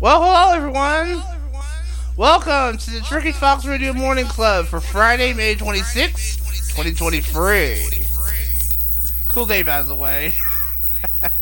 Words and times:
Well, 0.00 0.22
hello 0.22 0.54
everyone. 0.54 1.24
Welcome 2.16 2.78
to 2.78 2.90
the 2.92 3.00
Tricky 3.00 3.32
Fox 3.32 3.66
Radio 3.66 3.92
Morning 3.92 4.26
Club 4.26 4.66
for 4.66 4.78
Friday, 4.78 5.32
May 5.32 5.56
26, 5.56 6.36
2023. 6.68 8.06
Cool 9.26 9.46
day, 9.46 9.64
by 9.64 9.82
the 9.82 9.96
way. 9.96 10.34
but 11.20 11.32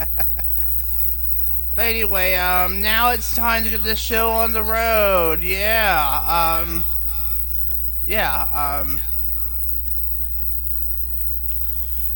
anyway, 1.77 2.35
um, 2.37 2.81
now 2.81 3.11
it's 3.11 3.37
time 3.37 3.63
to 3.65 3.69
get 3.69 3.83
this 3.83 3.99
show 3.99 4.31
on 4.31 4.53
the 4.53 4.63
road. 4.63 5.43
Yeah, 5.43 6.63
um, 6.65 6.87
yeah, 8.07 8.81
um, 8.87 8.99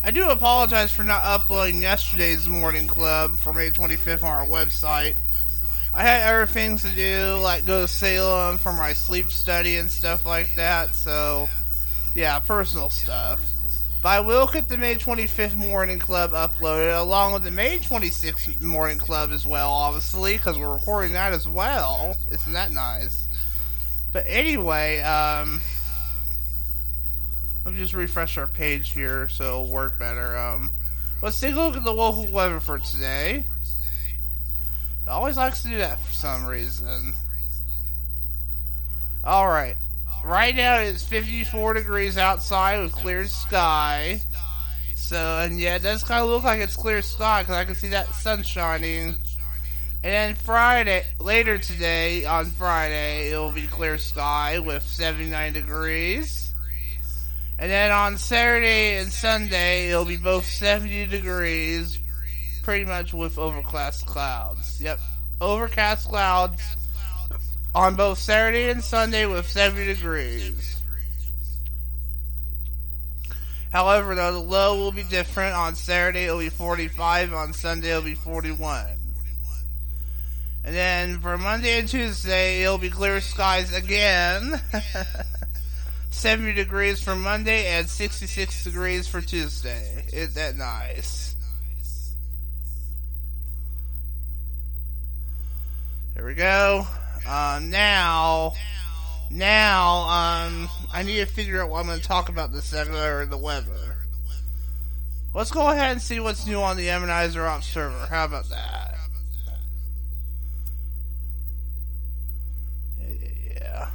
I 0.03 0.11
do 0.11 0.31
apologize 0.31 0.91
for 0.91 1.05
not 1.05 1.23
uploading 1.23 1.83
yesterday's 1.83 2.49
morning 2.49 2.87
club 2.87 3.33
for 3.39 3.53
May 3.53 3.71
25th 3.71 4.23
on 4.23 4.31
our 4.31 4.47
website. 4.47 5.17
I 5.93 6.03
had 6.03 6.33
other 6.33 6.47
things 6.47 6.83
to 6.83 6.89
do, 6.91 7.39
like 7.43 7.67
go 7.67 7.83
to 7.83 7.89
Salem 7.89 8.59
for 8.59 8.73
my 8.73 8.93
sleep 8.93 9.31
study 9.31 9.77
and 9.77 9.91
stuff 9.91 10.25
like 10.25 10.55
that, 10.55 10.95
so 10.95 11.49
yeah, 12.15 12.39
personal 12.39 12.91
stuff. 12.91 13.55
But 14.03 14.09
I 14.09 14.21
will 14.21 14.47
get 14.47 14.69
the 14.69 14.79
May 14.79 14.95
25th 14.95 15.57
morning 15.57 15.99
club 15.99 16.33
uploaded 16.33 16.99
along 16.99 17.35
with 17.35 17.45
the 17.45 17.51
May 17.51 17.79
26th 17.79 18.61
morning 18.63 18.99
club 18.99 19.31
as 19.31 19.45
well, 19.45 19.71
obviously, 19.71 20.37
because 20.37 20.59
we're 20.59 20.73
recording 20.73 21.13
that 21.13 21.33
as 21.33 21.47
well. 21.47 22.17
Isn't 22.31 22.53
that 22.55 22.71
nice? 22.71 23.27
But 24.13 24.25
anyway, 24.27 25.01
um, 25.01 25.61
let 27.65 27.75
me 27.75 27.81
just 27.81 27.93
refresh 27.93 28.39
our 28.39 28.47
page 28.47 28.91
here 28.91 29.29
so 29.29 29.45
it'll 29.45 29.67
work 29.71 29.99
better. 29.99 30.37
Um, 30.37 30.71
let's 31.21 31.39
take 31.39 31.55
a 31.55 31.59
look 31.59 31.77
at 31.77 31.85
the 31.85 31.93
local 31.93 32.27
weather 32.27 32.59
for 32.59 32.79
today. 32.79 33.45
It 35.07 35.11
always 35.11 35.37
likes 35.37 35.63
to 35.63 35.69
do 35.69 35.79
that 35.79 36.01
for 36.01 36.13
some 36.13 36.47
reason. 36.47 37.15
Alright. 39.25 39.77
Right 40.25 40.55
now 40.55 40.79
it's 40.79 41.05
54 41.05 41.75
degrees 41.75 42.19
outside 42.19 42.81
with 42.81 42.93
clear 42.93 43.27
sky. 43.27 44.21
So, 44.95 45.17
and 45.17 45.59
yeah, 45.59 45.77
it 45.77 45.83
does 45.83 46.05
kind 46.05 46.23
of 46.23 46.31
look 46.31 46.45
like 46.45 46.61
it's 46.61 46.77
clear 46.77 47.03
sky 47.03 47.43
because 47.43 47.57
I 47.57 47.65
can 47.65 47.75
see 47.75 47.89
that 47.89 48.15
sun 48.15 48.43
shining. 48.43 49.17
And 50.03 50.15
then 50.15 50.35
Friday, 50.35 51.05
later 51.19 51.59
today, 51.59 52.25
on 52.25 52.47
Friday, 52.47 53.33
it 53.33 53.37
will 53.37 53.51
be 53.51 53.67
clear 53.67 53.99
sky 53.99 54.59
with 54.59 54.83
79 54.83 55.53
degrees. 55.53 56.55
And 57.59 57.71
then 57.71 57.91
on 57.91 58.17
Saturday 58.17 58.97
and 58.97 59.13
Sunday, 59.13 59.91
it'll 59.91 60.07
be 60.07 60.17
both 60.17 60.47
70 60.47 61.07
degrees, 61.07 62.00
pretty 62.71 62.85
much 62.85 63.13
with 63.13 63.37
overcast 63.37 64.07
clouds. 64.07 64.81
Yep, 64.81 65.01
overcast 65.41 66.09
clouds 66.09 66.63
on 67.75 67.97
both 67.97 68.17
Saturday 68.17 68.71
and 68.71 68.81
Sunday 68.81 69.27
with 69.27 69.49
70 69.49 69.87
degrees. 69.87 70.81
However, 73.73 74.15
though, 74.15 74.35
the 74.35 74.39
low 74.39 74.77
will 74.77 74.93
be 74.93 75.03
different. 75.03 75.57
On 75.57 75.75
Saturday, 75.75 76.27
it'll 76.27 76.39
be 76.39 76.49
45. 76.49 77.33
On 77.33 77.53
Sunday, 77.53 77.91
it'll 77.91 78.03
be 78.03 78.15
41. 78.15 78.87
And 80.63 80.73
then 80.73 81.19
for 81.19 81.37
Monday 81.39 81.81
and 81.81 81.89
Tuesday, 81.89 82.63
it'll 82.63 82.79
be 82.79 82.89
clear 82.89 83.21
skies 83.21 83.75
again. 83.75 84.61
70 86.11 86.53
degrees 86.53 87.03
for 87.03 87.17
Monday 87.17 87.67
and 87.67 87.89
66 87.89 88.63
degrees 88.63 89.09
for 89.09 89.21
Tuesday. 89.21 90.05
Isn't 90.13 90.37
that 90.37 90.57
nice? 90.57 91.35
There 96.21 96.29
we 96.29 96.35
go. 96.35 96.87
Uh, 97.27 97.61
now, 97.65 98.53
now, 99.31 100.01
um, 100.01 100.69
I 100.93 101.03
need 101.03 101.17
to 101.17 101.25
figure 101.25 101.63
out 101.63 101.71
what 101.71 101.81
I'm 101.81 101.87
going 101.87 101.99
to 101.99 102.07
talk 102.07 102.29
about 102.29 102.53
this 102.53 102.67
segment 102.67 102.99
or 102.99 103.25
the 103.25 103.39
weather. 103.39 103.97
Let's 105.33 105.51
go 105.51 105.71
ahead 105.71 105.93
and 105.93 106.03
see 106.03 106.21
what's 106.21 106.47
new 106.47 106.61
on 106.61 106.77
the 106.77 106.89
Itemizer-Observer. 106.89 108.09
How 108.11 108.27
about 108.27 108.51
that? 108.51 108.97
Yeah. 112.99 113.89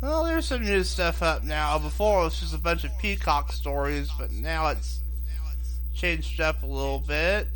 Well, 0.00 0.22
there's 0.22 0.46
some 0.46 0.64
new 0.64 0.84
stuff 0.84 1.20
up 1.20 1.42
now. 1.42 1.80
Before 1.80 2.20
it 2.20 2.24
was 2.26 2.38
just 2.38 2.54
a 2.54 2.58
bunch 2.58 2.84
of 2.84 2.96
peacock 3.00 3.50
stories, 3.50 4.08
but 4.16 4.30
now 4.30 4.68
it's 4.68 5.00
changed 5.96 6.40
up 6.40 6.62
a 6.62 6.66
little 6.66 7.00
bit. 7.00 7.48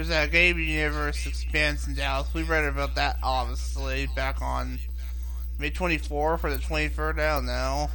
There's 0.00 0.08
that 0.08 0.32
game 0.32 0.58
universe 0.58 1.26
expansion 1.26 1.90
in 1.90 1.96
Dallas. 1.98 2.32
We 2.32 2.42
read 2.42 2.64
about 2.64 2.94
that 2.94 3.18
obviously 3.22 4.08
back 4.16 4.40
on 4.40 4.78
May 5.58 5.70
24th 5.70 6.40
for 6.40 6.50
the 6.50 6.56
23rd. 6.56 7.20
I 7.20 7.34
don't 7.34 7.44
know. 7.44 7.90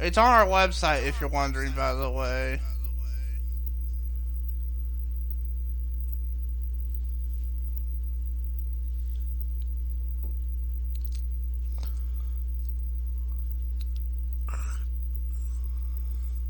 It's 0.00 0.16
on 0.16 0.24
our 0.24 0.46
website 0.46 1.06
if 1.06 1.20
you're 1.20 1.28
wondering, 1.28 1.72
by 1.72 1.92
the 1.92 2.10
way. 2.10 2.62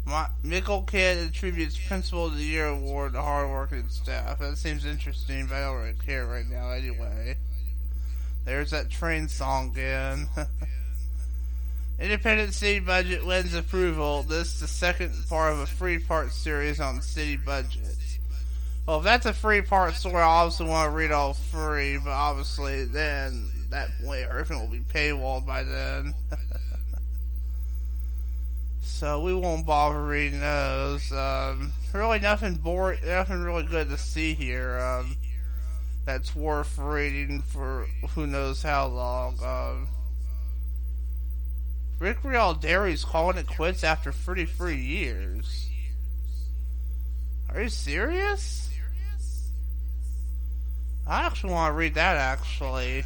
Michael 0.07 0.83
Kidd 0.83 1.19
attributes 1.19 1.77
Principal 1.77 2.27
of 2.27 2.37
the 2.37 2.45
Year 2.45 2.67
award 2.67 3.15
to 3.15 3.23
hardworking 3.23 3.89
staff. 3.89 4.39
That 4.39 4.57
seems 4.57 4.85
interesting, 4.85 5.47
but 5.47 5.57
I 5.57 5.61
don't 5.63 5.77
really 5.77 5.95
care 5.95 6.27
right 6.27 6.49
now 6.49 6.71
anyway. 6.71 7.37
There's 8.45 8.71
that 8.71 8.89
train 8.89 9.27
song 9.27 9.71
again. 9.71 10.29
Independent 11.99 12.55
city 12.55 12.79
budget 12.79 13.27
wins 13.27 13.55
approval. 13.55 14.23
This 14.23 14.55
is 14.55 14.61
the 14.61 14.69
second 14.69 15.13
part 15.29 15.53
of 15.53 15.59
a 15.59 15.67
three 15.67 15.99
part 15.99 16.31
series 16.31 16.79
on 16.79 17.03
city 17.03 17.37
budget. 17.37 17.97
Well, 18.87 18.99
if 18.99 19.05
that's 19.05 19.27
a 19.27 19.33
three 19.33 19.63
part 19.63 19.95
story, 19.95 20.17
I 20.17 20.23
obviously 20.23 20.67
want 20.67 20.89
to 20.89 20.97
read 20.97 21.11
all 21.11 21.33
three, 21.33 21.97
but 21.99 22.11
obviously 22.11 22.85
then 22.85 23.49
that 23.71 23.89
point 24.05 24.29
everything 24.31 24.61
will 24.61 24.69
be 24.69 24.81
paywalled 24.81 25.45
by 25.45 25.65
then. 25.65 26.15
so 28.97 29.21
we 29.21 29.35
won't 29.35 29.67
bother 29.67 30.03
reading 30.03 30.41
those. 30.41 31.13
Um, 31.13 31.71
really, 31.93 32.19
nothing 32.19 32.55
boring, 32.55 32.99
nothing 33.05 33.43
really 33.43 33.65
good 33.65 33.91
to 33.91 33.99
see 33.99 34.33
here. 34.33 34.79
Um, 34.79 35.17
that's 36.07 36.35
worth 36.35 36.79
reading 36.79 37.43
for 37.43 37.87
who 38.15 38.27
knows 38.27 38.63
how 38.63 38.87
long. 38.87 39.39
Um, 39.45 39.89
Rickreall 42.01 42.59
Dairy's 42.59 43.05
calling 43.05 43.37
it 43.37 43.47
quits 43.47 43.85
after 43.85 44.13
33 44.13 44.77
years. 44.77 45.69
Are 47.51 47.61
you 47.61 47.69
serious? 47.69 48.71
I 51.07 51.27
actually 51.27 51.53
want 51.53 51.73
to 51.73 51.77
read 51.77 51.95
that 51.95 52.17
actually. 52.17 53.05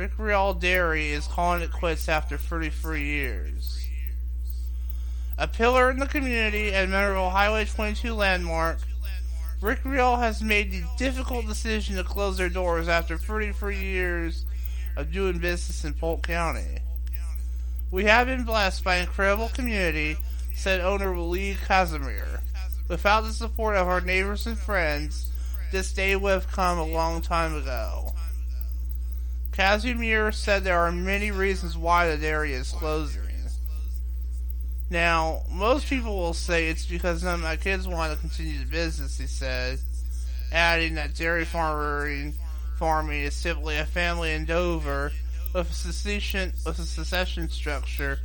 Rickreall 0.00 0.58
Dairy 0.58 1.10
is 1.10 1.26
calling 1.26 1.60
it 1.60 1.70
quits 1.70 2.08
after 2.08 2.38
33 2.38 3.04
years. 3.04 3.86
A 5.36 5.46
pillar 5.46 5.90
in 5.90 5.98
the 5.98 6.06
community 6.06 6.72
and 6.72 6.90
member 6.90 7.16
of 7.16 7.32
Highway 7.32 7.66
22 7.66 8.14
landmark, 8.14 8.78
Rickreall 9.60 10.18
has 10.18 10.40
made 10.40 10.72
the 10.72 10.84
difficult 10.96 11.46
decision 11.46 11.96
to 11.96 12.04
close 12.04 12.38
their 12.38 12.48
doors 12.48 12.88
after 12.88 13.18
33 13.18 13.76
years 13.76 14.46
of 14.96 15.12
doing 15.12 15.38
business 15.38 15.84
in 15.84 15.92
Polk 15.92 16.22
County. 16.22 16.78
We 17.90 18.04
have 18.04 18.26
been 18.26 18.44
blessed 18.44 18.82
by 18.82 18.96
an 18.96 19.02
incredible 19.02 19.50
community, 19.50 20.16
said 20.54 20.80
owner 20.80 21.14
Lee 21.18 21.58
Kazemier. 21.66 22.40
Without 22.88 23.24
the 23.24 23.34
support 23.34 23.76
of 23.76 23.86
our 23.86 24.00
neighbors 24.00 24.46
and 24.46 24.56
friends, 24.56 25.30
this 25.72 25.92
day 25.92 26.16
would 26.16 26.32
have 26.32 26.48
come 26.50 26.78
a 26.78 26.86
long 26.86 27.20
time 27.20 27.54
ago. 27.54 28.14
Kazemier 29.60 30.32
said 30.32 30.64
there 30.64 30.78
are 30.78 30.90
many 30.90 31.30
reasons 31.30 31.76
why 31.76 32.08
the 32.08 32.16
dairy 32.16 32.54
is 32.54 32.70
closing. 32.70 33.20
Now, 34.88 35.42
most 35.52 35.86
people 35.86 36.16
will 36.16 36.32
say 36.32 36.68
it's 36.68 36.86
because 36.86 37.22
none 37.22 37.34
of 37.34 37.40
my 37.40 37.56
kids 37.56 37.86
want 37.86 38.10
to 38.10 38.18
continue 38.18 38.58
the 38.58 38.64
business, 38.64 39.18
he 39.18 39.26
said, 39.26 39.78
adding 40.50 40.94
that 40.94 41.14
dairy 41.14 41.44
farming, 41.44 42.32
farming 42.78 43.20
is 43.20 43.34
simply 43.34 43.76
a 43.76 43.84
family 43.84 44.32
endeavor 44.32 45.12
with 45.52 45.70
a 45.70 45.74
secession, 45.74 46.54
with 46.64 46.78
a 46.78 46.86
succession 46.86 47.50
structure 47.50 48.18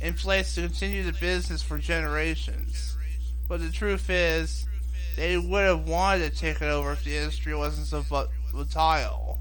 in 0.00 0.14
place 0.14 0.54
to 0.54 0.60
continue 0.60 1.02
the 1.02 1.14
business 1.14 1.64
for 1.64 1.78
generations. 1.78 2.96
But 3.48 3.58
the 3.58 3.72
truth 3.72 4.08
is, 4.08 4.66
they 5.16 5.36
would 5.36 5.64
have 5.64 5.88
wanted 5.88 6.30
to 6.30 6.38
take 6.38 6.62
it 6.62 6.68
over 6.68 6.92
if 6.92 7.02
the 7.02 7.16
industry 7.16 7.56
wasn't 7.56 7.88
so 7.88 8.02
volatile. 8.02 9.40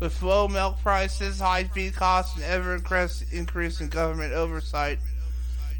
With 0.00 0.22
low 0.22 0.48
milk 0.48 0.80
prices, 0.80 1.40
high 1.40 1.64
feed 1.64 1.94
costs, 1.94 2.34
and 2.34 2.44
ever 2.44 2.74
increasing 2.74 3.90
government 3.90 4.32
oversight, 4.32 4.98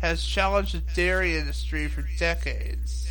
has 0.03 0.23
challenged 0.23 0.75
the 0.75 0.83
dairy 0.95 1.39
industry 1.39 1.89
for 1.89 2.05
decades. 2.19 3.09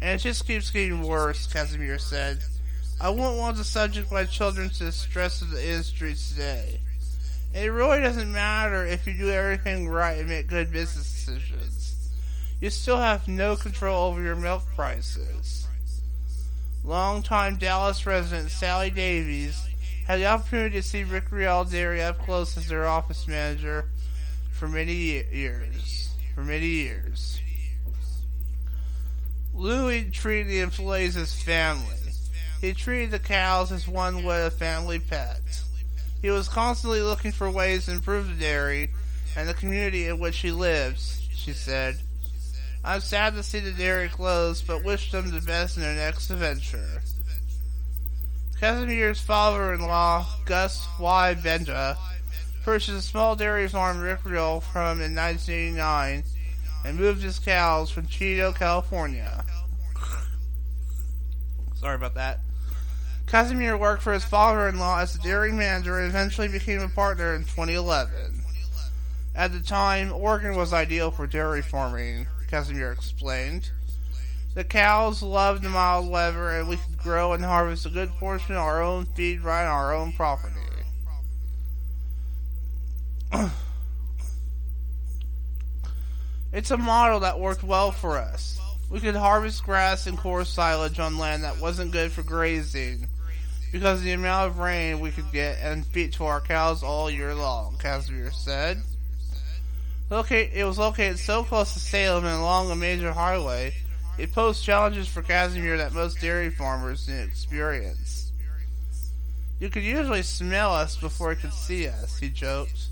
And 0.00 0.20
it 0.20 0.22
just 0.22 0.46
keeps 0.46 0.70
getting 0.70 1.02
worse, 1.02 1.48
Kazemier 1.48 2.00
said. 2.00 2.38
I 3.00 3.10
wouldn't 3.10 3.38
want 3.38 3.56
to 3.56 3.64
subject 3.64 4.12
my 4.12 4.24
children 4.24 4.70
to 4.70 4.84
the 4.84 4.92
stress 4.92 5.42
of 5.42 5.50
the 5.50 5.64
industry 5.64 6.14
today. 6.14 6.80
It 7.52 7.72
really 7.72 8.00
doesn't 8.00 8.30
matter 8.30 8.86
if 8.86 9.06
you 9.06 9.14
do 9.14 9.30
everything 9.30 9.88
right 9.88 10.18
and 10.18 10.28
make 10.28 10.46
good 10.46 10.70
business 10.70 11.10
decisions. 11.10 12.10
You 12.60 12.70
still 12.70 12.98
have 12.98 13.26
no 13.26 13.56
control 13.56 14.04
over 14.04 14.22
your 14.22 14.36
milk 14.36 14.62
prices. 14.74 15.66
Longtime 16.84 17.56
Dallas 17.56 18.06
resident 18.06 18.50
Sally 18.50 18.90
Davies 18.90 19.66
had 20.06 20.20
the 20.20 20.26
opportunity 20.26 20.76
to 20.76 20.82
see 20.82 21.02
Rick 21.02 21.30
Dairy 21.30 22.02
up 22.02 22.18
close 22.20 22.56
as 22.56 22.68
their 22.68 22.86
office 22.86 23.26
manager 23.26 23.86
for 24.52 24.68
many 24.68 24.94
years. 24.94 26.10
For 26.34 26.44
many 26.44 26.66
years. 26.66 27.40
Louis 29.52 30.10
treated 30.10 30.48
the 30.48 30.60
employees 30.60 31.16
as 31.16 31.34
family. 31.34 31.96
He 32.60 32.72
treated 32.72 33.10
the 33.10 33.18
cows 33.18 33.72
as 33.72 33.88
one 33.88 34.24
would 34.24 34.46
a 34.46 34.50
family 34.50 34.98
pet. 34.98 35.40
He 36.22 36.30
was 36.30 36.48
constantly 36.48 37.00
looking 37.00 37.32
for 37.32 37.50
ways 37.50 37.86
to 37.86 37.92
improve 37.92 38.28
the 38.28 38.34
dairy 38.34 38.90
and 39.36 39.48
the 39.48 39.54
community 39.54 40.06
in 40.06 40.18
which 40.18 40.38
he 40.38 40.52
lives, 40.52 41.26
she 41.34 41.52
said. 41.52 41.98
I'm 42.84 43.00
sad 43.00 43.34
to 43.34 43.42
see 43.42 43.60
the 43.60 43.72
dairy 43.72 44.08
close, 44.08 44.62
but 44.62 44.84
wish 44.84 45.10
them 45.10 45.30
the 45.30 45.40
best 45.40 45.76
in 45.76 45.82
their 45.82 45.96
next 45.96 46.30
adventure. 46.30 47.02
Kazemier's 48.60 49.20
father-in-law, 49.20 50.26
Gus 50.46 50.88
Y. 50.98 51.34
Benda, 51.34 51.98
purchased 52.64 52.96
a 52.96 53.02
small 53.02 53.36
dairy 53.36 53.68
farm 53.68 53.98
in 53.98 54.02
Rickreall 54.02 54.62
from 54.62 55.02
in 55.02 55.14
1989 55.14 56.24
and 56.84 56.98
moved 56.98 57.22
his 57.22 57.38
cows 57.38 57.90
from 57.90 58.06
Cheeto, 58.06 58.54
California. 58.54 59.44
Sorry 61.74 61.96
about 61.96 62.14
that. 62.14 62.40
Kazemier 63.26 63.78
worked 63.78 64.02
for 64.02 64.14
his 64.14 64.24
father-in-law 64.24 65.00
as 65.00 65.14
a 65.14 65.18
dairy 65.18 65.52
manager 65.52 65.98
and 65.98 66.08
eventually 66.08 66.48
became 66.48 66.80
a 66.80 66.88
partner 66.88 67.34
in 67.34 67.42
2011. 67.42 68.42
At 69.34 69.52
the 69.52 69.60
time, 69.60 70.12
Oregon 70.12 70.56
was 70.56 70.72
ideal 70.72 71.10
for 71.10 71.26
dairy 71.26 71.60
farming, 71.60 72.26
Kazemier 72.50 72.92
explained. 72.92 73.70
The 74.56 74.64
cows 74.64 75.22
loved 75.22 75.62
the 75.62 75.68
mild 75.68 76.08
weather 76.08 76.48
and 76.48 76.66
we 76.66 76.78
could 76.78 76.96
grow 76.96 77.34
and 77.34 77.44
harvest 77.44 77.84
a 77.84 77.90
good 77.90 78.08
portion 78.12 78.54
of 78.54 78.62
our 78.62 78.82
own 78.82 79.04
feed 79.04 79.42
right 79.42 79.66
on 79.66 79.70
our 79.70 79.94
own 79.94 80.12
property. 80.12 80.54
it's 86.54 86.70
a 86.70 86.78
model 86.78 87.20
that 87.20 87.38
worked 87.38 87.62
well 87.62 87.92
for 87.92 88.16
us. 88.16 88.58
We 88.88 89.00
could 89.00 89.14
harvest 89.14 89.62
grass 89.62 90.06
and 90.06 90.16
coarse 90.16 90.48
silage 90.48 90.98
on 90.98 91.18
land 91.18 91.44
that 91.44 91.60
wasn't 91.60 91.92
good 91.92 92.10
for 92.10 92.22
grazing 92.22 93.08
because 93.72 93.98
of 93.98 94.04
the 94.04 94.12
amount 94.12 94.48
of 94.48 94.58
rain 94.58 95.00
we 95.00 95.10
could 95.10 95.30
get 95.32 95.58
and 95.60 95.84
feed 95.84 96.14
to 96.14 96.24
our 96.24 96.40
cows 96.40 96.82
all 96.82 97.10
year 97.10 97.34
long, 97.34 97.76
Kazemier 97.76 98.32
said. 98.32 98.80
It 100.10 100.64
was 100.66 100.78
located 100.78 101.18
so 101.18 101.44
close 101.44 101.74
to 101.74 101.78
Salem 101.78 102.24
and 102.24 102.40
along 102.40 102.70
a 102.70 102.76
major 102.76 103.12
highway, 103.12 103.74
it 104.18 104.32
posed 104.32 104.64
challenges 104.64 105.08
for 105.08 105.22
Kazemier 105.22 105.76
that 105.76 105.92
most 105.92 106.20
dairy 106.20 106.50
farmers 106.50 107.06
didn't 107.06 107.28
experience. 107.28 108.32
You 109.60 109.70
could 109.70 109.82
usually 109.82 110.22
smell 110.22 110.74
us 110.74 110.96
before 110.96 111.32
you 111.32 111.36
could 111.36 111.52
see 111.52 111.88
us, 111.88 112.18
he 112.18 112.28
joked. 112.28 112.88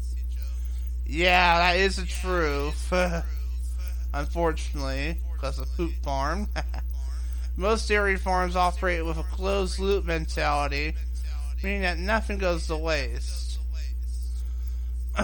Yeah, 1.07 1.59
that 1.59 1.77
is 1.77 1.97
the 1.97 2.07
truth. 2.07 2.93
Unfortunately, 4.15 5.19
because 5.33 5.59
of 5.59 5.69
poop 5.77 5.93
farm. 6.03 6.49
Most 7.57 7.89
dairy 7.89 8.17
farms 8.17 8.57
operate 8.57 9.05
with 9.05 9.19
a 9.19 9.23
closed 9.25 9.79
loop 9.79 10.05
mentality, 10.05 10.95
meaning 11.63 11.83
that 11.83 11.99
nothing 11.99 12.39
goes 12.39 12.67
to 12.67 12.77
waste. 12.77 13.59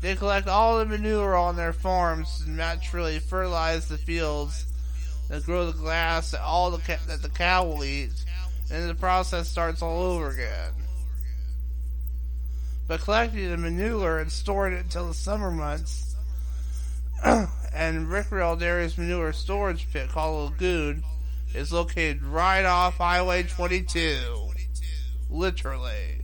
they 0.00 0.14
collect 0.14 0.48
all 0.48 0.78
the 0.78 0.86
manure 0.86 1.36
on 1.36 1.56
their 1.56 1.72
farms 1.72 2.42
and 2.46 2.56
naturally 2.56 3.18
fertilize 3.18 3.88
the 3.88 3.98
fields 3.98 4.66
that 5.32 5.46
grow 5.46 5.64
the 5.64 5.72
grass 5.72 6.32
that 6.32 6.42
all 6.42 6.70
the 6.70 6.76
ca- 6.76 7.00
that 7.06 7.22
the 7.22 7.28
cow 7.30 7.64
will 7.64 7.82
eat, 7.82 8.12
and 8.70 8.88
the 8.90 8.94
process 8.94 9.48
starts 9.48 9.80
all 9.80 10.02
over 10.02 10.28
again. 10.28 10.72
But 12.86 13.00
collecting 13.00 13.50
the 13.50 13.56
manure 13.56 14.18
and 14.18 14.30
storing 14.30 14.74
it 14.74 14.80
until 14.80 15.08
the 15.08 15.14
summer 15.14 15.50
months, 15.50 16.14
and 17.24 17.48
Rickreall 18.08 18.60
Dairy's 18.60 18.98
manure 18.98 19.32
storage 19.32 19.90
pit 19.90 20.10
called 20.10 20.50
Lagoon 20.50 21.02
is 21.54 21.72
located 21.72 22.22
right 22.22 22.66
off 22.66 22.98
Highway 22.98 23.44
22. 23.44 24.50
Literally. 25.30 26.20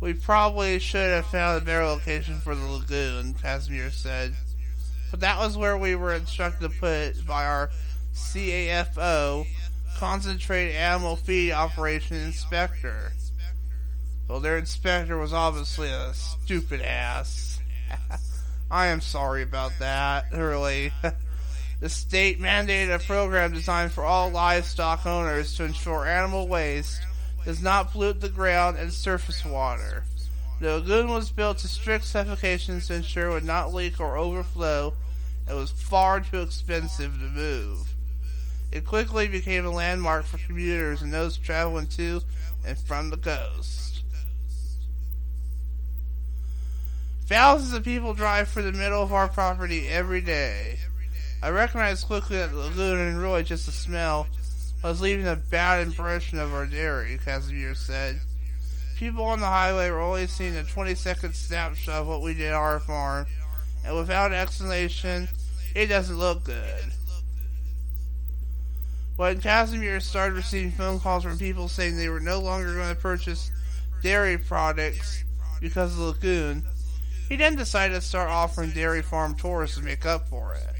We 0.00 0.14
probably 0.14 0.80
should 0.80 1.12
have 1.12 1.26
found 1.26 1.62
a 1.62 1.64
better 1.64 1.84
location 1.84 2.40
for 2.40 2.56
the 2.56 2.66
lagoon, 2.66 3.34
Kazemier 3.34 3.92
said. 3.92 4.34
But 5.10 5.20
that 5.20 5.38
was 5.38 5.56
where 5.56 5.76
we 5.76 5.94
were 5.94 6.14
instructed 6.14 6.70
to 6.70 6.78
put 6.78 7.26
by 7.26 7.46
our 7.46 7.70
CAFO, 8.14 9.46
Concentrated 9.96 10.74
Animal 10.74 11.16
Feed 11.16 11.52
Operation 11.52 12.16
Inspector. 12.16 13.12
Well, 14.28 14.40
their 14.40 14.58
inspector 14.58 15.16
was 15.16 15.32
obviously 15.32 15.88
a 15.88 16.12
stupid 16.14 16.82
ass. 16.82 17.60
I 18.70 18.86
am 18.86 19.00
sorry 19.00 19.42
about 19.42 19.72
that, 19.78 20.26
really. 20.32 20.92
The 21.78 21.90
state 21.90 22.40
mandated 22.40 22.94
a 22.94 22.98
program 22.98 23.52
designed 23.52 23.92
for 23.92 24.02
all 24.02 24.30
livestock 24.30 25.04
owners 25.04 25.54
to 25.56 25.64
ensure 25.64 26.06
animal 26.06 26.48
waste 26.48 27.02
does 27.44 27.62
not 27.62 27.92
pollute 27.92 28.20
the 28.22 28.30
ground 28.30 28.78
and 28.78 28.90
surface 28.90 29.44
water. 29.44 30.04
The 30.58 30.74
lagoon 30.74 31.08
was 31.08 31.30
built 31.30 31.58
to 31.58 31.68
strict 31.68 32.04
specifications 32.04 32.86
to 32.86 32.94
ensure 32.94 33.28
it 33.28 33.34
would 33.34 33.44
not 33.44 33.74
leak 33.74 34.00
or 34.00 34.16
overflow 34.16 34.94
and 35.46 35.56
was 35.56 35.70
far 35.70 36.20
too 36.20 36.40
expensive 36.40 37.12
to 37.12 37.28
move. 37.28 37.94
It 38.72 38.84
quickly 38.84 39.28
became 39.28 39.66
a 39.66 39.70
landmark 39.70 40.24
for 40.24 40.38
commuters 40.38 41.02
and 41.02 41.12
those 41.12 41.36
traveling 41.36 41.86
to 41.88 42.22
and 42.64 42.78
from 42.78 43.10
the 43.10 43.16
coast. 43.16 44.02
Thousands 47.26 47.72
of 47.72 47.84
people 47.84 48.14
drive 48.14 48.48
through 48.48 48.62
the 48.62 48.72
middle 48.72 49.02
of 49.02 49.12
our 49.12 49.28
property 49.28 49.88
every 49.88 50.20
day. 50.20 50.78
I 51.42 51.50
recognized 51.50 52.06
quickly 52.06 52.38
that 52.38 52.52
the 52.52 52.56
lagoon 52.56 52.98
and 52.98 53.20
really 53.20 53.44
just 53.44 53.66
the 53.66 53.72
smell 53.72 54.26
was 54.82 55.00
leaving 55.00 55.26
a 55.26 55.36
bad 55.36 55.86
impression 55.86 56.38
of 56.38 56.54
our 56.54 56.66
dairy, 56.66 57.18
Kazemier 57.24 57.76
said. 57.76 58.20
People 58.96 59.24
on 59.24 59.40
the 59.40 59.46
highway 59.46 59.90
were 59.90 60.00
only 60.00 60.26
seeing 60.26 60.56
a 60.56 60.64
20 60.64 60.94
second 60.94 61.34
snapshot 61.34 62.02
of 62.02 62.06
what 62.06 62.22
we 62.22 62.32
did 62.32 62.52
on 62.52 62.62
our 62.62 62.80
farm, 62.80 63.26
and 63.84 63.94
without 63.94 64.32
explanation, 64.32 65.28
it 65.74 65.88
doesn't 65.88 66.18
look 66.18 66.44
good. 66.44 66.84
When 69.16 69.40
Kazemier 69.40 70.00
started 70.00 70.34
receiving 70.34 70.70
phone 70.70 70.98
calls 70.98 71.24
from 71.24 71.38
people 71.38 71.68
saying 71.68 71.96
they 71.96 72.08
were 72.08 72.20
no 72.20 72.40
longer 72.40 72.74
going 72.74 72.94
to 72.94 73.00
purchase 73.00 73.50
dairy 74.02 74.38
products 74.38 75.24
because 75.60 75.92
of 75.92 75.98
the 75.98 76.04
lagoon, 76.04 76.62
he 77.28 77.36
then 77.36 77.56
decided 77.56 77.94
to 77.94 78.00
start 78.00 78.30
offering 78.30 78.70
dairy 78.70 79.02
farm 79.02 79.34
tours 79.34 79.74
to 79.74 79.82
make 79.82 80.06
up 80.06 80.28
for 80.28 80.54
it. 80.54 80.75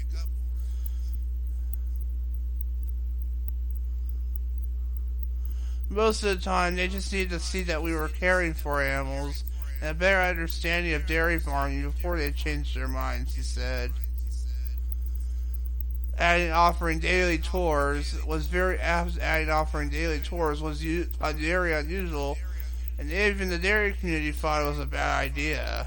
Most 5.89 6.23
of 6.23 6.37
the 6.37 6.43
time, 6.43 6.75
they 6.75 6.87
just 6.87 7.13
needed 7.13 7.29
to 7.29 7.39
see 7.39 7.63
that 7.63 7.81
we 7.81 7.93
were 7.93 8.09
caring 8.09 8.53
for 8.53 8.81
animals 8.81 9.43
and 9.81 9.91
a 9.91 9.93
better 9.93 10.21
understanding 10.21 10.93
of 10.93 11.05
dairy 11.07 11.39
farming 11.39 11.83
before 11.83 12.17
they 12.17 12.31
changed 12.31 12.75
their 12.75 12.87
minds, 12.87 13.35
he 13.35 13.41
said. 13.41 13.91
Adding 16.17 16.51
offering 16.51 16.99
daily 16.99 17.37
tours 17.37 18.19
was 18.25 18.47
very 18.47 18.79
adding 18.79 19.49
offering 19.49 19.89
daily 19.89 20.19
tours 20.19 20.61
was 20.61 20.83
uh, 20.83 21.33
very 21.33 21.73
unusual, 21.73 22.37
and 22.97 23.11
even 23.11 23.49
the 23.49 23.59
dairy 23.59 23.93
community 23.93 24.31
thought 24.31 24.63
it 24.63 24.65
was 24.65 24.79
a 24.79 24.85
bad 24.85 25.25
idea. 25.25 25.85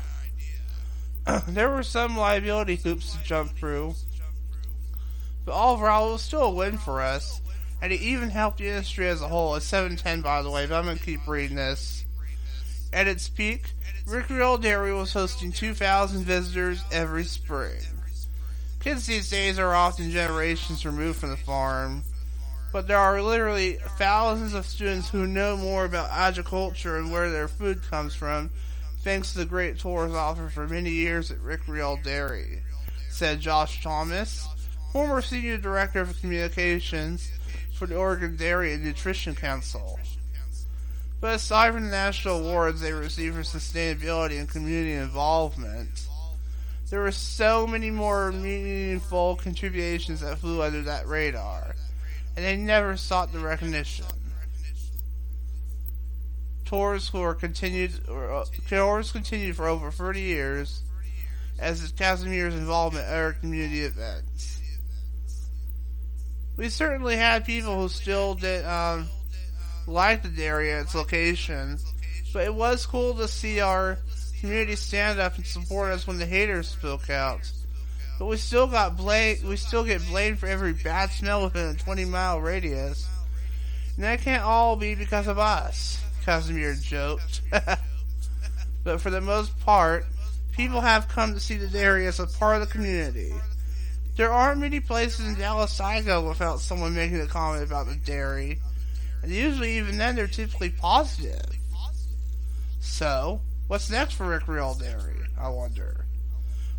there 1.48 1.68
were 1.68 1.82
some 1.82 2.16
liability 2.16 2.76
hoops 2.76 3.12
to 3.12 3.22
jump 3.24 3.50
through, 3.58 3.94
but 5.44 5.52
overall 5.52 6.10
it 6.10 6.12
was 6.12 6.22
still 6.22 6.44
a 6.44 6.50
win 6.50 6.78
for 6.78 7.02
us 7.02 7.40
and 7.82 7.92
it 7.92 8.00
even 8.00 8.30
helped 8.30 8.58
the 8.58 8.68
industry 8.68 9.08
as 9.08 9.22
a 9.22 9.28
whole. 9.28 9.54
It's 9.54 9.66
710, 9.66 10.20
by 10.20 10.42
the 10.42 10.50
way, 10.50 10.66
but 10.66 10.76
I'm 10.76 10.84
going 10.84 10.98
to 10.98 11.04
keep 11.04 11.26
reading 11.26 11.56
this. 11.56 12.04
At 12.92 13.06
its 13.06 13.28
peak, 13.28 13.72
Rickreall 14.06 14.60
Dairy 14.60 14.92
was 14.92 15.12
hosting 15.12 15.52
2,000 15.52 16.24
visitors 16.24 16.82
every 16.90 17.24
spring. 17.24 17.78
Kids 18.80 19.06
these 19.06 19.30
days 19.30 19.58
are 19.58 19.74
often 19.74 20.10
generations 20.10 20.84
removed 20.84 21.20
from 21.20 21.30
the 21.30 21.36
farm, 21.36 22.02
but 22.72 22.88
there 22.88 22.98
are 22.98 23.22
literally 23.22 23.74
thousands 23.98 24.54
of 24.54 24.66
students 24.66 25.08
who 25.08 25.26
know 25.26 25.56
more 25.56 25.84
about 25.84 26.10
agriculture 26.10 26.96
and 26.96 27.12
where 27.12 27.30
their 27.30 27.48
food 27.48 27.82
comes 27.82 28.14
from 28.14 28.50
thanks 29.02 29.32
to 29.32 29.38
the 29.38 29.44
great 29.44 29.78
tours 29.78 30.12
offered 30.12 30.52
for 30.52 30.68
many 30.68 30.90
years 30.90 31.30
at 31.30 31.38
Rickreall 31.38 32.02
Dairy, 32.02 32.62
said 33.08 33.40
Josh 33.40 33.82
Thomas, 33.82 34.46
former 34.92 35.22
senior 35.22 35.56
director 35.56 36.00
of 36.00 36.18
communications 36.20 37.30
for 37.80 37.86
the 37.86 37.96
Oregon 37.96 38.36
Dairy 38.36 38.74
and 38.74 38.84
Nutrition 38.84 39.34
Council. 39.34 39.98
But 41.18 41.36
aside 41.36 41.72
from 41.72 41.84
the 41.84 41.90
national 41.90 42.40
awards 42.40 42.82
they 42.82 42.92
received 42.92 43.36
for 43.36 43.40
sustainability 43.40 44.38
and 44.38 44.46
community 44.46 44.92
involvement, 44.92 46.06
there 46.90 47.00
were 47.00 47.10
so 47.10 47.66
many 47.66 47.90
more 47.90 48.32
meaningful 48.32 49.36
contributions 49.36 50.20
that 50.20 50.36
flew 50.36 50.60
under 50.60 50.82
that 50.82 51.08
radar, 51.08 51.74
and 52.36 52.44
they 52.44 52.54
never 52.54 52.98
sought 52.98 53.32
the 53.32 53.38
recognition. 53.38 54.04
Tours 56.66 57.10
were 57.14 57.34
continued, 57.34 57.92
uh, 58.10 58.44
tours 58.68 59.10
continued 59.10 59.56
for 59.56 59.66
over 59.66 59.90
30 59.90 60.20
years, 60.20 60.82
as 61.58 61.82
is 61.82 61.92
Kazemier's 61.92 62.54
involvement 62.54 63.06
in 63.06 63.12
other 63.14 63.36
community 63.40 63.80
events. 63.80 64.59
We 66.60 66.68
certainly 66.68 67.16
had 67.16 67.46
people 67.46 67.80
who 67.80 67.88
still 67.88 68.34
did 68.34 68.66
um, 68.66 69.08
like 69.86 70.22
the 70.22 70.28
and 70.28 70.84
its 70.84 70.94
location, 70.94 71.78
but 72.34 72.44
it 72.44 72.54
was 72.54 72.84
cool 72.84 73.14
to 73.14 73.28
see 73.28 73.60
our 73.60 73.96
community 74.40 74.76
stand 74.76 75.18
up 75.18 75.36
and 75.36 75.46
support 75.46 75.90
us 75.90 76.06
when 76.06 76.18
the 76.18 76.26
haters 76.26 76.68
spoke 76.68 77.08
out. 77.08 77.50
But 78.18 78.26
we 78.26 78.36
still 78.36 78.66
got 78.66 78.98
blamed. 78.98 79.42
We 79.42 79.56
still 79.56 79.84
get 79.84 80.06
blamed 80.06 80.38
for 80.38 80.48
every 80.48 80.74
bad 80.74 81.08
smell 81.12 81.44
within 81.44 81.74
a 81.76 81.78
20 81.78 82.04
mile 82.04 82.42
radius, 82.42 83.08
and 83.96 84.04
that 84.04 84.20
can't 84.20 84.42
all 84.42 84.76
be 84.76 84.94
because 84.94 85.28
of 85.28 85.38
us. 85.38 86.04
Kazemier 86.26 86.78
joked. 86.82 87.40
but 88.84 89.00
for 89.00 89.08
the 89.08 89.22
most 89.22 89.58
part, 89.60 90.04
people 90.52 90.82
have 90.82 91.08
come 91.08 91.32
to 91.32 91.40
see 91.40 91.56
the 91.56 91.68
dairy 91.68 92.06
as 92.06 92.20
a 92.20 92.26
part 92.26 92.60
of 92.60 92.68
the 92.68 92.74
community. 92.74 93.32
There 94.16 94.32
aren't 94.32 94.60
many 94.60 94.80
places 94.80 95.26
in 95.26 95.34
Dallas 95.34 95.80
I 95.80 96.02
go 96.02 96.28
without 96.28 96.60
someone 96.60 96.94
making 96.94 97.20
a 97.20 97.26
comment 97.26 97.64
about 97.64 97.86
the 97.86 97.96
dairy, 97.96 98.60
and 99.22 99.32
usually 99.32 99.78
even 99.78 99.98
then 99.98 100.16
they're 100.16 100.26
typically 100.26 100.70
positive. 100.70 101.46
So, 102.80 103.40
What's 103.70 103.88
next 103.88 104.14
for 104.14 104.24
Rickreall 104.24 104.80
Dairy? 104.80 105.20
I 105.38 105.48
wonder. 105.48 106.04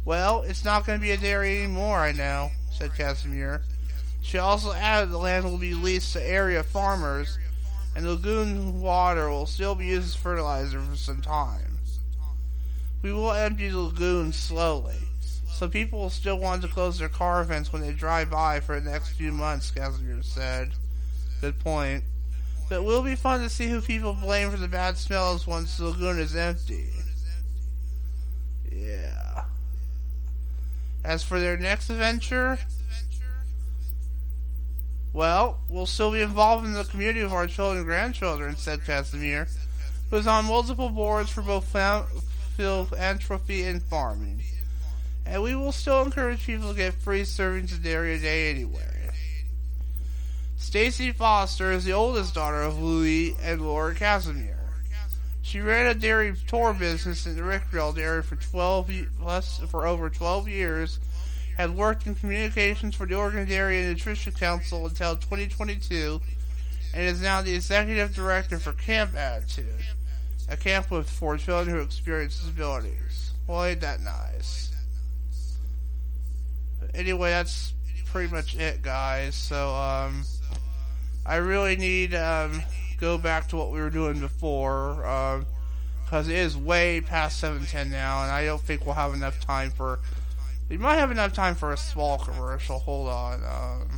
Well, 0.04 0.42
it's 0.42 0.66
not 0.66 0.86
going 0.86 1.00
to 1.00 1.02
be 1.02 1.12
a 1.12 1.18
dairy 1.18 1.60
anymore, 1.60 2.00
I 2.00 2.12
know, 2.12 2.52
said 2.70 2.92
Kazemier. 2.92 3.62
She 4.22 4.38
also 4.38 4.74
added 4.74 5.10
the 5.10 5.18
land 5.18 5.46
will 5.46 5.58
be 5.58 5.74
leased 5.74 6.12
to 6.12 6.22
area 6.22 6.64
farmers, 6.64 7.38
and 7.96 8.06
lagoon 8.06 8.82
water 8.82 9.30
will 9.30 9.46
still 9.46 9.74
be 9.74 9.86
used 9.86 10.08
as 10.10 10.16
fertilizer 10.16 10.82
for 10.82 10.98
some 10.98 11.22
time. 11.22 11.80
We 13.02 13.14
will 13.14 13.32
empty 13.32 13.70
the 13.70 13.80
lagoon 13.80 14.34
slowly, 14.34 15.00
so 15.62 15.70
people 15.70 16.00
will 16.00 16.10
still 16.10 16.40
want 16.40 16.64
to 16.64 16.68
close 16.68 16.98
their 16.98 17.08
car 17.08 17.44
vents 17.44 17.72
when 17.72 17.84
they 17.84 17.92
drive 17.92 18.32
by 18.32 18.60
for 18.60 18.80
the 18.80 18.90
next 18.90 19.10
few 19.10 19.32
months, 19.32 19.70
Kazemier 19.70 20.26
said. 20.26 20.72
Good 21.40 21.60
point. 21.60 22.04
But 22.68 22.78
it 22.78 22.84
will 22.84 23.04
be 23.04 23.14
fun 23.14 23.42
to 23.42 23.50
see 23.50 23.68
who 23.68 23.80
people 23.80 24.14
blame 24.14 24.50
for 24.50 24.58
the 24.58 24.68
bad 24.68 24.98
smells 24.98 25.46
once 25.46 25.78
the 25.78 25.86
lagoon 25.86 26.18
is 26.18 26.36
empty. 26.36 26.88
Yeah. 28.72 29.44
As 31.04 31.22
for 31.22 31.40
their 31.40 31.58
next 31.58 31.92
adventure, 31.92 32.58
well, 35.14 35.60
we'll 35.70 35.86
still 35.86 36.12
be 36.12 36.22
involved 36.22 36.66
in 36.66 36.74
the 36.74 36.86
community 36.86 37.22
of 37.22 37.34
our 37.34 37.46
children 37.46 37.78
and 37.78 37.86
grandchildren, 37.86 38.56
said 38.56 38.80
Kazemier, 38.80 39.48
who 40.10 40.18
is 40.18 40.26
on 40.26 40.46
multiple 40.46 40.90
boards 40.90 41.30
for 41.30 41.44
both 41.44 41.66
philanthropy 42.58 43.62
and 43.66 43.84
farming. 43.84 44.42
And 45.26 45.44
we 45.44 45.56
will 45.56 45.72
still 45.72 46.02
encourage 46.02 46.46
people 46.46 46.70
to 46.72 46.76
get 46.76 46.94
free 46.94 47.22
servings 47.22 47.72
of 47.72 47.84
dairy 47.84 48.16
a 48.16 48.20
day 48.20 48.50
anyway. 48.50 49.10
Stacy 50.58 51.12
Foster 51.12 51.72
is 51.72 51.86
the 51.86 51.94
oldest 51.94 52.34
daughter 52.34 52.62
of 52.62 52.82
Louis 52.82 53.36
and 53.42 53.62
Laura 53.62 53.94
Kazemier. 53.94 54.56
She 55.42 55.60
ran 55.60 55.88
a 55.88 55.94
dairy 55.94 56.34
tour 56.48 56.74
business 56.74 57.26
in 57.26 57.36
the 57.36 57.42
Rickreall 57.42 57.96
dairy 57.96 58.24
for 58.24 58.36
12 58.36 58.92
plus 59.20 59.58
for 59.70 59.86
over 59.86 60.10
12 60.10 60.48
years, 60.48 61.00
had 61.58 61.76
worked 61.76 62.08
in 62.08 62.16
communications 62.16 62.96
for 62.96 63.06
the 63.06 63.16
Oregon 63.16 63.48
Dairy 63.48 63.80
and 63.80 63.90
Nutrition 63.90 64.32
Council 64.34 64.86
until 64.86 65.16
2022, 65.18 66.22
and 66.94 67.04
is 67.04 67.22
now 67.22 67.42
the 67.42 67.54
executive 67.54 68.16
director 68.16 68.60
for 68.60 68.72
Camp 68.74 69.16
Attitude, 69.16 69.84
a 70.48 70.56
camp 70.56 70.90
with 70.90 71.10
for 71.10 71.38
children 71.38 71.76
who 71.76 71.82
experience 71.82 72.40
disabilities. 72.40 73.32
Well, 73.48 73.66
ain't 73.66 73.82
that 73.82 74.02
nice? 74.02 74.71
Anyway, 76.94 77.30
that's 77.30 77.74
pretty 78.06 78.34
much 78.34 78.56
it, 78.56 78.82
guys. 78.82 79.36
So, 79.36 79.74
um, 79.74 80.24
I 81.26 81.38
really 81.38 81.76
need 81.76 82.14
um, 82.16 82.64
go 82.98 83.18
back 83.18 83.48
to 83.50 83.58
what 83.58 83.72
we 83.72 83.80
were 83.80 83.90
doing 83.90 84.20
before 84.20 84.96
because 86.06 86.26
um, 86.28 86.32
it 86.32 86.38
is 86.38 86.58
way 86.58 87.02
past 87.02 87.42
7:10 87.42 87.90
now, 87.90 88.24
and 88.24 88.32
I 88.32 88.46
don't 88.46 88.62
think 88.62 88.86
we'll 88.86 88.96
have 88.96 89.14
enough 89.14 89.40
time 89.40 89.72
for. 89.72 90.00
We 90.70 90.78
might 90.78 90.96
have 90.96 91.12
enough 91.12 91.34
time 91.34 91.56
for 91.56 91.74
a 91.74 91.78
small 91.78 92.18
commercial. 92.18 92.80
Hold 92.80 93.10
on. 93.10 93.90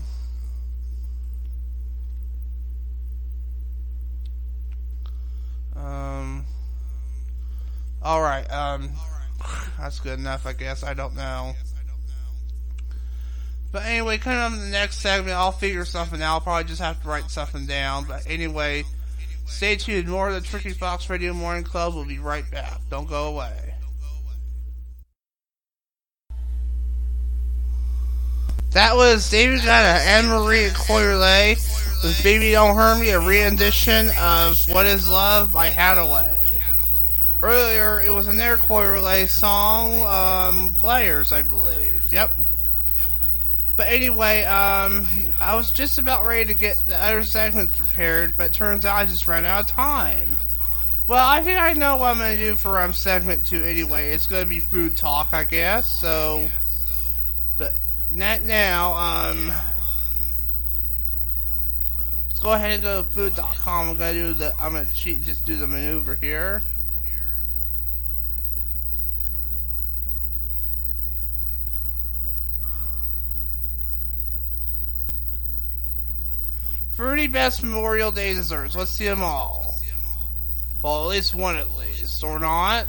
Um, 5.75 5.83
um 5.83 6.45
all 8.01 8.21
right. 8.21 8.45
Um, 8.51 8.91
that's 9.79 9.99
good 9.99 10.19
enough, 10.19 10.45
I 10.45 10.53
guess. 10.53 10.83
I 10.83 10.93
don't 10.93 11.15
know. 11.15 11.55
But 13.73 13.85
anyway, 13.85 14.19
coming 14.19 14.37
up 14.37 14.53
in 14.53 14.59
the 14.59 14.67
next 14.67 14.99
segment, 14.99 15.35
I'll 15.35 15.51
figure 15.51 15.83
something 15.83 16.21
out. 16.21 16.33
I'll 16.33 16.41
probably 16.41 16.65
just 16.65 16.79
have 16.79 17.01
to 17.01 17.07
write 17.07 17.31
something 17.31 17.65
down. 17.65 18.05
But 18.05 18.21
anyway, 18.27 18.83
stay 19.47 19.75
tuned. 19.75 20.07
More 20.07 20.29
of 20.29 20.35
the 20.35 20.41
Tricky 20.41 20.69
Fox 20.69 21.09
Radio 21.09 21.33
Morning 21.33 21.63
Club. 21.63 21.95
will 21.95 22.05
be 22.05 22.19
right 22.19 22.49
back. 22.51 22.79
Don't 22.91 23.09
go 23.09 23.33
away. 23.33 23.73
That 28.73 28.95
was 28.95 29.27
David 29.31 29.61
Guetta 29.61 30.05
and 30.05 30.27
Marie 30.27 30.69
Coi 30.69 31.01
Leray 31.01 32.03
with 32.03 32.23
Baby 32.23 32.51
Don't 32.51 32.75
Hurt 32.75 32.99
Me, 32.99 33.09
a 33.09 33.19
rendition 33.19 34.11
of 34.19 34.69
What 34.69 34.85
Is 34.85 35.09
Love 35.09 35.51
by 35.51 35.69
Hadaway. 35.69 36.37
Earlier, 37.41 38.01
it 38.01 38.11
was 38.11 38.27
another 38.27 38.57
Coi 38.57 38.83
Leray 38.85 39.27
song, 39.27 40.01
um, 40.05 40.75
Players, 40.75 41.31
I 41.31 41.41
believe. 41.41 42.03
Yep. 42.11 42.31
But 43.83 43.91
anyway, 43.91 44.45
um, 44.45 45.05
I 45.41 45.55
was 45.55 45.69
just 45.73 45.97
about 45.97 46.25
ready 46.25 46.45
to 46.45 46.53
get 46.53 46.85
the 46.85 46.95
other 46.95 47.21
segments 47.21 47.77
prepared, 47.77 48.37
but 48.37 48.53
turns 48.53 48.85
out 48.85 48.95
I 48.95 49.05
just 49.05 49.27
ran 49.27 49.43
out 49.43 49.65
of 49.65 49.67
time. 49.67 50.37
Well, 51.05 51.27
I 51.27 51.41
think 51.41 51.59
I 51.59 51.73
know 51.73 51.97
what 51.97 52.15
I'm 52.15 52.37
to 52.37 52.37
do 52.37 52.55
for 52.55 52.79
um, 52.79 52.93
segment 52.93 53.45
two 53.45 53.61
anyway. 53.61 54.11
It's 54.11 54.25
to 54.25 54.45
be 54.45 54.61
food 54.61 54.95
talk, 54.95 55.33
I 55.33 55.43
guess. 55.43 55.99
So, 55.99 56.49
but 57.57 57.73
not 58.09 58.43
now. 58.43 58.93
Um, 58.93 59.51
let's 62.29 62.39
go 62.39 62.53
ahead 62.53 62.71
and 62.71 62.83
go 62.83 63.03
to 63.03 63.09
food.com. 63.09 63.89
I'm 63.89 63.97
to 63.97 64.13
do 64.13 64.33
the. 64.33 64.53
I'm 64.61 64.75
to 64.75 64.87
cheat, 64.93 65.23
just 65.23 65.43
do 65.43 65.57
the 65.57 65.67
maneuver 65.67 66.15
here. 66.15 66.63
30 76.93 77.27
best 77.27 77.63
Memorial 77.63 78.11
Day 78.11 78.33
desserts. 78.33 78.75
Let's 78.75 78.91
see 78.91 79.05
them 79.05 79.21
all. 79.23 79.75
Well, 80.81 81.03
at 81.03 81.09
least 81.09 81.33
one 81.33 81.55
at 81.55 81.75
least. 81.75 82.23
Or 82.23 82.39
not? 82.39 82.87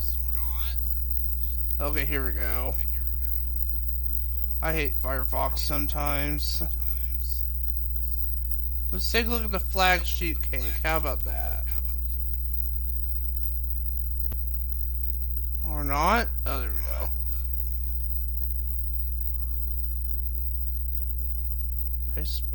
Okay, 1.81 2.05
here 2.05 2.25
we 2.25 2.33
go. 2.33 2.75
I 4.61 4.73
hate 4.73 5.01
Firefox 5.01 5.59
sometimes. 5.59 6.63
Let's 8.93 9.11
take 9.11 9.27
a 9.27 9.31
look 9.31 9.45
at 9.45 9.53
the 9.53 9.59
flag 9.59 10.05
sheet 10.05 10.41
cake. 10.51 10.81
How 10.83 10.99
about 10.99 11.25
that? 11.25 11.65
Or 15.67 15.83
not? 15.83 16.29
Oh, 16.47 16.61
there 16.61 16.71
we 16.71 16.77
go. 17.01 17.09
Facebook. 22.17 22.54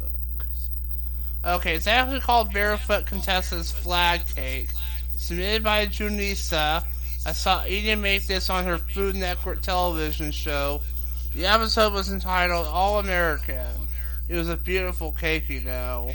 Okay, 1.46 1.75
it's 1.75 1.88
actually 1.88 2.19
called 2.19 2.51
Barefoot 2.51 3.05
Contessa's 3.05 3.72
Flag 3.72 4.27
Cake. 4.36 4.72
Submitted 5.15 5.63
by 5.63 5.86
Junisa. 5.86 6.84
I 7.25 7.31
saw 7.31 7.65
Eden 7.65 8.01
make 8.01 8.27
this 8.27 8.50
on 8.50 8.65
her 8.65 8.77
Food 8.77 9.15
Network 9.15 9.62
television 9.62 10.31
show, 10.31 10.81
The 11.36 11.46
episode 11.46 11.93
was 11.93 12.12
entitled 12.12 12.67
All 12.67 13.00
American. 13.00 13.88
It 14.27 14.36
was 14.36 14.50
a 14.50 14.58
beautiful 14.58 15.12
cake, 15.12 15.50
you 15.50 15.62
know. 15.62 16.13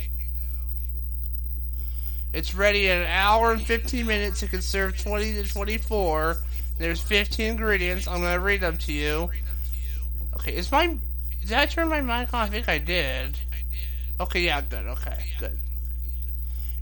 It's 2.33 2.55
ready 2.55 2.89
in 2.89 2.99
an 2.99 3.07
hour 3.07 3.53
and 3.53 3.63
15 3.63 4.07
minutes. 4.07 4.43
It 4.43 4.51
can 4.51 4.61
serve 4.61 5.01
20 5.01 5.35
to 5.35 5.45
24. 5.45 6.37
There's 6.79 7.01
15 7.01 7.53
ingredients. 7.53 8.09
I'm 8.09 8.21
going 8.21 8.35
to 8.35 8.41
read 8.41 8.61
them 8.61 8.77
to 8.79 8.93
you. 8.93 9.31
Okay, 10.35 10.55
is 10.55 10.71
my. 10.71 10.99
Did 11.43 11.53
I 11.53 11.67
turn 11.67 11.89
my 11.89 12.01
mic 12.01 12.35
on? 12.35 12.41
I 12.41 12.47
think 12.47 12.69
I 12.69 12.79
did. 12.79 13.39
Okay, 14.21 14.41
yeah, 14.43 14.61
good. 14.61 14.87
Okay, 14.87 15.25
good. 15.39 15.59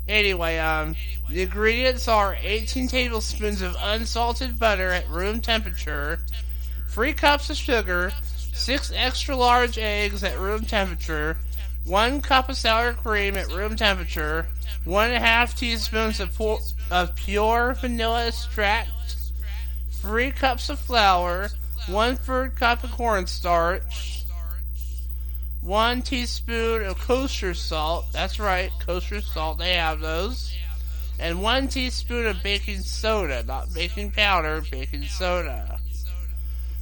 Anyway, 0.08 0.58
um, 0.58 0.96
the 1.28 1.42
ingredients 1.42 2.08
are 2.08 2.36
18 2.40 2.88
tablespoons 2.88 3.62
of 3.62 3.76
unsalted 3.80 4.58
butter 4.58 4.90
at 4.90 5.08
room 5.08 5.40
temperature, 5.40 6.18
3 6.88 7.12
cups 7.12 7.50
of 7.50 7.56
sugar, 7.56 8.12
6 8.52 8.92
extra 8.94 9.36
large 9.36 9.78
eggs 9.78 10.24
at 10.24 10.38
room 10.38 10.64
temperature, 10.64 11.36
1 11.84 12.20
cup 12.20 12.48
of 12.48 12.56
sour 12.56 12.92
cream 12.92 13.36
at 13.36 13.50
room 13.52 13.76
temperature, 13.76 14.46
1.5 14.84 15.56
teaspoons 15.56 16.20
of, 16.20 16.34
por- 16.34 16.60
of 16.90 17.14
pure 17.14 17.74
vanilla 17.80 18.26
extract, 18.26 19.16
3 19.92 20.32
cups 20.32 20.68
of 20.68 20.78
flour, 20.80 21.48
1 21.86 22.16
third 22.16 22.56
cup 22.56 22.82
of 22.82 22.90
cornstarch, 22.90 24.21
one 25.62 26.02
teaspoon 26.02 26.84
of 26.84 26.98
kosher 26.98 27.54
salt. 27.54 28.06
That's 28.12 28.40
right, 28.40 28.70
kosher 28.84 29.20
salt. 29.20 29.58
They 29.58 29.74
have 29.74 30.00
those. 30.00 30.54
And 31.18 31.40
one 31.40 31.68
teaspoon 31.68 32.26
of 32.26 32.42
baking 32.42 32.80
soda, 32.80 33.44
not 33.44 33.72
baking 33.72 34.10
powder, 34.10 34.62
baking 34.70 35.04
soda. 35.04 35.78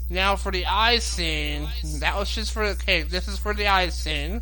Now 0.09 0.35
for 0.35 0.51
the 0.51 0.67
icing, 0.67 1.69
that 1.99 2.17
was 2.17 2.35
just 2.35 2.53
for 2.53 2.73
the 2.73 2.83
cake. 2.83 3.11
This 3.11 3.29
is 3.29 3.39
for 3.39 3.53
the 3.53 3.69
icing. 3.69 4.41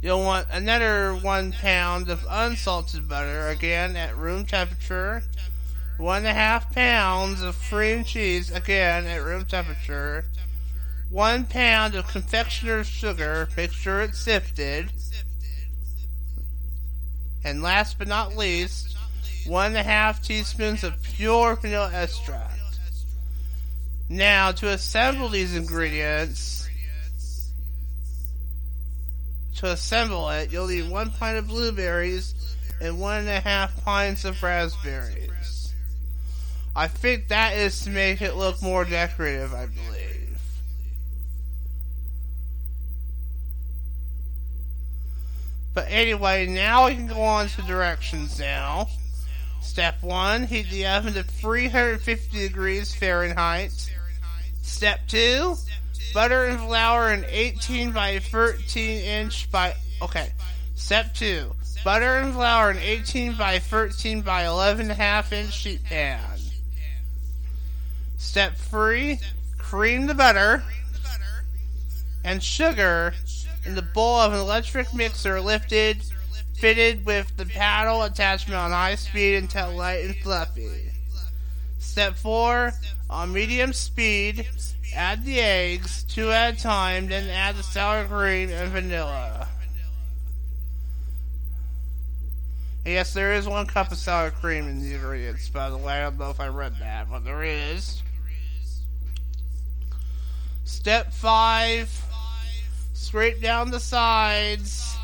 You'll 0.00 0.22
want 0.22 0.46
another 0.50 1.14
one 1.14 1.52
pound 1.52 2.08
of 2.08 2.24
unsalted 2.30 3.08
butter, 3.08 3.48
again 3.48 3.94
at 3.94 4.16
room 4.16 4.46
temperature. 4.46 5.22
One 5.98 6.18
and 6.18 6.28
a 6.28 6.32
half 6.32 6.72
pounds 6.72 7.42
of 7.42 7.60
cream 7.68 8.04
cheese, 8.04 8.50
again 8.50 9.06
at 9.06 9.22
room 9.22 9.44
temperature 9.44 10.24
one 11.10 11.46
pound 11.46 11.94
of 11.94 12.06
confectioner's 12.08 12.86
sugar, 12.86 13.48
make 13.56 13.72
sure 13.72 14.00
it's 14.02 14.18
sifted. 14.18 14.90
And 17.44 17.62
last 17.62 17.98
but 17.98 18.08
not 18.08 18.36
least, 18.36 18.96
one 19.46 19.68
and 19.68 19.76
a 19.76 19.82
half 19.82 20.22
teaspoons 20.22 20.84
of 20.84 21.02
pure 21.02 21.56
vanilla 21.56 21.90
extract. 21.94 22.54
Now, 24.10 24.52
to 24.52 24.68
assemble 24.68 25.28
these 25.28 25.54
ingredients, 25.54 26.68
to 29.56 29.66
assemble 29.66 30.28
it, 30.30 30.52
you'll 30.52 30.68
need 30.68 30.90
one 30.90 31.10
pint 31.10 31.38
of 31.38 31.48
blueberries 31.48 32.34
and 32.80 33.00
one 33.00 33.20
and 33.20 33.28
a 33.28 33.40
half 33.40 33.84
pints 33.84 34.24
of 34.24 34.42
raspberries. 34.42 35.74
I 36.76 36.86
think 36.86 37.28
that 37.28 37.56
is 37.56 37.80
to 37.82 37.90
make 37.90 38.22
it 38.22 38.36
look 38.36 38.62
more 38.62 38.84
decorative, 38.84 39.52
I 39.52 39.66
believe. 39.66 40.07
But 45.78 45.86
anyway, 45.90 46.44
now 46.48 46.86
we 46.86 46.96
can 46.96 47.06
go 47.06 47.22
on 47.22 47.46
to 47.50 47.62
directions 47.62 48.40
now. 48.40 48.88
Step 49.60 50.02
1, 50.02 50.42
heat 50.42 50.68
the 50.70 50.88
oven 50.88 51.14
to 51.14 51.22
350 51.22 52.36
degrees 52.36 52.92
Fahrenheit. 52.92 53.70
Step 54.60 55.06
2, 55.06 55.54
butter 56.12 56.46
and 56.46 56.58
flour 56.58 57.10
an 57.10 57.24
18 57.28 57.92
by 57.92 58.18
13 58.18 59.04
inch 59.04 59.48
by. 59.52 59.72
Okay. 60.02 60.32
Step 60.74 61.14
2, 61.14 61.54
butter 61.84 62.16
and 62.16 62.34
flour 62.34 62.70
an 62.70 62.78
18 62.78 63.36
by 63.36 63.60
13 63.60 64.22
by 64.22 64.42
11.5 64.42 65.32
inch 65.32 65.52
sheet 65.52 65.84
pan. 65.84 66.40
Step 68.16 68.56
3, 68.56 69.20
cream 69.58 70.08
the 70.08 70.14
butter 70.14 70.64
and 72.24 72.42
sugar 72.42 73.14
in 73.68 73.74
the 73.74 73.82
bowl 73.82 74.16
of 74.16 74.32
an 74.32 74.38
electric 74.38 74.94
mixer 74.94 75.42
lifted, 75.42 76.02
fitted 76.54 77.04
with 77.04 77.36
the 77.36 77.44
paddle 77.44 78.02
attachment 78.02 78.58
on 78.58 78.70
high 78.70 78.94
speed 78.94 79.34
until 79.34 79.72
light 79.72 80.06
and 80.06 80.16
fluffy. 80.16 80.90
Step 81.78 82.16
4. 82.16 82.72
On 83.10 83.30
medium 83.30 83.74
speed, 83.74 84.48
add 84.94 85.22
the 85.22 85.38
eggs, 85.38 86.02
two 86.04 86.32
at 86.32 86.54
a 86.54 86.56
time, 86.56 87.08
then 87.08 87.28
add 87.28 87.56
the 87.56 87.62
sour 87.62 88.06
cream 88.06 88.48
and 88.48 88.72
vanilla. 88.72 89.46
Yes, 92.86 93.12
there 93.12 93.34
is 93.34 93.46
one 93.46 93.66
cup 93.66 93.92
of 93.92 93.98
sour 93.98 94.30
cream 94.30 94.66
in 94.66 94.80
the 94.80 94.94
ingredients, 94.94 95.50
by 95.50 95.68
the 95.68 95.76
way. 95.76 95.92
I 95.92 96.04
don't 96.04 96.18
know 96.18 96.30
if 96.30 96.40
I 96.40 96.48
read 96.48 96.78
that, 96.80 97.10
but 97.10 97.22
there 97.22 97.44
is. 97.44 98.02
Step 100.64 101.12
5 101.12 102.07
Scrape 102.98 103.40
down 103.40 103.70
the 103.70 103.80
sides 103.80 104.98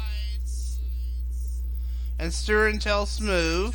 and 2.18 2.35
stir 2.35 2.68
until 2.68 3.07
smooth. 3.07 3.74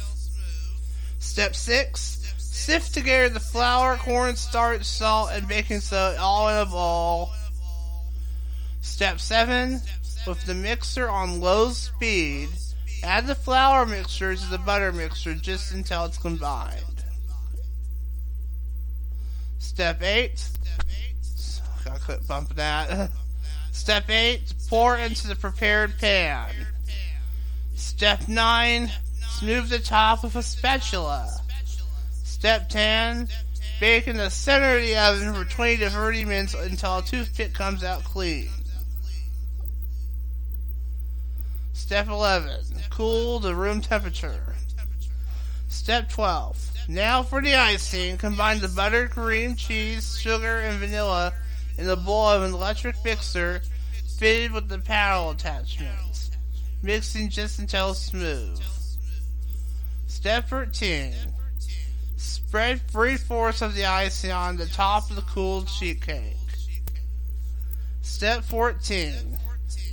Step 1.18 1.56
6. 1.56 2.36
Sift 2.38 2.94
together 2.94 3.30
the 3.30 3.40
flour, 3.40 3.98
cornstarch, 3.98 4.84
salt, 4.84 5.32
and 5.32 5.48
baking 5.48 5.80
soda 5.80 6.20
all 6.20 6.48
in 6.50 6.58
a 6.58 6.66
bowl. 6.66 7.32
Step 8.82 9.20
7. 9.20 9.82
With 10.28 10.46
the 10.46 10.54
mixer 10.54 11.10
on 11.10 11.40
low 11.40 11.72
speed, 11.72 12.50
add 13.02 13.26
the 13.26 13.34
flour 13.34 13.86
mixture 13.86 14.36
to 14.36 14.46
the 14.52 14.60
butter 14.60 14.92
mixture 14.92 15.34
just 15.34 15.74
until 15.74 16.06
it's 16.06 16.20
combined. 16.20 17.06
Step 19.58 20.04
8. 20.04 20.50
I 21.90 21.98
couldn't 21.98 22.28
bump 22.28 22.56
that. 22.56 23.10
Step 23.80 24.10
8, 24.10 24.54
pour 24.68 24.98
into 24.98 25.26
the 25.26 25.38
prepared 25.38 25.98
pan. 26.00 26.50
Step 27.76 28.28
9, 28.28 28.92
smooth 29.22 29.70
the 29.70 29.80
top 29.80 30.22
with 30.22 30.36
a 30.36 30.44
spatula. 30.44 31.40
Step 32.12 32.68
10, 32.68 33.30
bake 33.80 34.06
in 34.10 34.18
the 34.18 34.30
center 34.30 34.76
of 34.76 34.84
the 34.84 34.98
oven 34.98 35.34
for 35.34 35.50
20 35.50 35.78
to 35.78 35.90
30 35.90 36.26
minutes 36.26 36.54
until 36.56 36.98
a 36.98 37.02
toothpick 37.02 37.54
comes 37.54 37.82
out 37.82 38.04
clean. 38.04 38.50
Step 41.72 42.10
11, 42.10 42.66
cool 42.90 43.40
to 43.40 43.56
room 43.56 43.80
temperature. 43.80 44.56
Step 45.70 46.10
12, 46.10 46.72
now 46.90 47.24
for 47.24 47.42
the 47.42 47.56
icing, 47.56 48.18
combine 48.18 48.60
the 48.60 48.68
butter, 48.68 49.08
cream, 49.08 49.56
cheese, 49.56 50.20
sugar, 50.20 50.60
and 50.60 50.80
vanilla 50.80 51.34
in 51.80 51.88
the 51.88 51.96
bowl 51.96 52.28
of 52.28 52.44
an 52.44 52.54
electric 52.54 52.96
mixer 53.06 53.62
fitted 54.18 54.52
with 54.52 54.68
the 54.68 54.80
paddle 54.80 55.32
attachments, 55.32 56.30
mixing 56.84 57.30
just 57.30 57.58
until 57.58 57.94
smooth. 57.94 58.62
Step 60.08 60.50
13. 60.50 61.14
Spread 62.18 62.82
three 62.90 63.16
fourths 63.16 63.62
of 63.62 63.76
the 63.76 63.86
icing 63.86 64.32
on 64.32 64.58
the 64.58 64.66
top 64.66 65.10
of 65.10 65.16
the 65.16 65.22
cooled 65.22 65.70
sheet 65.70 66.02
cake. 66.02 66.36
Step 68.02 68.44
14. 68.44 69.38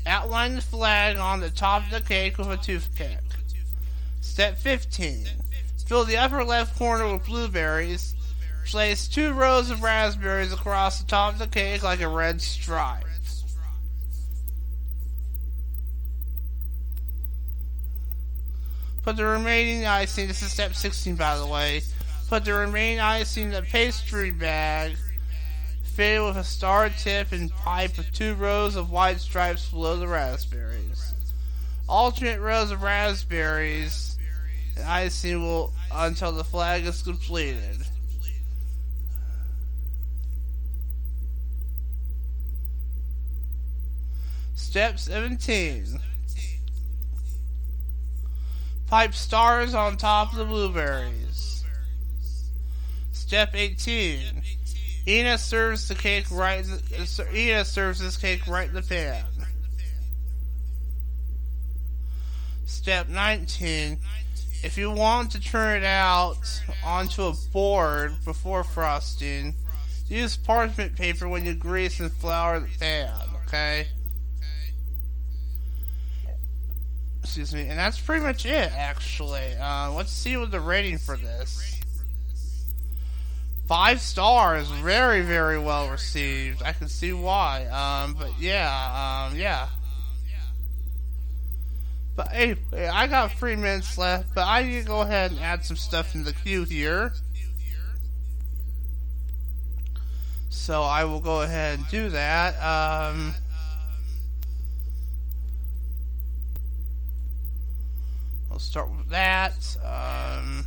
Outline 0.07 0.57
the 0.57 0.63
flag 0.63 1.19
on 1.19 1.39
the 1.39 1.51
top 1.51 1.85
of 1.85 1.91
the 1.93 2.01
cake 2.01 2.37
with 2.37 2.49
a 2.49 2.57
toothpick. 2.57 3.21
Step 4.23 4.59
15. 4.59 5.29
Fill 5.87 6.05
the 6.05 6.17
upper 6.17 6.43
left 6.43 6.77
corner 6.77 7.13
with 7.13 7.27
blueberries 7.27 8.16
Place 8.67 9.07
two 9.07 9.33
rows 9.33 9.71
of 9.71 9.83
raspberries 9.83 10.53
across 10.53 11.01
the 11.01 11.07
top 11.07 11.35
of 11.35 11.39
the 11.39 11.47
cake 11.47 11.83
like 11.83 12.01
a 12.01 12.09
red 12.09 12.43
stripe. 12.43 13.05
Put 19.05 19.17
the 19.17 19.25
remaining 19.25 19.87
icing, 19.87 20.27
this 20.27 20.43
is 20.43 20.51
step 20.51 20.75
16 20.75 21.15
by 21.15 21.39
the 21.39 21.47
way, 21.47 21.83
put 22.29 22.45
the 22.45 22.55
remaining 22.55 22.99
icing 22.99 23.51
in 23.51 23.55
a 23.55 23.63
pastry 23.63 24.33
bag 24.33 24.97
fitted 25.85 26.23
with 26.23 26.37
a 26.37 26.43
star 26.43 26.89
tip 26.91 27.31
and 27.31 27.53
pipe 27.53 27.97
with 27.97 28.13
two 28.13 28.35
rows 28.35 28.75
of 28.75 28.91
white 28.91 29.21
stripes 29.21 29.69
below 29.69 29.97
the 29.97 30.09
raspberries. 30.09 31.15
Alternate 31.89 32.41
rows 32.41 32.73
of 32.73 32.83
raspberries 32.83 34.19
and 34.75 34.85
icing 34.85 35.41
will 35.41 35.73
until 35.95 36.33
the 36.33 36.43
flag 36.43 36.85
is 36.85 37.01
completed. 37.01 37.86
Step 44.77 44.99
17. 44.99 45.99
Pipe 48.89 49.15
stars 49.15 49.73
on 49.73 49.97
top 49.97 50.33
of 50.33 50.39
the 50.39 50.45
blueberries. 50.45 51.65
Step 53.11 53.55
18. 53.55 54.43
Ina 55.09 55.39
serves 55.39 55.89
the 55.89 55.95
cake 55.95 56.27
right. 56.31 56.67
Ina 57.35 57.65
serves 57.65 58.01
this 58.01 58.19
cake 58.19 58.47
right 58.47 58.69
in 58.69 58.75
the 58.75 58.83
pan. 58.83 59.25
Step 62.67 63.09
19. 63.09 63.97
If 64.63 64.77
you 64.77 64.91
want 64.91 65.31
to 65.31 65.41
turn 65.41 65.85
it 65.85 65.87
out 65.87 66.37
onto 66.85 67.23
a 67.23 67.33
board 67.51 68.13
before 68.27 68.63
frosting, 68.63 69.55
use 70.07 70.37
parchment 70.37 70.97
paper 70.97 71.27
when 71.31 71.47
you 71.47 71.55
grease 71.55 71.99
and 71.99 72.13
flour 72.13 72.61
the 72.61 72.69
pan, 72.79 73.15
okay? 73.47 73.87
Excuse 77.37 77.53
me. 77.53 77.69
And 77.69 77.79
that's 77.79 78.01
pretty 78.01 78.25
much 78.25 78.47
it, 78.47 78.73
actually. 78.75 79.53
Uh, 79.61 79.93
let's 79.93 80.11
see 80.11 80.39
what 80.39 80.51
the 80.51 80.59
rating 80.59 80.97
for 80.97 81.19
this. 81.19 81.79
Five 83.69 84.01
stars, 84.01 84.71
very, 84.71 85.21
very 85.21 85.59
well 85.59 85.91
received. 85.91 86.63
I 86.63 86.73
can 86.73 86.89
see 86.89 87.13
why. 87.13 87.67
Um, 87.67 88.15
but 88.15 88.31
yeah, 88.41 89.29
um, 89.29 89.37
yeah. 89.37 89.69
But 92.17 92.29
anyway, 92.33 92.87
I 92.91 93.07
got 93.07 93.33
three 93.33 93.57
minutes 93.57 93.99
left, 93.99 94.35
but 94.35 94.47
I 94.47 94.63
need 94.63 94.81
to 94.81 94.87
go 94.87 95.03
ahead 95.03 95.33
and 95.33 95.41
add 95.41 95.63
some 95.63 95.77
stuff 95.77 96.15
in 96.15 96.25
the 96.25 96.33
queue 96.33 96.65
here. 96.65 97.13
So 100.49 100.83
I 100.85 101.05
will 101.05 101.21
go 101.21 101.43
ahead 101.43 101.81
and 101.81 101.89
do 101.91 102.09
that. 102.09 102.55
Um, 102.63 103.35
I'll 108.57 108.61
start 108.61 108.89
with 108.89 109.11
that. 109.11 109.77
Um, 109.85 110.65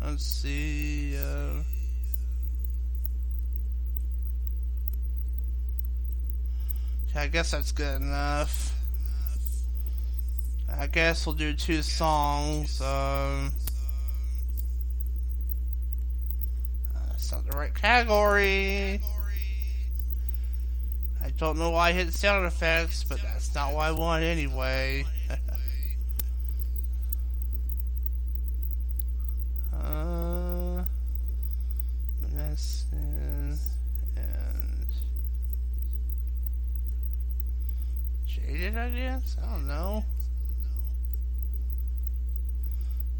let's 0.00 0.24
see. 0.24 1.16
Uh, 1.18 1.64
I 7.16 7.26
guess 7.26 7.50
that's 7.50 7.72
good 7.72 8.02
enough. 8.02 8.72
I 10.70 10.86
guess 10.86 11.26
we'll 11.26 11.34
do 11.34 11.54
two 11.54 11.82
songs. 11.82 12.80
Um, 12.80 13.50
not 17.32 17.50
the 17.50 17.56
right 17.56 17.74
category. 17.74 19.00
I 21.24 21.30
don't 21.38 21.58
know 21.58 21.70
why 21.70 21.88
I 21.88 21.92
hit 21.92 22.12
sound 22.12 22.44
effects, 22.46 23.04
but 23.04 23.22
that's 23.22 23.54
not 23.54 23.72
what 23.72 23.86
I 23.86 23.92
want 23.92 24.22
anyway. 24.22 25.06
uh, 29.72 30.84
medicine 32.20 33.58
and 34.16 34.86
jaded, 38.26 38.76
I 38.76 38.90
guess. 38.90 39.36
I 39.42 39.46
don't 39.52 39.66
know. 39.66 40.04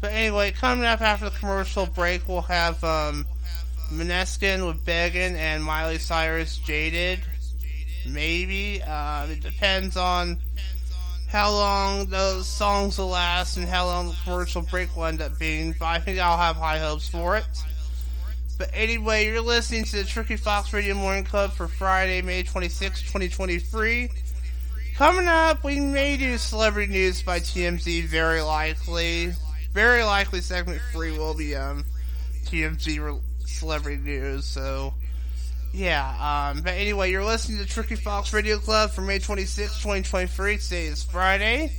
But 0.01 0.11
anyway, 0.11 0.51
coming 0.51 0.85
up 0.85 1.01
after 1.01 1.29
the 1.29 1.35
commercial 1.37 1.85
break, 1.85 2.27
we'll 2.27 2.41
have 2.41 2.83
um, 2.83 3.25
Måneskin 3.93 4.65
with 4.67 4.85
Beggin 4.85 5.35
and 5.35 5.63
Miley 5.63 5.97
Cyrus 5.97 6.57
Jaded. 6.57 7.19
Maybe. 8.07 8.81
Uh, 8.81 9.27
it 9.27 9.41
depends 9.41 9.97
on 9.97 10.37
how 11.29 11.51
long 11.51 12.07
those 12.07 12.47
songs 12.47 12.97
will 12.97 13.07
last 13.07 13.57
and 13.57 13.67
how 13.67 13.85
long 13.85 14.09
the 14.09 14.15
commercial 14.23 14.61
break 14.61 14.95
will 14.95 15.05
end 15.05 15.21
up 15.21 15.37
being. 15.39 15.75
But 15.79 15.85
I 15.85 15.99
think 15.99 16.19
I'll 16.19 16.37
have 16.37 16.55
high 16.55 16.79
hopes 16.79 17.07
for 17.07 17.37
it. 17.37 17.45
But 18.57 18.69
anyway, 18.73 19.25
you're 19.25 19.41
listening 19.41 19.83
to 19.85 19.97
the 19.97 20.03
Tricky 20.03 20.35
Fox 20.35 20.71
Radio 20.73 20.93
Morning 20.93 21.23
Club 21.23 21.53
for 21.53 21.67
Friday, 21.67 22.21
May 22.21 22.43
26, 22.43 23.01
2023. 23.01 24.09
Coming 24.95 25.27
up, 25.27 25.63
we 25.63 25.79
may 25.79 26.17
do 26.17 26.37
celebrity 26.37 26.91
news 26.91 27.23
by 27.23 27.39
TMZ, 27.39 28.03
very 28.05 28.41
likely 28.41 29.33
very 29.73 30.03
likely 30.03 30.39
segment 30.39 30.79
three 30.91 31.17
will 31.17 31.33
be 31.33 31.55
um 31.55 31.83
TMZ 32.45 33.19
celebrity 33.53 34.01
news. 34.01 34.45
So 34.45 34.93
yeah. 35.73 36.51
Um, 36.51 36.61
but 36.61 36.73
anyway, 36.73 37.11
you're 37.11 37.25
listening 37.25 37.57
to 37.59 37.65
Tricky 37.65 37.95
Fox 37.95 38.31
Radio 38.33 38.57
Club 38.57 38.91
for 38.91 39.01
May 39.01 39.19
26, 39.19 39.73
2023. 39.77 40.57
Today 40.57 40.85
is 40.85 41.03
Friday. 41.03 41.71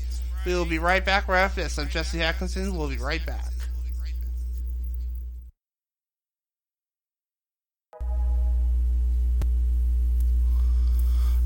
We 0.45 0.55
will 0.55 0.65
be 0.65 0.79
right 0.79 1.05
back 1.05 1.29
right 1.29 1.43
after 1.43 1.63
this. 1.63 1.79
I'm 1.79 1.89
Jesse 1.89 2.21
Atkinson. 2.21 2.77
We'll 2.77 2.89
be 2.89 2.99
right 2.99 3.25
back. 3.25 3.51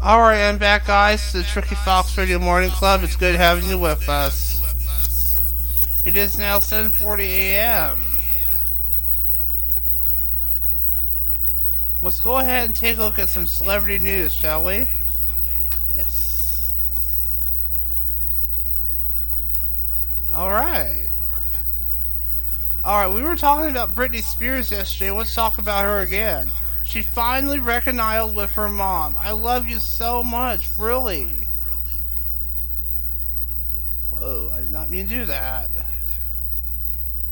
Alright, 0.00 0.38
I'm 0.38 0.58
back, 0.58 0.86
guys. 0.86 1.32
The 1.32 1.42
Tricky 1.42 1.74
Fox 1.74 2.16
Radio 2.16 2.38
Morning 2.38 2.70
Club. 2.70 3.02
It's 3.02 3.16
good 3.16 3.34
having 3.34 3.68
you 3.68 3.78
with 3.78 4.08
us. 4.08 4.58
It 6.06 6.16
is 6.16 6.38
now 6.38 6.58
7:40 6.58 7.20
a.m. 7.24 8.07
Let's 12.00 12.20
go 12.20 12.38
ahead 12.38 12.66
and 12.66 12.76
take 12.76 12.96
a 12.96 13.00
look 13.00 13.18
at 13.18 13.28
some 13.28 13.46
celebrity 13.46 14.02
news, 14.02 14.32
shall 14.32 14.64
we? 14.64 14.88
Yes. 15.92 16.76
All 20.32 20.50
right. 20.50 21.10
All 22.84 23.00
right, 23.00 23.12
we 23.12 23.22
were 23.22 23.34
talking 23.34 23.70
about 23.70 23.96
Britney 23.96 24.22
Spears 24.22 24.70
yesterday. 24.70 25.10
Let's 25.10 25.34
talk 25.34 25.58
about 25.58 25.84
her 25.84 26.00
again. 26.00 26.52
She 26.84 27.02
finally 27.02 27.58
reconciled 27.58 28.36
with 28.36 28.50
her 28.52 28.68
mom. 28.68 29.16
I 29.18 29.32
love 29.32 29.68
you 29.68 29.80
so 29.80 30.22
much, 30.22 30.70
really. 30.78 31.48
Whoa, 34.08 34.50
I 34.54 34.60
did 34.60 34.70
not 34.70 34.88
mean 34.88 35.08
to 35.08 35.14
do 35.14 35.24
that. 35.26 35.70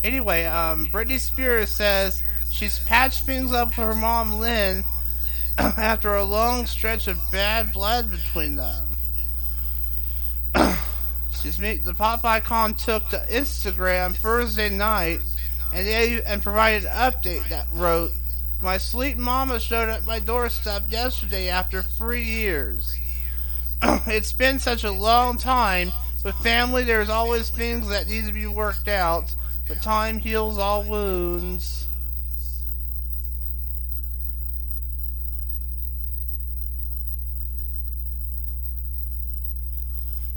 Anyway, 0.03 0.45
um, 0.45 0.89
Britney 0.89 1.21
Spears 1.21 1.71
says 1.71 2.23
she's 2.51 2.79
patched 2.81 3.25
things 3.25 3.53
up 3.53 3.73
for 3.73 3.87
her 3.87 3.95
mom, 3.95 4.35
Lynn, 4.39 4.85
after 5.59 6.15
a 6.15 6.25
long 6.25 6.67
stretch 6.67 7.09
of 7.09 7.19
bad 7.31 7.73
blood 7.73 8.11
between 8.11 8.57
them. 8.57 8.89
Excuse 11.31 11.59
me. 11.59 11.77
The 11.77 11.95
pop 11.95 12.25
icon 12.25 12.75
took 12.75 13.09
to 13.11 13.25
Instagram 13.31 14.17
Thursday 14.17 14.69
night 14.69 15.21
and 15.73 15.87
they 15.87 16.23
and 16.23 16.43
provided 16.43 16.85
an 16.85 17.13
update 17.13 17.49
that 17.49 17.67
wrote, 17.73 18.13
"My 18.63 18.79
sweet 18.79 19.19
mama 19.19 19.61
showed 19.61 19.89
up 19.89 19.99
at 19.99 20.07
my 20.07 20.19
doorstep 20.19 20.85
yesterday 20.91 21.49
after 21.49 21.83
three 21.83 22.25
years. 22.25 22.99
it's 23.83 24.33
been 24.33 24.59
such 24.59 24.85
a 24.85 24.91
long 24.91 25.39
time." 25.39 25.93
With 26.25 26.35
family, 26.37 26.83
there's 26.83 27.09
always 27.09 27.51
things 27.51 27.89
that 27.89 28.09
need 28.09 28.27
to 28.27 28.33
be 28.33 28.49
worked 28.49 28.89
out, 28.89 29.33
but 29.69 29.81
time 29.81 30.19
heals 30.19 30.59
all 30.59 30.83
wounds. 30.83 31.86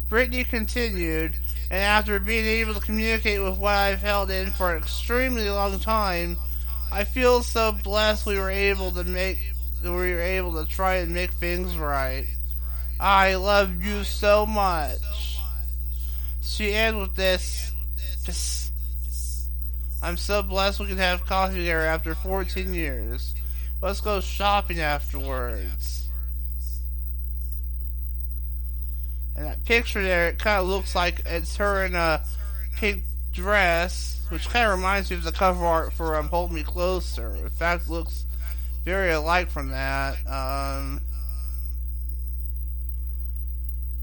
Britney 0.10 0.48
continued, 0.48 1.36
and 1.70 1.84
after 1.84 2.20
being 2.20 2.46
able 2.46 2.74
to 2.74 2.80
communicate 2.80 3.42
with 3.42 3.60
what 3.60 3.76
I've 3.76 4.02
held 4.02 4.32
in 4.32 4.50
for 4.52 4.74
an 4.74 4.82
extremely 4.82 5.50
long 5.50 5.80
time, 5.80 6.38
I 6.92 7.04
feel 7.04 7.44
so 7.44 7.72
blessed 7.72 8.26
we 8.26 8.40
were 8.40 8.50
able 8.50 8.92
to 8.92 9.04
make 9.04 9.38
we 9.84 9.90
were 9.90 10.22
able 10.22 10.54
to 10.62 10.70
try 10.70 10.96
and 10.96 11.14
make 11.14 11.32
things 11.34 11.78
right. 11.78 12.28
I 13.00 13.36
love 13.36 13.84
you 13.84 14.04
so 14.04 14.46
much. 14.46 15.38
She 16.42 16.74
ends 16.74 17.00
with 17.00 17.16
this. 17.16 17.72
Just 18.24 18.74
I'm 20.02 20.18
so 20.18 20.42
blessed 20.42 20.80
we 20.80 20.88
can 20.88 20.98
have 20.98 21.26
coffee 21.26 21.58
together 21.58 21.86
after 21.86 22.16
14 22.16 22.74
years. 22.74 23.36
Let's 23.82 24.02
go 24.02 24.20
shopping 24.22 24.80
afterwards. 24.80 25.99
And 29.40 29.48
that 29.48 29.64
picture 29.64 30.04
there, 30.04 30.28
it 30.28 30.38
kind 30.38 30.60
of 30.60 30.68
looks 30.68 30.94
like 30.94 31.22
it's 31.26 31.56
her 31.56 31.86
in 31.86 31.96
a 31.96 32.22
pink 32.76 33.04
dress, 33.32 34.22
which 34.28 34.50
kind 34.50 34.66
of 34.66 34.78
reminds 34.78 35.10
me 35.10 35.16
of 35.16 35.24
the 35.24 35.32
cover 35.32 35.66
art 35.66 35.94
for 35.94 36.18
um, 36.18 36.28
Hold 36.28 36.52
Me 36.52 36.62
Closer. 36.62 37.34
In 37.36 37.48
fact, 37.48 37.88
looks 37.88 38.26
very 38.84 39.14
alike 39.14 39.50
from 39.50 39.70
that. 39.70 40.16
Um, 40.28 41.00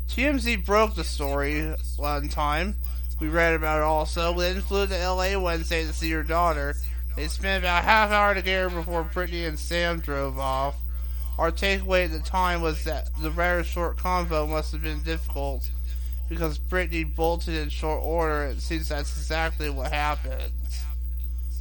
TMZ 0.09 0.65
broke 0.65 0.95
the 0.95 1.05
story 1.05 1.75
one 1.99 2.31
time 2.31 2.75
we 3.21 3.29
read 3.29 3.53
about 3.53 3.81
it 3.81 3.85
also. 3.85 4.33
Then 4.33 4.63
flew 4.63 4.87
to 4.87 5.09
LA 5.11 5.39
Wednesday 5.39 5.85
to 5.85 5.93
see 5.93 6.11
her 6.13 6.23
daughter. 6.23 6.77
They 7.15 7.29
spent 7.29 7.63
about 7.63 7.85
half 7.85 8.11
hour 8.11 8.35
together 8.35 8.71
before 8.75 9.05
Britney 9.05 9.47
and 9.47 9.59
Sam 9.59 10.01
drove 10.01 10.39
off. 10.39 10.77
Our 11.39 11.53
takeaway 11.53 12.07
at 12.07 12.13
the 12.13 12.21
time 12.21 12.63
was 12.63 12.85
that 12.85 13.11
the 13.21 13.31
rather 13.31 13.63
short 13.63 13.99
convo 13.99 14.49
must 14.49 14.73
have 14.73 14.83
been 14.83 15.03
difficult, 15.03 15.71
because 16.29 16.59
Britney 16.59 17.15
bolted 17.15 17.55
in 17.55 17.69
short 17.69 18.03
order. 18.03 18.45
And 18.45 18.59
it 18.59 18.63
seems 18.63 18.89
that's 18.89 19.17
exactly 19.17 19.71
what 19.71 19.93
happened. 19.93 20.53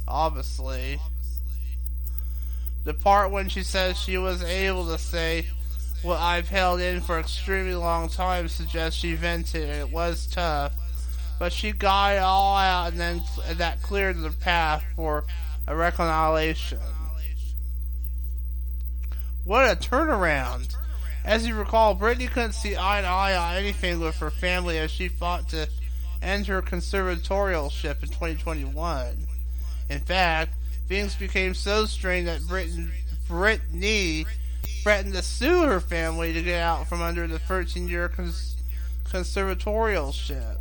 Obviously. 0.08 0.98
The 2.84 2.94
part 2.94 3.30
when 3.32 3.48
she 3.48 3.62
says 3.62 3.98
she 3.98 4.16
was 4.16 4.42
able 4.42 4.86
to 4.86 4.98
say 4.98 5.48
what 6.02 6.20
I've 6.20 6.48
held 6.48 6.80
in 6.80 7.00
for 7.00 7.18
extremely 7.18 7.74
long 7.74 8.08
time 8.08 8.48
suggests 8.48 8.98
she 8.98 9.14
vented 9.14 9.68
and 9.68 9.80
it 9.80 9.90
was 9.90 10.26
tough. 10.26 10.72
But 11.38 11.52
she 11.52 11.72
got 11.72 12.14
it 12.14 12.22
all 12.22 12.56
out 12.56 12.92
and 12.92 13.00
then 13.00 13.22
and 13.48 13.58
that 13.58 13.82
cleared 13.82 14.20
the 14.22 14.30
path 14.30 14.84
for 14.94 15.24
a 15.66 15.74
reconciliation. 15.74 16.78
What 19.46 19.70
a 19.70 19.76
turnaround! 19.76 20.74
As 21.24 21.46
you 21.46 21.54
recall, 21.54 21.94
Britney 21.94 22.28
couldn't 22.28 22.54
see 22.54 22.76
eye 22.76 23.00
to 23.00 23.06
eye 23.06 23.36
on 23.36 23.54
anything 23.54 24.00
with 24.00 24.16
her 24.16 24.32
family 24.32 24.76
as 24.76 24.90
she 24.90 25.06
fought 25.06 25.48
to 25.50 25.68
end 26.20 26.48
her 26.48 26.60
conservatorialship 26.60 28.02
in 28.02 28.08
2021. 28.08 29.28
In 29.88 30.00
fact, 30.00 30.52
things 30.88 31.14
became 31.14 31.54
so 31.54 31.86
strained 31.86 32.26
that 32.26 32.40
Britney 32.40 34.26
threatened 34.82 35.14
to 35.14 35.22
sue 35.22 35.62
her 35.62 35.78
family 35.78 36.32
to 36.32 36.42
get 36.42 36.60
out 36.60 36.88
from 36.88 37.00
under 37.00 37.28
the 37.28 37.38
13 37.38 37.88
year 37.88 38.08
cons- 38.08 38.56
conservatorialship. 39.04 40.56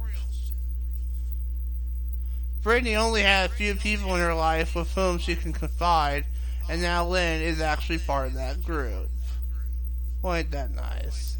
Britney 2.63 2.95
only 2.95 3.23
had 3.23 3.49
a 3.49 3.53
few 3.53 3.73
people 3.73 4.13
in 4.13 4.21
her 4.21 4.35
life 4.35 4.75
with 4.75 4.93
whom 4.93 5.17
she 5.17 5.35
can 5.35 5.53
confide, 5.53 6.25
and 6.69 6.81
now 6.81 7.07
Lynn 7.07 7.41
is 7.41 7.61
actually 7.61 7.99
part 7.99 8.27
of 8.27 8.33
that 8.35 8.63
group. 8.63 9.09
Ain't 10.25 10.51
that 10.51 10.71
nice? 10.71 11.37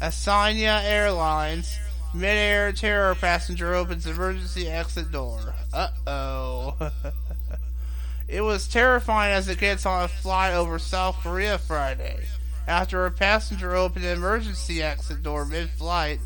Asiana 0.00 0.82
Airlines 0.84 1.78
mid-air 2.12 2.72
terror 2.72 3.14
passenger 3.14 3.74
opens 3.74 4.06
emergency 4.06 4.68
exit 4.68 5.12
door. 5.12 5.54
Uh-oh. 5.72 6.76
it 8.28 8.40
was 8.40 8.68
terrifying 8.68 9.34
as 9.34 9.48
it 9.48 9.58
gets 9.58 9.86
on 9.86 10.04
a 10.04 10.08
flight 10.08 10.54
over 10.54 10.78
South 10.78 11.16
Korea 11.22 11.58
Friday. 11.58 12.26
After 12.66 13.06
a 13.06 13.10
passenger 13.10 13.76
opened 13.76 14.04
an 14.04 14.16
emergency 14.16 14.82
exit 14.82 15.22
door 15.22 15.44
mid-flight, 15.44 16.20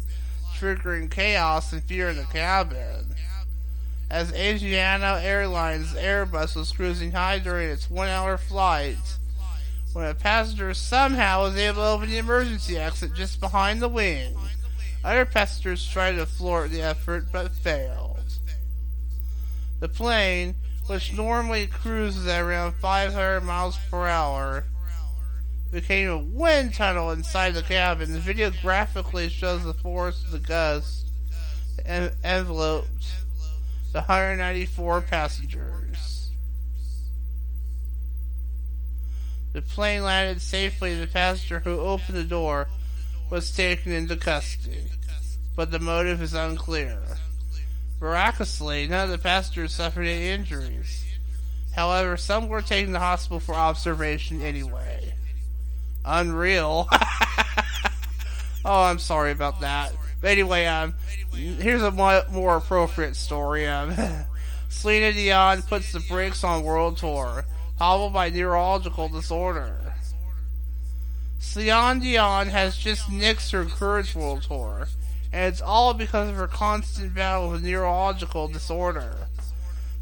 triggering 0.57 1.11
chaos 1.11 1.73
and 1.73 1.83
fear 1.83 2.11
in 2.11 2.17
the 2.17 2.25
cabin. 2.25 3.15
As 4.11 4.33
Asiana 4.33 5.23
Airlines 5.23 5.95
Airbus 5.95 6.57
was 6.57 6.73
cruising 6.73 7.13
high 7.13 7.39
during 7.39 7.69
its 7.71 7.89
one-hour 7.89 8.39
flight, 8.39 8.99
when 9.93 10.05
a 10.05 10.15
passenger 10.15 10.75
somehow 10.75 11.43
was 11.43 11.57
able 11.57 11.83
to 11.83 11.89
open 11.89 12.11
the 12.11 12.19
emergency 12.19 12.77
exit 12.77 13.15
just 13.15 13.39
behind 13.39 13.81
the 13.81 13.89
wing. 13.89 14.37
Other 15.05 15.25
passengers 15.25 15.87
tried 15.87 16.17
to 16.17 16.27
thwart 16.27 16.71
the 16.71 16.83
effort 16.83 17.27
but 17.31 17.53
failed. 17.53 18.19
The 19.79 19.89
plane, 19.89 20.57
which 20.89 21.13
normally 21.13 21.69
cruises 21.69 22.27
at 22.27 22.43
around 22.43 22.75
500 22.75 23.43
miles 23.43 23.79
per 23.91 24.09
hour, 24.09 24.65
became 25.71 26.09
a 26.09 26.19
wind 26.19 26.75
tunnel 26.75 27.13
inside 27.13 27.55
the 27.55 27.63
cabin. 27.63 28.13
The 28.13 28.19
video 28.19 28.51
graphically 28.61 29.29
shows 29.29 29.63
the 29.63 29.73
force 29.73 30.25
of 30.25 30.33
the 30.33 30.41
gust 30.41 31.07
en- 31.87 32.13
enveloped 32.25 33.20
the 33.93 34.01
194 34.01 35.01
passengers. 35.03 36.31
The 39.53 39.63
plane 39.63 40.05
landed 40.05 40.41
safely 40.41 40.95
the 40.95 41.09
passenger 41.09 41.61
who 41.61 41.81
opened 41.81 42.17
the 42.17 42.25
door 42.25 42.69
was 43.31 43.51
taken 43.51 43.91
into 43.91 44.17
custody, 44.17 44.85
but 45.57 45.73
the 45.73 45.81
motive 45.81 46.23
is 46.23 46.35
unclear. 46.35 47.01
Miraculously, 48.01 48.87
none 48.87 49.05
of 49.05 49.11
the 49.11 49.19
passengers 49.19 49.75
suffered 49.75 50.07
any 50.07 50.29
injuries. 50.29 51.05
However, 51.73 52.17
some 52.17 52.49
were 52.49 52.63
taken 52.63 52.89
to 52.89 52.93
the 52.95 52.99
hospital 53.01 53.41
for 53.41 53.55
observation 53.55 54.41
anyway. 54.41 55.15
Unreal. 56.05 56.89
oh, 58.65 58.83
I'm 58.83 58.99
sorry 58.99 59.33
about 59.33 59.61
that. 59.61 59.93
But 60.21 60.33
anyway, 60.33 60.67
um, 60.67 60.95
here's 61.33 61.83
a 61.83 61.91
more 61.91 62.57
appropriate 62.57 63.17
story. 63.17 63.67
Um, 63.67 63.95
Selena 64.69 65.13
Dion 65.13 65.63
puts 65.63 65.93
the 65.93 66.01
brakes 66.01 66.45
on 66.45 66.63
world 66.63 66.97
tour 66.99 67.45
hobbled 67.79 68.13
by 68.13 68.29
neurological 68.29 69.09
disorder. 69.09 69.95
Celine 71.39 72.01
Dion 72.01 72.49
has 72.49 72.77
just 72.77 73.09
nixed 73.09 73.53
her 73.53 73.65
Courage 73.65 74.15
World 74.15 74.43
Tour, 74.43 74.89
and 75.33 75.51
it's 75.51 75.63
all 75.63 75.95
because 75.95 76.29
of 76.29 76.37
her 76.37 76.47
constant 76.47 77.15
battle 77.15 77.51
with 77.51 77.65
neurological 77.65 78.49
disorder. 78.49 79.17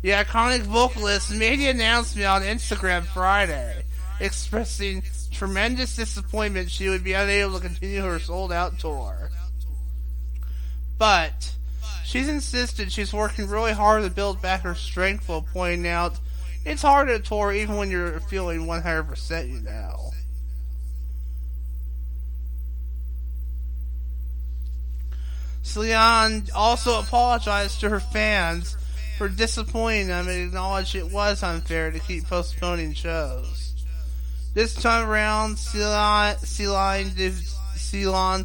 The 0.02 0.10
iconic 0.10 0.62
vocalist 0.62 1.32
made 1.32 1.60
the 1.60 1.68
announcement 1.68 2.26
on 2.26 2.42
Instagram 2.42 3.04
Friday, 3.04 3.84
expressing 4.18 5.04
tremendous 5.30 5.94
disappointment 5.94 6.70
she 6.70 6.88
would 6.88 7.04
be 7.04 7.12
unable 7.12 7.60
to 7.60 7.66
continue 7.66 8.02
her 8.02 8.18
sold 8.18 8.52
out 8.52 8.80
tour. 8.80 9.27
But, 10.98 11.54
she's 12.04 12.28
insisted 12.28 12.90
she's 12.90 13.12
working 13.12 13.48
really 13.48 13.72
hard 13.72 14.02
to 14.02 14.10
build 14.10 14.42
back 14.42 14.62
her 14.62 14.74
strength 14.74 15.28
while 15.28 15.46
pointing 15.52 15.86
out 15.86 16.18
it's 16.64 16.82
hard 16.82 17.08
to 17.08 17.18
tour 17.18 17.52
even 17.52 17.76
when 17.76 17.90
you're 17.90 18.20
feeling 18.20 18.66
100% 18.66 19.48
you 19.48 19.60
know. 19.60 20.10
Celine 25.62 26.44
also 26.54 26.98
apologized 26.98 27.80
to 27.80 27.90
her 27.90 28.00
fans 28.00 28.76
for 29.18 29.28
disappointing 29.28 30.08
them 30.08 30.28
and 30.28 30.48
acknowledged 30.48 30.94
it 30.94 31.12
was 31.12 31.42
unfair 31.42 31.90
to 31.90 31.98
keep 31.98 32.26
postponing 32.26 32.94
shows. 32.94 33.84
This 34.54 34.74
time 34.74 35.08
around, 35.08 35.58
Celine, 35.58 36.36
Celine, 36.38 37.10
Celine, 37.76 38.44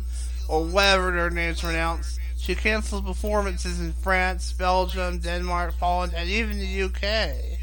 or 0.50 0.66
whatever 0.66 1.12
their 1.12 1.30
names 1.30 1.62
pronounced, 1.62 2.20
she 2.44 2.56
canceled 2.56 3.06
performances 3.06 3.80
in 3.80 3.94
France, 3.94 4.52
Belgium, 4.52 5.20
Denmark, 5.20 5.76
Poland, 5.80 6.14
and 6.14 6.30
even 6.30 6.60
the 6.60 6.84
UK. 6.84 7.58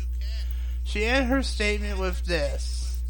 She 0.85 1.05
ended 1.05 1.29
her 1.29 1.43
statement 1.43 2.01
with 2.01 2.25
this 2.25 3.03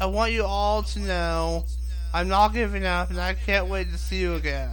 I 0.00 0.06
want 0.06 0.32
you 0.32 0.44
all 0.44 0.82
to 0.82 0.98
know 0.98 1.64
I'm 2.12 2.26
not 2.26 2.52
giving 2.52 2.84
up 2.84 3.10
and 3.10 3.20
I 3.20 3.34
can't 3.34 3.68
wait 3.68 3.92
to 3.92 3.98
see 3.98 4.18
you 4.18 4.34
again. 4.34 4.68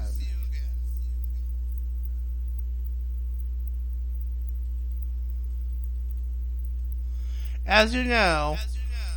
As 7.67 7.93
you 7.93 8.05
know, 8.05 8.57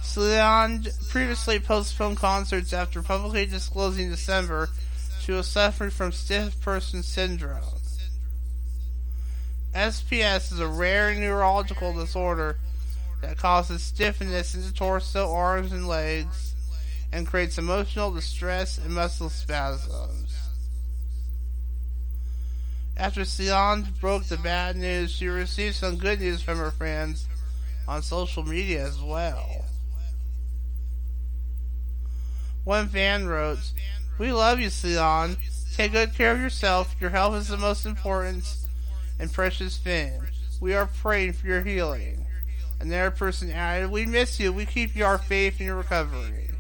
Celine 0.02 0.85
previously 1.09 1.61
postponed 1.61 2.18
concerts 2.18 2.74
after 2.74 3.00
publicly 3.00 3.46
disclosing 3.46 4.11
December 4.11 4.68
she 5.27 5.33
was 5.33 5.49
suffering 5.49 5.91
from 5.91 6.12
stiff 6.12 6.61
person 6.61 7.03
syndrome. 7.03 7.61
SPS 9.75 10.53
is 10.53 10.61
a 10.61 10.69
rare 10.69 11.12
neurological 11.17 11.93
disorder 11.93 12.59
that 13.23 13.37
causes 13.37 13.83
stiffness 13.83 14.55
in 14.55 14.62
the 14.62 14.71
torso, 14.71 15.35
arms, 15.35 15.73
and 15.73 15.89
legs, 15.89 16.55
and 17.12 17.27
creates 17.27 17.59
emotional 17.59 18.12
distress 18.12 18.79
and 18.79 18.95
muscle 18.95 19.29
spasms. 19.29 20.33
After 22.97 23.25
Celine 23.25 23.89
broke 24.01 24.27
the 24.27 24.37
bad 24.37 24.77
news, 24.77 25.11
she 25.11 25.27
received 25.27 25.75
some 25.75 25.97
good 25.97 26.21
news 26.21 26.41
from 26.41 26.59
her 26.59 26.71
friends 26.71 27.27
on 27.89 28.01
social 28.01 28.45
media 28.45 28.87
as 28.87 29.01
well. 29.01 29.65
One 32.62 32.89
fan 32.89 33.27
wrote, 33.27 33.59
We 34.18 34.33
love 34.33 34.61
you, 34.61 34.70
Celine. 34.70 35.37
Take 35.74 35.92
good 35.92 36.14
care 36.14 36.33
of 36.33 36.40
yourself. 36.40 36.94
Your 37.00 37.11
health 37.11 37.35
is 37.35 37.48
the 37.48 37.57
most 37.59 37.85
important 37.85 38.44
and 39.18 39.33
precious 39.33 39.76
thing. 39.76 40.22
We 40.61 40.74
are 40.74 40.87
praying 40.87 41.35
for 41.35 41.46
your 41.46 41.62
healing. 41.62 42.26
Another 42.81 43.11
person 43.11 43.50
added, 43.50 43.90
We 43.90 44.07
miss 44.07 44.40
you. 44.40 44.52
We 44.52 44.64
keep 44.66 44.94
your 44.96 45.18
faith 45.18 45.61
in 45.61 45.66
your 45.66 45.76
recovery. 45.76 46.50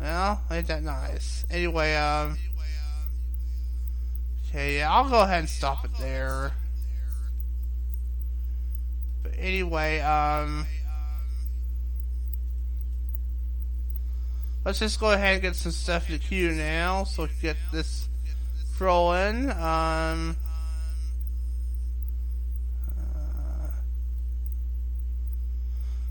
Well, 0.00 0.42
ain't 0.50 0.66
that 0.68 0.82
nice? 0.82 1.46
Anyway, 1.50 1.94
um. 1.94 2.36
Okay, 4.48 4.78
yeah, 4.78 4.92
I'll 4.92 5.08
go 5.08 5.20
ahead 5.20 5.40
and 5.40 5.48
stop 5.48 5.84
it 5.84 5.90
there. 5.98 6.52
But 9.22 9.32
anyway, 9.38 10.00
um. 10.00 10.66
Let's 14.66 14.80
just 14.80 14.98
go 14.98 15.12
ahead 15.12 15.34
and 15.34 15.42
get 15.42 15.54
some 15.54 15.70
stuff 15.70 16.08
to 16.08 16.18
queue 16.18 16.50
now, 16.50 17.04
so 17.04 17.22
we 17.22 17.28
can 17.28 17.36
get 17.40 17.56
this 17.70 18.08
rolling. 18.80 19.48
Um, 19.48 20.36
uh, 22.90 23.70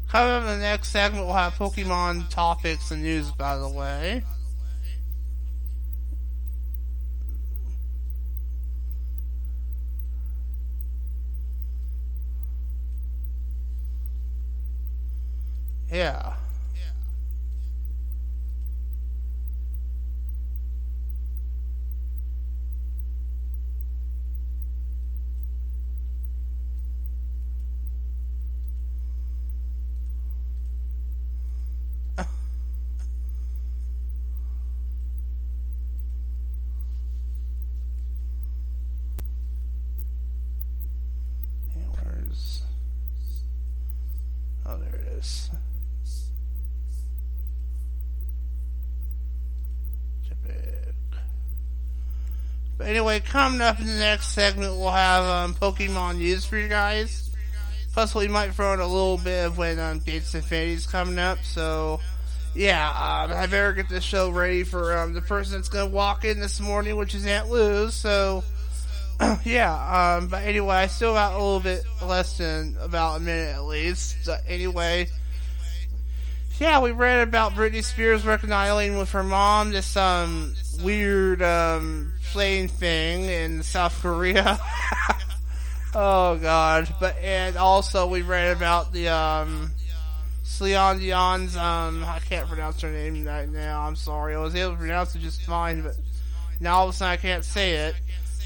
coming 0.07 0.31
up 0.31 0.41
in 0.43 0.47
the 0.47 0.57
next 0.59 0.87
segment, 0.87 1.25
we'll 1.25 1.35
have 1.35 1.55
Pokemon 1.55 2.29
topics 2.29 2.91
and 2.91 3.03
news, 3.03 3.29
by 3.31 3.57
the 3.57 3.67
way. 3.67 4.23
Yeah. 15.91 16.35
Coming 53.35 53.59
up 53.59 53.81
in 53.81 53.85
the 53.85 53.93
next 53.97 54.27
segment, 54.27 54.77
we'll 54.77 54.89
have 54.89 55.25
um, 55.25 55.53
Pokemon 55.55 56.19
news 56.19 56.45
for 56.45 56.57
you 56.57 56.69
guys. 56.69 57.35
Plus, 57.91 58.15
we 58.15 58.29
might 58.29 58.53
throw 58.53 58.73
in 58.73 58.79
a 58.79 58.87
little 58.87 59.17
bit 59.17 59.47
of 59.47 59.57
when 59.57 59.77
um, 59.77 59.99
Gates 59.99 60.33
Infinity's 60.33 60.87
coming 60.87 61.19
up. 61.19 61.39
So, 61.43 61.99
yeah, 62.53 62.87
um, 62.87 63.33
I 63.33 63.45
better 63.47 63.73
get 63.73 63.89
the 63.89 63.99
show 63.99 64.29
ready 64.29 64.63
for 64.63 64.97
um, 64.97 65.13
the 65.13 65.21
person 65.21 65.57
that's 65.57 65.67
going 65.67 65.89
to 65.89 65.93
walk 65.93 66.23
in 66.23 66.39
this 66.39 66.61
morning, 66.61 66.95
which 66.95 67.13
is 67.13 67.25
Aunt 67.25 67.49
Lou. 67.49 67.91
So, 67.91 68.41
yeah, 69.43 70.15
um, 70.15 70.29
but 70.29 70.43
anyway, 70.43 70.75
I 70.75 70.87
still 70.87 71.13
got 71.13 71.33
a 71.33 71.35
little 71.35 71.59
bit 71.59 71.83
less 72.01 72.37
than 72.37 72.77
about 72.79 73.17
a 73.17 73.19
minute 73.19 73.53
at 73.53 73.65
least. 73.65 74.15
So 74.23 74.37
anyway, 74.47 75.09
yeah, 76.59 76.79
we 76.79 76.91
read 76.91 77.27
about 77.27 77.53
Britney 77.53 77.83
Spears 77.83 78.25
reconciling 78.25 78.97
with 78.97 79.11
her 79.11 79.23
mom, 79.23 79.71
this, 79.71 79.95
um, 79.97 80.53
weird, 80.81 81.41
um, 81.41 82.13
plane 82.31 82.67
thing 82.67 83.25
in 83.25 83.63
South 83.63 84.01
Korea. 84.01 84.59
oh 85.95 86.37
god. 86.37 86.93
But, 86.99 87.17
and 87.21 87.57
also 87.57 88.07
we 88.07 88.21
read 88.21 88.55
about 88.55 88.93
the, 88.93 89.09
um, 89.09 89.71
Celine 90.43 90.99
Dion's, 90.99 91.57
um, 91.57 92.03
I 92.05 92.19
can't 92.19 92.47
pronounce 92.47 92.81
her 92.81 92.91
name 92.91 93.25
right 93.25 93.49
now, 93.49 93.81
I'm 93.81 93.95
sorry. 93.95 94.35
I 94.35 94.39
was 94.39 94.55
able 94.55 94.71
to 94.71 94.77
pronounce 94.77 95.15
it 95.15 95.19
just 95.19 95.41
fine, 95.41 95.81
but 95.81 95.95
now 96.59 96.77
all 96.77 96.89
of 96.89 96.93
a 96.93 96.97
sudden 96.97 97.11
I 97.13 97.17
can't 97.17 97.43
say 97.43 97.73
it 97.73 97.95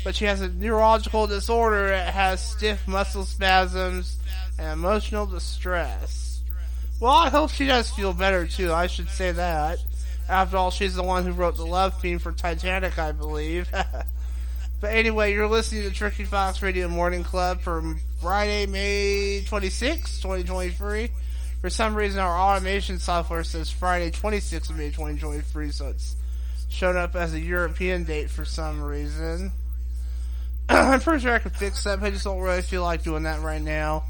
but 0.03 0.15
she 0.15 0.25
has 0.25 0.41
a 0.41 0.49
neurological 0.49 1.27
disorder 1.27 1.89
that 1.89 2.13
has 2.13 2.41
stiff 2.41 2.87
muscle 2.87 3.25
spasms 3.25 4.17
and 4.57 4.79
emotional 4.79 5.25
distress. 5.25 6.28
Well, 6.99 7.13
I 7.13 7.29
hope 7.29 7.51
she 7.51 7.65
does 7.65 7.89
feel 7.89 8.11
better 8.11 8.45
too. 8.45 8.73
I 8.73 8.87
should 8.87 9.09
say 9.09 9.31
that. 9.31 9.79
After 10.27 10.57
all, 10.57 10.69
she's 10.69 10.95
the 10.95 11.03
one 11.03 11.25
who 11.25 11.31
wrote 11.31 11.55
the 11.55 11.65
love 11.65 11.99
theme 12.01 12.19
for 12.19 12.33
Titanic, 12.33 12.99
I 12.99 13.13
believe. 13.13 13.69
but 14.81 14.91
anyway, 14.91 15.33
you're 15.33 15.47
listening 15.47 15.83
to 15.83 15.91
Tricky 15.91 16.25
Fox 16.25 16.61
Radio 16.61 16.89
Morning 16.89 17.23
Club 17.23 17.61
for 17.61 17.95
Friday, 18.19 18.65
May 18.65 19.43
26, 19.47 20.17
2023. 20.21 21.09
For 21.61 21.69
some 21.69 21.95
reason, 21.95 22.19
our 22.19 22.37
automation 22.37 22.99
software 22.99 23.45
says 23.45 23.71
Friday, 23.71 24.11
26th 24.11 24.69
of 24.69 24.77
May 24.77 24.89
2023, 24.89 25.71
so 25.71 25.87
it's 25.87 26.17
shown 26.69 26.97
up 26.97 27.15
as 27.15 27.33
a 27.33 27.39
European 27.39 28.03
date 28.03 28.29
for 28.29 28.43
some 28.43 28.81
reason. 28.81 29.51
I'm 30.69 30.99
pretty 30.99 31.23
sure 31.23 31.33
I 31.33 31.39
could 31.39 31.55
fix 31.55 31.85
that, 31.85 32.01
but 32.01 32.07
I 32.07 32.09
just 32.11 32.25
don't 32.25 32.39
really 32.39 32.61
feel 32.61 32.83
like 32.83 33.03
doing 33.03 33.23
that 33.23 33.41
right 33.41 33.61
now. 33.61 34.03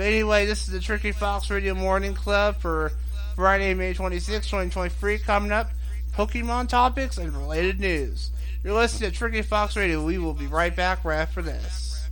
But 0.00 0.06
anyway, 0.06 0.46
this 0.46 0.62
is 0.62 0.72
the 0.72 0.80
Tricky 0.80 1.12
Fox 1.12 1.50
Radio 1.50 1.74
Morning 1.74 2.14
Club 2.14 2.56
for 2.56 2.90
Friday, 3.36 3.74
May 3.74 3.92
26, 3.92 4.46
2023. 4.46 5.18
Coming 5.18 5.52
up, 5.52 5.68
Pokemon 6.16 6.70
topics 6.70 7.18
and 7.18 7.36
related 7.36 7.78
news. 7.78 8.30
You're 8.64 8.72
listening 8.72 9.10
to 9.10 9.14
Tricky 9.14 9.42
Fox 9.42 9.76
Radio. 9.76 10.02
We 10.02 10.16
will 10.16 10.32
be 10.32 10.46
right 10.46 10.74
back 10.74 11.04
right 11.04 11.18
after 11.18 11.42
this. 11.42 12.02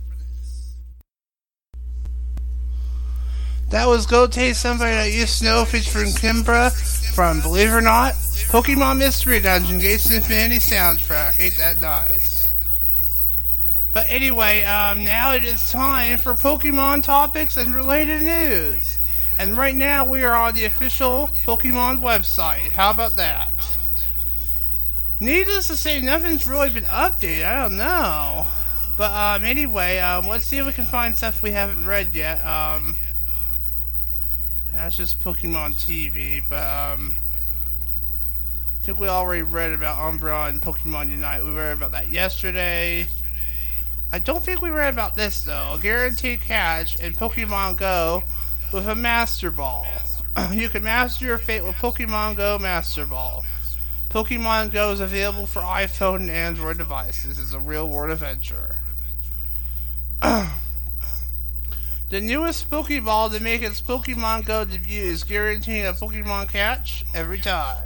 That 3.69 3.87
was 3.87 4.05
Go 4.05 4.27
Taste 4.27 4.61
Somebody 4.61 4.91
That 4.91 5.11
Used 5.11 5.39
to 5.39 5.45
Know 5.45 5.65
featuring 5.65 6.09
Kimbra 6.09 6.71
from 7.15 7.41
Believe 7.41 7.69
It 7.69 7.73
or 7.73 7.81
Not, 7.81 8.13
Pokemon 8.13 8.99
Mystery 8.99 9.39
Dungeon 9.39 9.79
Gates 9.79 10.11
Infinity 10.11 10.57
soundtrack. 10.59 11.41
Ain't 11.41 11.57
that 11.57 11.81
nice? 11.81 12.28
But 13.93 14.05
anyway, 14.07 14.63
um, 14.63 15.03
now 15.03 15.33
it 15.33 15.43
is 15.43 15.71
time 15.71 16.17
for 16.17 16.33
Pokemon 16.33 17.03
topics 17.03 17.57
and 17.57 17.73
related 17.73 18.21
news. 18.21 18.99
And 19.39 19.57
right 19.57 19.75
now 19.75 20.05
we 20.05 20.23
are 20.23 20.35
on 20.35 20.53
the 20.53 20.65
official 20.65 21.29
Pokemon 21.45 22.01
website. 22.01 22.69
How 22.69 22.91
about 22.91 23.15
that? 23.15 23.53
Needless 25.19 25.67
to 25.67 25.75
say, 25.75 26.01
nothing's 26.01 26.47
really 26.47 26.69
been 26.69 26.83
updated. 26.83 27.45
I 27.45 27.61
don't 27.61 27.77
know. 27.77 28.47
But 28.97 29.11
um, 29.11 29.45
anyway, 29.45 29.97
um, 29.99 30.27
let's 30.27 30.45
see 30.45 30.57
if 30.57 30.65
we 30.65 30.73
can 30.73 30.85
find 30.85 31.15
stuff 31.15 31.41
we 31.41 31.51
haven't 31.51 31.85
read 31.85 32.13
yet. 32.13 32.45
Um, 32.45 32.95
that's 34.73 34.97
just 34.97 35.21
Pokemon 35.21 35.75
TV, 35.75 36.43
but 36.47 36.61
um, 36.61 37.15
I 38.79 38.85
think 38.85 38.99
we 38.99 39.07
already 39.07 39.41
read 39.41 39.71
about 39.71 39.97
Umbreon 39.97 40.49
and 40.49 40.61
Pokemon 40.61 41.11
Unite. 41.11 41.43
We 41.43 41.51
read 41.51 41.73
about 41.73 41.91
that 41.93 42.09
yesterday. 42.09 43.07
I 44.11 44.17
don't 44.17 44.43
think 44.43 44.61
we 44.61 44.69
read 44.69 44.93
about 44.93 45.15
this 45.15 45.43
though. 45.43 45.73
A 45.75 45.79
guaranteed 45.79 46.41
catch 46.41 46.95
in 46.95 47.13
Pokemon 47.13 47.77
Go 47.77 48.23
with 48.73 48.87
a 48.87 48.95
Master 48.95 49.51
Ball. 49.51 49.85
you 50.51 50.69
can 50.69 50.83
master 50.83 51.25
your 51.25 51.37
fate 51.37 51.63
with 51.63 51.75
Pokemon 51.75 52.35
Go 52.35 52.57
Master 52.57 53.05
Ball. 53.05 53.45
Pokemon 54.09 54.71
Go 54.71 54.91
is 54.91 54.99
available 54.99 55.45
for 55.45 55.61
iPhone 55.61 56.21
and 56.21 56.31
Android 56.31 56.79
devices. 56.79 57.37
It's 57.37 57.53
a 57.53 57.59
real 57.59 57.87
world 57.87 58.09
adventure. 58.09 58.77
the 60.21 60.49
newest 62.19 62.67
Pokeball 62.71 63.31
to 63.31 63.39
make 63.39 63.61
its 63.61 63.79
Pokemon 63.79 64.45
Go 64.45 64.65
debut 64.65 65.03
is 65.03 65.23
guaranteeing 65.23 65.85
a 65.85 65.93
Pokemon 65.93 66.49
catch 66.49 67.05
every 67.13 67.37
time. 67.37 67.85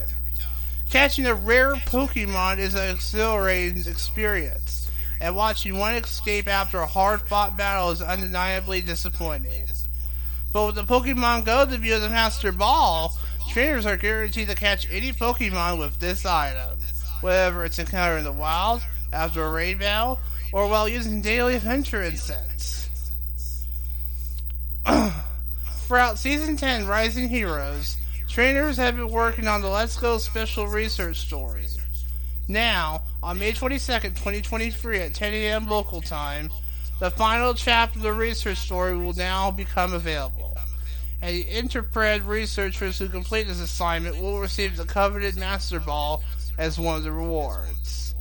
Catching 0.89 1.25
a 1.25 1.35
rare 1.35 1.73
Pokemon 1.73 2.59
is 2.59 2.75
an 2.75 2.95
exhilarating 2.95 3.85
experience 3.91 4.82
and 5.23 5.37
watching 5.37 5.77
one 5.77 5.95
escape 5.95 6.49
after 6.49 6.79
a 6.79 6.85
hard 6.85 7.21
fought 7.21 7.55
battle 7.55 7.91
is 7.91 8.01
undeniably 8.01 8.81
disappointing. 8.81 9.65
But 10.51 10.65
with 10.65 10.75
the 10.75 10.83
Pokemon 10.83 11.45
Go 11.45 11.65
debut 11.65 11.95
of 11.95 12.01
the 12.01 12.09
Master 12.09 12.51
Ball, 12.51 13.17
trainers 13.49 13.85
are 13.85 13.95
guaranteed 13.95 14.49
to 14.49 14.55
catch 14.55 14.85
any 14.91 15.13
Pokemon 15.13 15.79
with 15.79 15.97
this 16.01 16.25
item, 16.25 16.77
whether 17.21 17.63
it's 17.63 17.79
encountered 17.79 18.17
in 18.17 18.25
the 18.25 18.33
wild, 18.33 18.81
after 19.13 19.45
a 19.45 19.49
raid 19.49 19.79
battle, 19.79 20.19
or 20.51 20.67
while 20.67 20.89
using 20.89 21.21
daily 21.21 21.55
adventure 21.55 22.03
incense. 22.03 22.89
Throughout 25.87 26.19
Season 26.19 26.57
10 26.57 26.85
Rising 26.85 27.29
Heroes, 27.29 27.95
trainers 28.27 28.75
have 28.75 28.97
been 28.97 29.09
working 29.09 29.47
on 29.47 29.61
the 29.61 29.69
Let's 29.69 29.95
Go 29.95 30.17
special 30.17 30.67
research 30.67 31.21
story. 31.21 31.63
Now, 32.47 33.03
on 33.21 33.39
May 33.39 33.53
22nd, 33.53 34.15
2023 34.15 34.99
at 34.99 35.13
10 35.13 35.33
a.m. 35.33 35.67
local 35.67 36.01
time, 36.01 36.49
the 36.99 37.09
final 37.09 37.53
chapter 37.53 37.99
of 37.99 38.03
the 38.03 38.13
research 38.13 38.57
story 38.57 38.97
will 38.97 39.13
now 39.13 39.49
become 39.49 39.93
available. 39.93 40.57
And 41.21 41.35
the 41.37 41.45
Interpred 41.45 42.27
researchers 42.27 42.99
who 42.99 43.07
complete 43.07 43.47
this 43.47 43.61
assignment 43.61 44.17
will 44.21 44.39
receive 44.39 44.75
the 44.75 44.83
coveted 44.83 45.37
Master 45.37 45.79
Ball 45.79 46.21
as 46.57 46.77
one 46.77 46.97
of 46.97 47.03
the 47.03 47.13
rewards. 47.13 48.13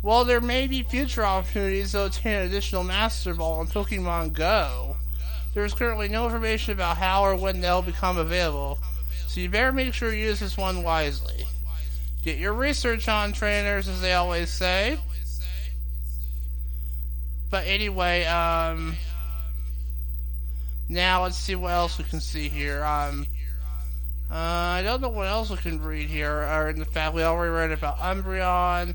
While 0.00 0.24
there 0.24 0.40
may 0.40 0.66
be 0.66 0.82
future 0.84 1.26
opportunities 1.26 1.92
to 1.92 2.06
obtain 2.06 2.34
an 2.34 2.46
additional 2.46 2.84
Master 2.84 3.34
Ball 3.34 3.60
in 3.62 3.66
Pokemon 3.66 4.32
Go, 4.32 4.96
there 5.54 5.64
is 5.64 5.74
currently 5.74 6.08
no 6.08 6.24
information 6.24 6.72
about 6.72 6.96
how 6.96 7.24
or 7.24 7.34
when 7.34 7.60
they'll 7.60 7.82
become 7.82 8.16
available, 8.16 8.78
so 9.26 9.40
you 9.40 9.48
better 9.48 9.72
make 9.72 9.92
sure 9.92 10.14
you 10.14 10.28
use 10.28 10.40
this 10.40 10.56
one 10.56 10.84
wisely. 10.84 11.44
Get 12.22 12.38
your 12.38 12.52
research 12.52 13.08
on 13.08 13.32
trainers, 13.32 13.88
as 13.88 14.00
they 14.00 14.12
always 14.12 14.50
say. 14.50 14.98
But 17.50 17.66
anyway, 17.66 18.24
um, 18.26 18.94
now 20.88 21.24
let's 21.24 21.36
see 21.36 21.54
what 21.54 21.72
else 21.72 21.98
we 21.98 22.04
can 22.04 22.20
see 22.20 22.48
here. 22.48 22.84
Um, 22.84 23.26
uh, 24.30 24.34
I 24.34 24.82
don't 24.84 25.00
know 25.00 25.08
what 25.08 25.26
else 25.26 25.50
we 25.50 25.56
can 25.56 25.82
read 25.82 26.08
here. 26.08 26.30
Or 26.30 26.68
in 26.68 26.78
the 26.78 26.84
fact, 26.84 27.14
we 27.14 27.22
already 27.22 27.50
read 27.50 27.72
about 27.72 27.98
Umbreon. 27.98 28.94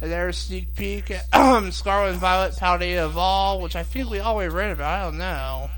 And 0.00 0.12
there's 0.12 0.36
sneak 0.36 0.74
peek 0.74 1.06
Scarlet 1.70 2.10
and 2.10 2.18
Violet 2.18 2.54
Paldea 2.54 3.06
Evolve, 3.06 3.62
which 3.62 3.74
I 3.74 3.82
think 3.82 4.10
we 4.10 4.20
already 4.20 4.52
read 4.54 4.70
about. 4.70 5.00
I 5.00 5.04
don't 5.04 5.18
know. 5.18 5.70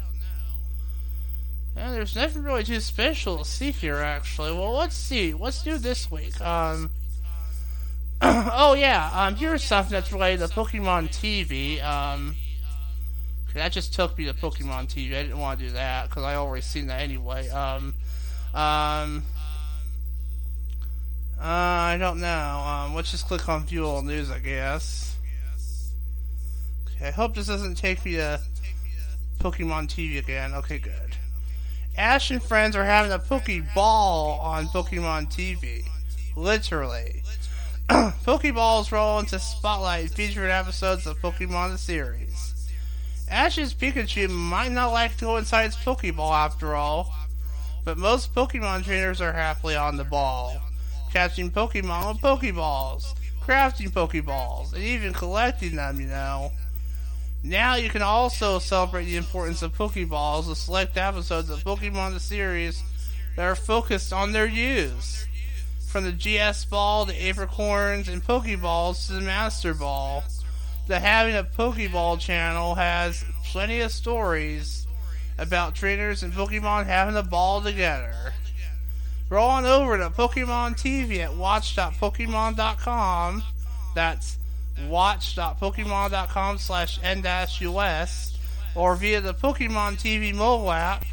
There's 1.89 2.15
nothing 2.15 2.43
really 2.43 2.65
too 2.65 2.81
special 2.81 3.39
to 3.39 3.45
see 3.45 3.71
here, 3.71 3.97
actually. 3.97 4.53
Well, 4.53 4.73
let's 4.73 4.97
see. 4.97 5.35
Let's 5.35 5.63
do 5.63 5.79
this 5.79 6.11
week. 6.11 6.41
Um. 6.41 6.91
oh 8.23 8.75
yeah. 8.75 9.11
Um. 9.13 9.37
Here's 9.37 9.65
something 9.65 9.93
that's 9.93 10.13
related 10.13 10.47
to 10.47 10.55
Pokemon 10.55 11.09
TV. 11.09 11.83
Um. 11.83 12.37
That 13.55 13.73
just 13.73 13.95
took 13.95 14.17
me 14.17 14.27
to 14.27 14.35
Pokemon 14.35 14.89
TV. 14.89 15.17
I 15.17 15.23
didn't 15.23 15.41
want 15.41 15.59
to 15.59 15.67
do 15.67 15.73
that 15.73 16.09
because 16.09 16.23
I 16.23 16.37
already 16.37 16.63
seen 16.63 16.87
that 16.87 17.01
anyway. 17.01 17.49
Um. 17.49 17.95
Um, 18.53 19.23
uh, 21.39 21.45
I 21.45 21.97
don't 21.99 22.21
know. 22.21 22.27
Um, 22.27 22.95
let's 22.95 23.13
just 23.13 23.27
click 23.27 23.49
on 23.49 23.65
view 23.65 23.87
all 23.87 24.03
news, 24.03 24.31
I 24.31 24.41
guess. 24.41 25.17
Okay, 26.97 27.07
I 27.07 27.11
hope 27.13 27.35
this 27.37 27.47
doesn't 27.47 27.77
take 27.77 28.05
me 28.05 28.17
to 28.17 28.41
Pokemon 29.39 29.89
TV 29.89 30.19
again. 30.19 30.53
Okay, 30.55 30.79
good. 30.79 31.17
Ash 31.97 32.31
and 32.31 32.43
friends 32.43 32.77
are 32.77 32.85
having 32.85 33.13
a 33.13 33.19
Pokeball 33.19 34.41
on 34.41 34.67
Pokemon 34.67 35.31
TV. 35.31 35.85
Literally. 36.37 37.23
Pokeballs 37.89 38.93
roll 38.93 39.19
into 39.19 39.39
spotlight 39.39 40.11
featuring 40.11 40.51
episodes 40.51 41.07
of 41.07 41.21
Pokemon 41.21 41.73
the 41.73 41.79
series. 41.79 42.69
Ash's 43.29 43.75
Pikachu 43.75 44.29
might 44.31 44.73
not 44.73 44.93
like 44.93 45.17
to 45.17 45.25
go 45.25 45.37
inside 45.37 45.67
its 45.67 45.77
Pokeball 45.77 46.33
after 46.33 46.75
all, 46.75 47.15
but 47.85 47.99
most 47.99 48.35
Pokemon 48.35 48.85
trainers 48.85 49.21
are 49.21 49.33
happily 49.33 49.77
on 49.77 49.97
the 49.97 50.05
ball, 50.05 50.61
catching 51.13 51.51
Pokemon 51.51 52.09
with 52.09 52.23
Pokeballs, 52.23 53.15
crafting 53.43 53.91
Pokeballs, 53.91 54.73
and 54.73 54.83
even 54.83 55.13
collecting 55.13 55.77
them, 55.77 56.01
you 56.01 56.07
know. 56.07 56.53
Now 57.43 57.77
you 57.77 57.89
can 57.89 58.03
also 58.03 58.59
celebrate 58.59 59.07
the 59.07 59.17
importance 59.17 59.63
of 59.63 59.75
Pokeballs 59.77 60.47
with 60.47 60.59
select 60.59 60.99
episodes 60.99 61.49
of 61.49 61.65
Pokemon 61.65 62.13
the 62.13 62.21
series 62.21 62.83
that 63.37 63.45
are 63.45 63.57
focused 63.57 64.13
on 64.13 64.33
their 64.33 64.47
use. 64.47 65.27
From 65.89 66.05
the 66.05 66.13
GS 66.13 66.67
Ball 66.67 67.07
to 67.07 67.13
Apricorns 67.13 68.09
and 68.09 68.23
Pokeballs 68.23 69.07
to 69.07 69.15
the 69.15 69.23
Master 69.23 69.75
Ball. 69.75 70.23
The 70.87 71.01
Having 71.01 71.37
a 71.37 71.45
Pokeball 71.45 72.21
channel 72.21 72.75
has 72.75 73.25
plenty 73.45 73.81
of 73.81 73.91
stories 73.91 74.87
about 75.39 75.75
trainers 75.75 76.23
and 76.23 76.33
Pokemon 76.33 76.87
having 76.87 77.17
a 77.17 77.23
ball 77.23 77.63
together. 77.63 78.35
Roll 79.31 79.49
on 79.49 79.65
over 79.65 79.97
to 79.97 80.11
Pokemon 80.11 80.73
TV 80.73 81.21
at 81.21 81.35
watch.pokemon.com. 81.35 83.43
That's 83.95 84.37
watch.pokemon.com 84.89 86.59
slash 86.59 86.99
n-us 87.03 88.39
or 88.75 88.97
via 88.97 89.21
the 89.21 89.35
Pokemon 89.35 89.95
TV 89.95 90.35
mobile 90.35 90.71
app, 90.71 91.05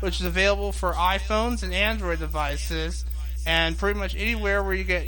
which 0.00 0.20
is 0.20 0.26
available 0.26 0.72
for 0.72 0.92
iPhones 0.92 1.62
and 1.62 1.72
Android 1.72 2.18
devices, 2.18 3.04
and 3.46 3.78
pretty 3.78 3.98
much 3.98 4.14
anywhere 4.14 4.62
where 4.62 4.74
you 4.74 4.84
get 4.84 5.06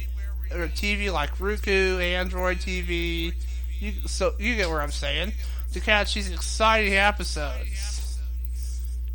a 0.51 0.69
TV 0.69 1.13
like 1.13 1.39
Roku, 1.41 1.99
Android 1.99 2.59
TV, 2.59 3.35
you, 3.81 3.93
so 4.07 4.35
you 4.39 4.57
get 4.57 4.69
where 4.69 4.81
I'm 4.81 4.93
saying, 4.93 5.33
to 5.73 5.81
catch 5.81 6.15
these 6.15 6.31
exciting 6.31 6.95
episodes. 6.95 8.19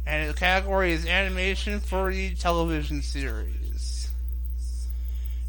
And 0.06 0.30
the 0.30 0.34
category 0.34 0.94
is 0.94 1.06
animation 1.06 1.80
for 1.80 2.12
the 2.12 2.36
television 2.36 3.02
series. 3.02 4.10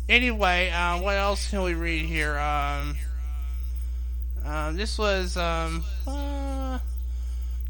Anyway, 0.09 0.71
uh, 0.71 1.01
what 1.01 1.17
else 1.17 1.49
can 1.49 1.63
we 1.63 1.75
read 1.75 2.05
here? 2.05 2.39
Um, 2.39 2.97
um, 4.45 4.77
this 4.77 4.99
was 4.99 5.37
um, 5.37 5.85
uh, 6.07 6.79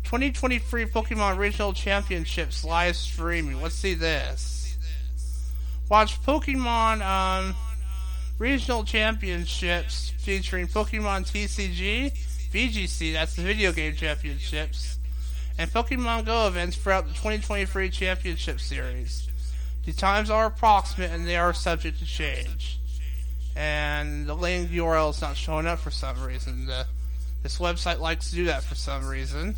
2023 0.04 0.86
Pokemon 0.86 1.38
Regional 1.38 1.72
Championships 1.72 2.64
live 2.64 2.96
streaming. 2.96 3.60
Let's 3.60 3.74
see 3.74 3.94
this. 3.94 4.76
Watch 5.88 6.22
Pokemon 6.22 7.02
um, 7.02 7.54
Regional 8.38 8.84
Championships 8.84 10.10
featuring 10.18 10.66
Pokemon 10.66 11.30
TCG, 11.30 12.12
VGC, 12.52 13.12
that's 13.12 13.36
the 13.36 13.42
video 13.42 13.72
game 13.72 13.94
championships, 13.94 14.98
and 15.58 15.70
Pokemon 15.70 16.26
Go 16.26 16.46
events 16.46 16.76
throughout 16.76 17.06
the 17.06 17.14
2023 17.14 17.90
Championship 17.90 18.60
Series. 18.60 19.28
The 19.84 19.92
times 19.92 20.30
are 20.30 20.46
approximate 20.46 21.10
and 21.10 21.26
they 21.26 21.36
are 21.36 21.52
subject 21.52 21.98
to 21.98 22.06
change 22.06 22.78
and 23.54 24.26
the 24.26 24.34
link 24.34 24.70
URL 24.70 25.10
is 25.10 25.20
not 25.20 25.36
showing 25.36 25.66
up 25.66 25.78
for 25.78 25.90
some 25.90 26.22
reason. 26.22 26.66
The, 26.66 26.86
this 27.42 27.58
website 27.58 27.98
likes 27.98 28.30
to 28.30 28.36
do 28.36 28.44
that 28.46 28.62
for 28.62 28.74
some 28.74 29.06
reason. 29.06 29.54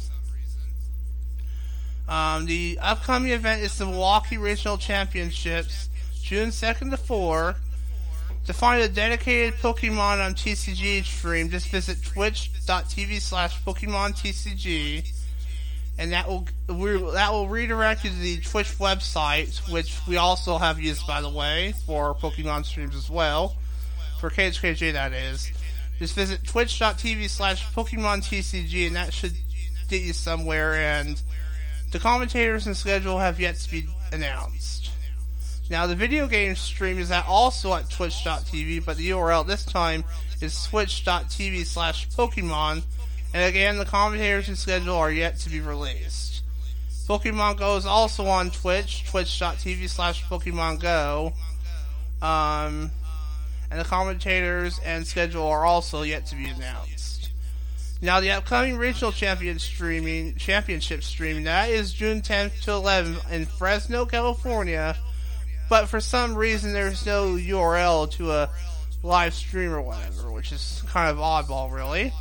Um, 2.09 2.47
the 2.47 2.79
upcoming 2.83 3.33
event 3.33 3.63
is 3.63 3.77
the 3.79 3.87
Milwaukee 3.87 4.37
Regional 4.37 4.77
Championships, 4.77 5.89
June 6.21 6.51
2nd 6.51 6.91
to 6.91 6.97
4. 6.97 7.57
To 8.47 8.53
find 8.53 8.83
a 8.83 8.89
dedicated 8.89 9.55
Pokemon 9.55 10.23
on 10.25 10.35
TCG 10.35 11.03
stream, 11.05 11.49
just 11.49 11.69
visit 11.69 12.03
twitch.tv 12.05 13.21
slash 13.23 13.63
Pokemon 13.63 14.11
TCG, 14.19 15.11
and 15.97 16.13
that 16.13 16.29
will 16.29 16.47
that 17.15 17.33
will 17.33 17.49
redirect 17.49 18.05
you 18.05 18.11
to 18.11 18.17
the 18.17 18.41
Twitch 18.43 18.77
website, 18.77 19.57
which 19.73 19.99
we 20.07 20.19
also 20.19 20.59
have 20.59 20.79
used, 20.79 21.07
by 21.07 21.23
the 21.23 21.31
way, 21.31 21.73
for 21.87 22.15
Pokemon 22.15 22.67
streams 22.67 22.95
as 22.95 23.09
well 23.09 23.57
for 24.25 24.35
KHKJ 24.35 24.95
that 24.95 25.13
is. 25.13 25.53
Just 25.99 26.15
visit 26.15 26.43
twitch.tv 26.45 27.29
slash 27.29 27.67
Pokemon 27.75 28.25
TCG 28.25 28.87
and 28.87 28.97
that 28.97 29.13
should 29.13 29.35
get 29.91 30.01
you 30.01 30.15
somewhere 30.15 30.77
and 30.77 31.21
the 31.93 31.99
commentators 31.99 32.67
and 32.67 32.75
schedule 32.75 33.19
have 33.19 33.39
yet 33.39 33.57
to 33.57 33.71
be 33.71 33.87
announced. 34.13 34.91
Now 35.69 35.87
the 35.87 35.95
video 35.95 36.27
game 36.27 36.57
stream 36.57 36.99
is 36.99 37.11
at 37.11 37.27
also 37.27 37.75
at 37.75 37.91
twitch.tv, 37.91 38.87
but 38.87 38.97
the 38.97 39.11
URL 39.11 39.47
this 39.47 39.67
time 39.67 40.05
is 40.41 40.65
twitch.tv 40.65 41.67
slash 41.67 42.09
Pokemon, 42.09 42.83
and 43.35 43.45
again 43.45 43.77
the 43.77 43.85
commentators 43.85 44.49
and 44.49 44.57
schedule 44.57 44.97
are 44.97 45.13
yet 45.13 45.39
to 45.41 45.51
be 45.51 45.61
released. 45.61 46.43
Pokemon 47.07 47.59
Go 47.59 47.77
is 47.77 47.85
also 47.85 48.25
on 48.25 48.51
Twitch, 48.51 49.05
twitch.tv 49.11 49.87
slash 49.91 50.25
Pokemon 50.25 50.81
Go. 50.81 51.35
Um, 52.23 52.91
and 53.75 53.85
the 53.85 53.89
commentators 53.89 54.79
and 54.85 55.05
schedule 55.05 55.49
are 55.49 55.67
also 55.67 56.03
yet 56.03 56.27
to 56.27 56.37
be 56.37 56.47
announced. 56.47 57.31
Now, 58.01 58.21
the 58.21 58.31
upcoming 58.31 58.77
regional 58.77 59.11
champion 59.11 59.59
streaming 59.59 60.37
championship 60.37 61.03
streaming 61.03 61.45
that 61.45 61.71
is 61.71 61.93
June 61.93 62.23
10th 62.23 62.61
to 62.63 62.71
11th 62.71 63.33
in 63.33 63.47
Fresno, 63.47 64.07
California, 64.07 64.97
but 65.69 65.89
for 65.89 65.99
some 65.99 66.37
reason 66.37 66.73
there's 66.73 67.05
no 67.05 67.35
URL 67.35 68.09
to 68.13 68.31
a 68.31 68.51
live 69.03 69.35
stream 69.35 69.73
or 69.73 69.83
whatever, 69.83 70.31
which 70.31 70.53
is 70.53 70.85
kind 70.87 71.11
of 71.11 71.17
oddball, 71.17 71.73
really. 71.73 72.13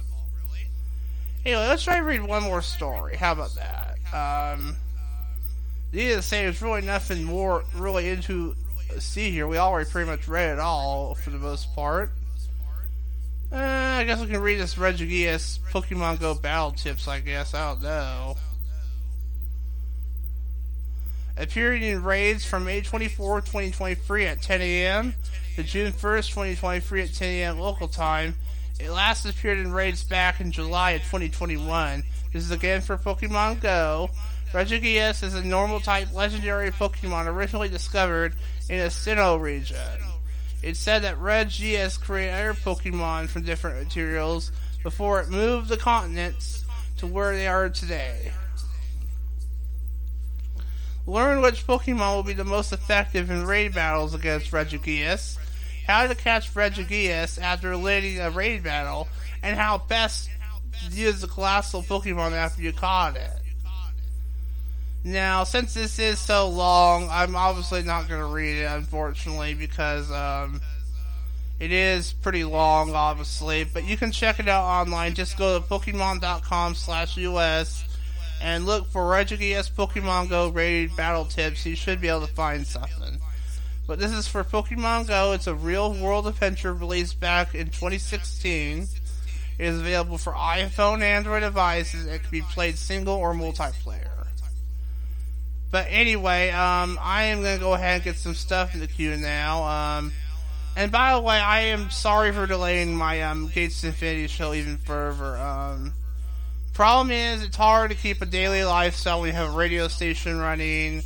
Anyway, 1.45 1.67
let's 1.67 1.83
try 1.83 1.97
to 1.97 2.03
read 2.03 2.23
one 2.23 2.41
more 2.41 2.63
story. 2.63 3.15
How 3.15 3.33
about 3.33 3.51
that? 3.53 4.55
Um, 4.55 4.75
needless 5.91 6.25
to 6.25 6.29
say, 6.29 6.43
there's 6.45 6.63
really 6.63 6.81
nothing 6.81 7.23
more 7.23 7.63
really 7.75 8.09
into 8.09 8.55
see 8.99 9.31
here. 9.31 9.47
We 9.47 9.57
already 9.57 9.89
pretty 9.89 10.09
much 10.09 10.27
read 10.27 10.53
it 10.53 10.59
all 10.59 11.15
for 11.15 11.29
the 11.29 11.38
most 11.38 11.73
part. 11.75 12.11
Uh, 13.51 13.57
I 13.99 14.03
guess 14.03 14.19
we 14.19 14.27
can 14.27 14.41
read 14.41 14.59
this 14.59 14.75
Regigigas 14.75 15.59
Pokemon 15.71 16.19
Go 16.19 16.34
battle 16.34 16.71
tips, 16.71 17.07
I 17.07 17.19
guess. 17.19 17.53
I 17.53 17.73
don't 17.73 17.84
know. 17.84 18.36
Appearing 21.38 21.84
in 21.84 22.03
raids 22.03 22.45
from 22.45 22.65
May 22.65 22.81
24, 22.81 23.41
2023 23.41 24.25
at 24.25 24.41
10 24.41 24.61
a.m. 24.61 25.15
to 25.55 25.63
June 25.63 25.91
1st, 25.91 26.29
2023 26.29 27.01
at 27.01 27.13
10 27.13 27.29
a.m. 27.29 27.59
local 27.59 27.88
time. 27.88 28.36
It 28.79 28.89
last 28.89 29.25
appeared 29.25 29.59
in 29.59 29.71
raids 29.71 30.03
back 30.03 30.41
in 30.41 30.51
July 30.51 30.91
of 30.91 31.01
2021. 31.01 32.03
This 32.31 32.43
is 32.43 32.51
again 32.51 32.81
for 32.81 32.97
Pokemon 32.97 33.61
Go. 33.61 34.09
Regigigas 34.51 35.23
is 35.23 35.34
a 35.34 35.43
normal 35.43 35.79
type 35.79 36.13
legendary 36.13 36.71
Pokemon 36.71 37.27
originally 37.27 37.69
discovered 37.69 38.36
in 38.70 38.80
the 38.80 38.86
Sinnoh 38.86 39.39
region. 39.39 39.78
It's 40.61 40.80
said 40.80 41.03
that 41.03 41.20
Regigigas 41.20 41.99
created 41.99 42.34
other 42.34 42.53
Pokemon 42.53 43.28
from 43.28 43.43
different 43.43 43.84
materials 43.84 44.51
before 44.82 45.20
it 45.20 45.30
moved 45.30 45.70
the 45.70 45.78
continents 45.78 46.64
to 46.97 47.07
where 47.07 47.36
they 47.36 47.47
are 47.47 47.70
today. 47.70 48.32
Learn 51.05 51.41
which 51.41 51.68
Pokemon 51.68 52.16
will 52.16 52.24
be 52.24 52.34
the 52.34 52.45
most 52.45 52.72
effective 52.72 53.30
in 53.30 53.45
raid 53.45 53.74
battles 53.74 54.14
against 54.14 54.51
Regigigas, 54.51 55.38
how 55.86 56.07
to 56.07 56.16
catch 56.16 56.53
Regigigas 56.53 57.41
after 57.41 57.76
leading 57.76 58.22
a 58.22 58.32
raid 58.32 58.64
battle, 58.64 59.09
and 59.41 59.57
how 59.57 59.80
best 59.80 60.30
to 60.89 60.95
use 60.95 61.20
the 61.20 61.28
colossal 61.28 61.84
Pokemon 61.84 62.32
after 62.32 62.61
you 62.61 62.72
caught 62.72 63.18
it. 63.18 63.42
Now, 65.03 65.43
since 65.43 65.73
this 65.73 65.99
is 65.99 66.17
so 66.17 66.47
long, 66.47 67.09
I'm 67.11 67.35
obviously 67.35 67.83
not 67.83 68.07
going 68.07 68.21
to 68.21 68.27
read 68.27 68.59
it, 68.59 68.71
unfortunately, 68.71 69.53
because 69.53 70.09
um, 70.11 70.61
it 71.59 71.73
is 71.73 72.13
pretty 72.13 72.45
long, 72.45 72.95
obviously. 72.95 73.65
But 73.65 73.85
you 73.85 73.97
can 73.97 74.13
check 74.13 74.39
it 74.39 74.47
out 74.47 74.63
online. 74.63 75.13
Just 75.13 75.37
go 75.37 75.59
to 75.59 75.65
Pokemon.com 75.65 76.75
slash 76.75 77.17
US 77.17 77.83
and 78.41 78.65
look 78.65 78.87
for 78.87 79.01
Regigigas 79.01 79.71
Pokemon 79.71 80.29
Go 80.29 80.49
rated 80.49 80.95
battle 80.95 81.25
tips. 81.25 81.65
You 81.65 81.75
should 81.75 81.99
be 81.99 82.07
able 82.07 82.25
to 82.25 82.33
find 82.33 82.65
something. 82.65 83.19
But 83.85 83.99
this 83.99 84.11
is 84.11 84.29
for 84.29 84.45
Pokemon 84.45 85.07
Go. 85.07 85.33
It's 85.33 85.47
a 85.47 85.55
real 85.55 85.93
world 85.93 86.27
adventure 86.27 86.73
released 86.73 87.19
back 87.19 87.53
in 87.53 87.67
2016. 87.67 88.87
It 89.59 89.65
is 89.65 89.79
available 89.79 90.17
for 90.17 90.31
iPhone 90.31 90.95
and 90.95 91.03
Android 91.03 91.41
devices. 91.41 92.05
It 92.05 92.21
can 92.21 92.31
be 92.31 92.41
played 92.41 92.77
single 92.77 93.15
or 93.15 93.33
multiplayer. 93.33 94.12
But 95.74 95.88
anyway, 95.89 96.51
um, 96.51 96.99
I 97.01 97.24
am 97.24 97.41
gonna 97.41 97.57
go 97.57 97.74
ahead 97.74 97.95
and 97.95 98.03
get 98.03 98.15
some 98.17 98.36
stuff 98.36 98.76
in 98.76 98.80
the 98.80 98.86
queue 98.86 99.17
now. 99.17 99.63
Um, 99.63 100.13
and 100.76 100.91
by 100.91 101.15
the 101.15 101.19
way, 101.19 101.36
I 101.36 101.61
am 101.61 101.89
sorry 101.89 102.32
for 102.32 102.45
delaying 102.45 102.95
my 102.95 103.24
um, 103.24 103.47
Gates 103.47 103.84
Infinity 103.84 104.28
show 104.28 104.53
even 104.53 104.78
further. 104.78 105.36
Um, 105.36 105.93
problem 106.76 107.09
is, 107.09 107.41
it's 107.41 107.55
hard 107.55 107.89
to 107.89 107.97
keep 107.97 108.21
a 108.21 108.28
daily 108.28 108.63
lifestyle 108.63 109.21
when 109.21 109.30
you 109.30 109.34
have 109.34 109.51
a 109.51 109.57
radio 109.57 109.88
station 109.88 110.38
running, 110.38 111.01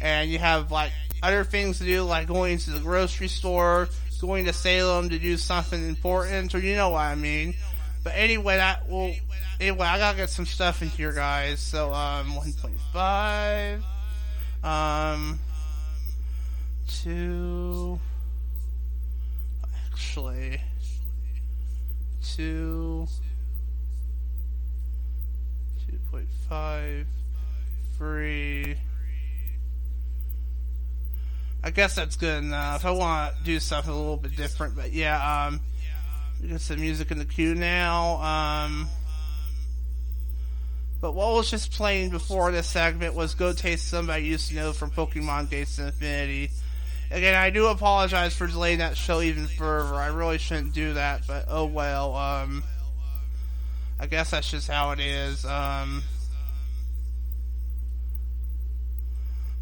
and 0.00 0.30
you 0.30 0.38
have 0.38 0.70
like 0.70 0.92
other 1.20 1.42
things 1.42 1.78
to 1.78 1.84
do, 1.84 2.04
like 2.04 2.28
going 2.28 2.58
to 2.58 2.70
the 2.70 2.78
grocery 2.78 3.26
store, 3.26 3.88
going 4.20 4.44
to 4.44 4.52
Salem 4.52 5.08
to 5.08 5.18
do 5.18 5.36
something 5.36 5.88
important, 5.88 6.54
or 6.54 6.60
you 6.60 6.76
know 6.76 6.90
what 6.90 7.00
I 7.00 7.16
mean. 7.16 7.56
But 8.04 8.12
anyway, 8.14 8.58
that 8.58 8.88
will. 8.88 9.12
Anyway, 9.58 9.88
I 9.88 9.98
gotta 9.98 10.16
get 10.16 10.30
some 10.30 10.46
stuff 10.46 10.82
in 10.82 10.88
here, 10.90 11.12
guys. 11.12 11.58
So, 11.58 11.92
um, 11.92 12.30
1.5. 12.34 13.82
Um, 14.64 15.38
two. 16.88 18.00
Actually, 19.92 20.60
two. 22.22 23.06
2.5. 26.12 27.04
Three. 27.98 28.76
I 31.62 31.70
guess 31.70 31.94
that's 31.94 32.16
good 32.16 32.42
enough. 32.42 32.84
I 32.84 32.90
want 32.90 33.36
to 33.36 33.44
do 33.44 33.60
something 33.60 33.92
a 33.92 33.96
little 33.96 34.16
bit 34.16 34.36
different, 34.36 34.76
but 34.76 34.92
yeah, 34.92 35.46
um, 35.46 35.60
we 36.42 36.48
got 36.48 36.60
some 36.60 36.80
music 36.80 37.10
in 37.10 37.18
the 37.18 37.24
queue 37.24 37.54
now. 37.54 38.16
Um, 38.22 38.88
but 41.04 41.12
what 41.12 41.34
was 41.34 41.50
just 41.50 41.70
playing 41.70 42.08
before 42.08 42.50
this 42.50 42.66
segment 42.66 43.12
was 43.14 43.34
Go 43.34 43.52
Taste 43.52 43.88
Somebody 43.88 44.24
Used 44.24 44.48
to 44.48 44.54
Know 44.54 44.72
from 44.72 44.90
Pokemon 44.90 45.50
Gates 45.50 45.78
Infinity. 45.78 46.50
Again, 47.10 47.34
I 47.34 47.50
do 47.50 47.66
apologize 47.66 48.34
for 48.34 48.46
delaying 48.46 48.78
that 48.78 48.96
show 48.96 49.20
even 49.20 49.46
further. 49.46 49.96
I 49.96 50.06
really 50.06 50.38
shouldn't 50.38 50.72
do 50.72 50.94
that, 50.94 51.26
but 51.26 51.44
oh 51.48 51.66
well. 51.66 52.16
Um, 52.16 52.64
I 54.00 54.06
guess 54.06 54.30
that's 54.30 54.50
just 54.50 54.66
how 54.66 54.92
it 54.92 54.98
is. 54.98 55.44
Um, 55.44 56.02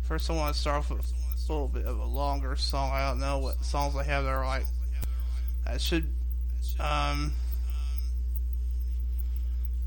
first, 0.05 0.31
I 0.31 0.35
want 0.35 0.55
to 0.55 0.61
start 0.61 0.77
off 0.77 0.91
with 0.91 1.01
a 1.01 1.53
little 1.53 1.67
bit 1.67 1.87
of 1.87 1.99
a 1.99 2.05
longer 2.05 2.55
song. 2.55 2.93
I 2.93 3.09
don't 3.09 3.19
know 3.19 3.39
what 3.39 3.65
songs 3.65 3.97
I 3.97 4.05
have 4.05 4.23
that 4.23 4.31
are 4.31 4.47
like. 4.47 4.67
That 5.67 5.81
should. 5.81 6.07
Um. 6.79 7.33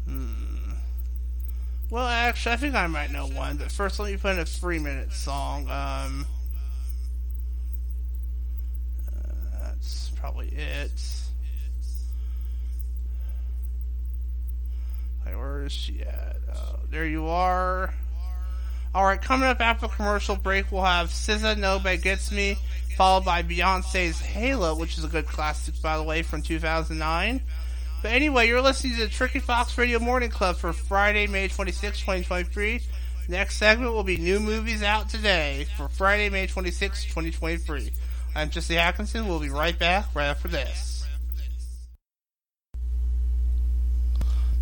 Hmm. 0.06 0.45
Well, 1.96 2.10
actually, 2.10 2.52
I 2.52 2.58
think 2.58 2.76
I 2.76 2.88
might 2.88 3.10
know 3.10 3.26
one. 3.26 3.56
But 3.56 3.72
first, 3.72 4.00
let 4.00 4.12
me 4.12 4.18
put 4.18 4.34
in 4.34 4.40
a 4.40 4.46
three-minute 4.46 5.14
song. 5.14 5.70
Um. 5.70 6.26
Uh, 9.08 9.32
that's 9.62 10.12
probably 10.20 10.50
it. 10.50 10.92
Hey, 15.24 15.36
where 15.38 15.64
is 15.64 15.72
she 15.72 16.02
at? 16.02 16.36
Oh, 16.54 16.80
there 16.92 17.06
you 17.06 17.28
are. 17.28 17.94
Alright, 18.94 19.22
coming 19.22 19.48
up 19.48 19.62
after 19.62 19.88
commercial 19.88 20.36
break, 20.36 20.74
we'll 20.74 20.84
have 20.84 21.12
SZA 21.12 21.58
Nobody 21.58 21.96
Gets 21.96 22.30
Me, 22.30 22.58
followed 22.98 23.24
by 23.24 23.42
Beyonce's 23.42 24.20
Halo, 24.20 24.76
which 24.76 24.98
is 24.98 25.06
a 25.06 25.08
good 25.08 25.28
classic, 25.28 25.82
by 25.82 25.96
the 25.96 26.04
way, 26.04 26.24
from 26.24 26.42
2009. 26.42 27.42
But 28.06 28.14
anyway, 28.14 28.48
you're 28.48 28.62
listening 28.62 28.94
to 28.98 29.00
the 29.00 29.10
Tricky 29.10 29.40
Fox 29.40 29.76
Radio 29.80 29.98
Morning 29.98 30.30
Club 30.30 30.58
for 30.58 30.72
Friday, 30.74 31.26
May 31.26 31.48
26, 31.48 32.02
2023. 32.02 32.80
Next 33.30 33.58
segment 33.58 33.94
will 33.94 34.04
be 34.04 34.18
new 34.18 34.40
movies 34.40 34.84
out 34.84 35.10
today 35.10 35.66
for 35.76 35.88
Friday, 35.88 36.30
May 36.30 36.46
26, 36.46 37.06
2023. 37.06 37.92
I'm 38.36 38.52
Jesse 38.52 38.78
Atkinson. 38.78 39.28
We'll 39.28 39.40
be 39.40 39.50
right 39.50 39.80
back 39.80 40.06
right 40.14 40.28
after 40.28 40.48
this. 40.48 41.08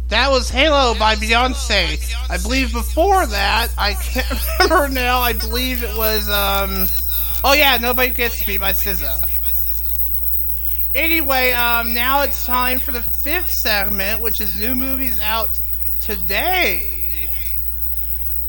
That 0.08 0.32
was 0.32 0.50
Halo 0.50 0.98
by 0.98 1.16
Beyonce. 1.16 2.16
I 2.30 2.38
believe 2.38 2.72
before 2.72 3.26
that, 3.26 3.74
I 3.78 3.96
can't 3.96 4.40
remember 4.62 4.88
now. 4.88 5.20
I 5.20 5.34
believe 5.34 5.84
it 5.84 5.98
was, 5.98 6.30
um, 6.30 6.88
oh 7.44 7.52
yeah, 7.52 7.76
Nobody 7.76 8.12
Gets 8.12 8.48
Me 8.48 8.58
by 8.58 8.72
SZA. 8.72 9.33
Anyway, 10.96 11.52
um, 11.54 11.96
now 11.96 12.22
it's 12.22 12.46
time 12.46 12.80
for 12.80 12.92
the 12.92 13.02
fifth 13.02 13.50
segment, 13.50 14.22
which 14.22 14.40
is 14.40 14.60
new 14.60 14.76
movies 14.76 15.20
out 15.20 15.60
today. 16.02 17.28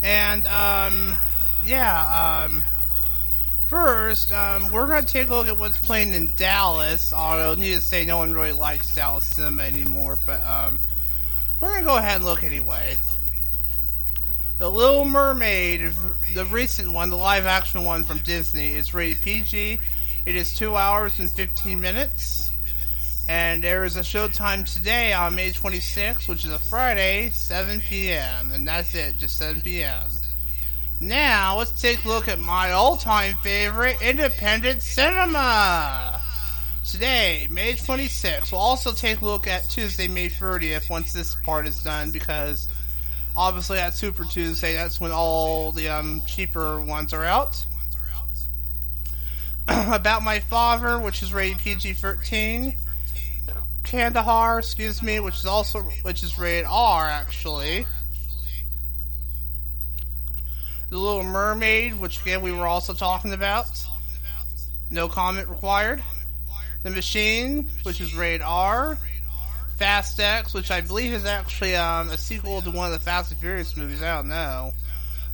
And, 0.03 0.47
um, 0.47 1.15
yeah, 1.65 2.45
um, 2.45 2.63
first, 3.67 4.31
um, 4.31 4.71
we're 4.71 4.87
gonna 4.87 5.07
take 5.07 5.31
a 5.31 5.35
look 5.35 5.49
at 5.49 5.57
what's 5.57 5.79
playing 5.79 6.13
in 6.13 6.35
Dallas, 6.37 7.15
although, 7.15 7.55
need 7.55 7.73
to 7.73 7.81
say, 7.81 8.05
no 8.05 8.19
one 8.19 8.35
really 8.35 8.53
likes 8.53 8.95
Dallas 8.95 9.25
cinema 9.25 9.63
anymore, 9.63 10.19
but, 10.27 10.45
um, 10.47 10.81
we're 11.61 11.73
gonna 11.73 11.87
go 11.87 11.97
ahead 11.97 12.17
and 12.17 12.27
look 12.27 12.45
anyway. 12.45 12.99
The 14.59 14.71
Little 14.71 15.07
Mermaid, 15.07 15.95
the 16.35 16.45
recent 16.45 16.93
one, 16.93 17.09
the 17.09 17.17
live 17.17 17.47
action 17.47 17.85
one 17.85 18.05
from 18.05 18.19
Disney, 18.19 18.75
it's 18.75 18.93
rated 18.93 19.23
PG. 19.23 19.79
It 20.27 20.37
is 20.37 20.55
2 20.55 20.75
hours 20.75 21.19
and 21.19 21.31
15 21.31 21.81
minutes. 21.81 22.51
And 23.29 23.63
there 23.63 23.85
is 23.85 23.97
a 23.97 24.01
showtime 24.01 24.71
today 24.71 25.13
on 25.13 25.35
May 25.35 25.51
26th, 25.51 26.29
which 26.29 26.45
is 26.45 26.53
a 26.53 26.59
Friday, 26.59 27.31
7 27.31 27.81
p.m. 27.81 28.53
And 28.53 28.67
that's 28.67 28.95
it, 28.95 29.19
just 29.19 29.37
7 29.39 29.61
p.m. 29.63 30.09
Now, 31.01 31.59
let's 31.59 31.81
take 31.81 32.05
a 32.05 32.09
look 32.09 32.29
at 32.29 32.39
my 32.39 32.73
all 32.73 32.97
time 32.97 33.35
favorite 33.43 34.01
independent 34.01 34.83
cinema. 34.83 36.21
Today, 36.85 37.49
May 37.51 37.75
26th, 37.75 38.53
we'll 38.53 38.61
also 38.61 38.93
take 38.93 39.21
a 39.21 39.25
look 39.25 39.47
at 39.47 39.69
Tuesday, 39.69 40.07
May 40.09 40.29
30th, 40.29 40.89
once 40.91 41.13
this 41.13 41.35
part 41.35 41.67
is 41.67 41.83
done, 41.83 42.11
because 42.11 42.69
obviously 43.37 43.79
at 43.79 43.95
Super 43.95 44.25
Tuesday, 44.25 44.75
that's 44.75 45.01
when 45.01 45.11
all 45.11 45.73
the 45.73 45.89
um, 45.89 46.23
cheaper 46.27 46.81
ones 46.81 47.13
are 47.13 47.25
out. 47.25 47.65
About 49.69 50.23
My 50.23 50.41
Father, 50.41 50.99
which 50.99 51.23
is 51.23 51.33
rated 51.33 51.59
PG-13. 51.59 52.77
Kandahar, 53.85 54.59
excuse 54.59 55.03
me, 55.03 55.21
which 55.21 55.37
is 55.37 55.47
also 55.47 55.81
which 56.03 56.23
is 56.23 56.39
rated 56.39 56.65
R 56.69 57.07
actually. 57.07 57.87
The 60.91 60.99
Little 60.99 61.23
Mermaid, 61.23 61.99
which 61.99 62.21
again 62.23 62.41
we 62.43 62.53
were 62.53 62.67
also 62.67 62.95
talking 62.95 63.33
about. 63.33 63.67
No 64.91 65.09
comment 65.09 65.49
required. 65.49 66.03
The 66.83 66.91
Machine, 66.91 67.69
which 67.85 68.01
is 68.01 68.15
rated 68.15 68.43
R. 68.43 68.99
Fast 69.77 70.21
X, 70.21 70.55
which 70.55 70.71
I 70.71 70.81
believe 70.81 71.13
is 71.13 71.25
actually 71.25 71.75
um, 71.75 72.11
a 72.11 72.17
sequel 72.17 72.63
to 72.63 72.71
one 72.71 72.87
of 72.87 72.93
the 72.93 72.99
Fast 73.05 73.33
and 73.33 73.41
Furious 73.41 73.77
movies. 73.77 74.03
I 74.03 74.17
don't 74.17 74.29
know. 74.29 74.73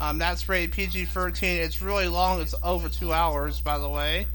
Um, 0.00 0.18
that's 0.18 0.48
rated 0.48 0.72
PG-13. 0.72 1.42
It's 1.42 1.82
really 1.82 2.08
long. 2.08 2.40
It's 2.40 2.54
over 2.62 2.88
two 2.88 3.12
hours, 3.12 3.60
by 3.60 3.78
the 3.78 3.88
way. 3.88 4.26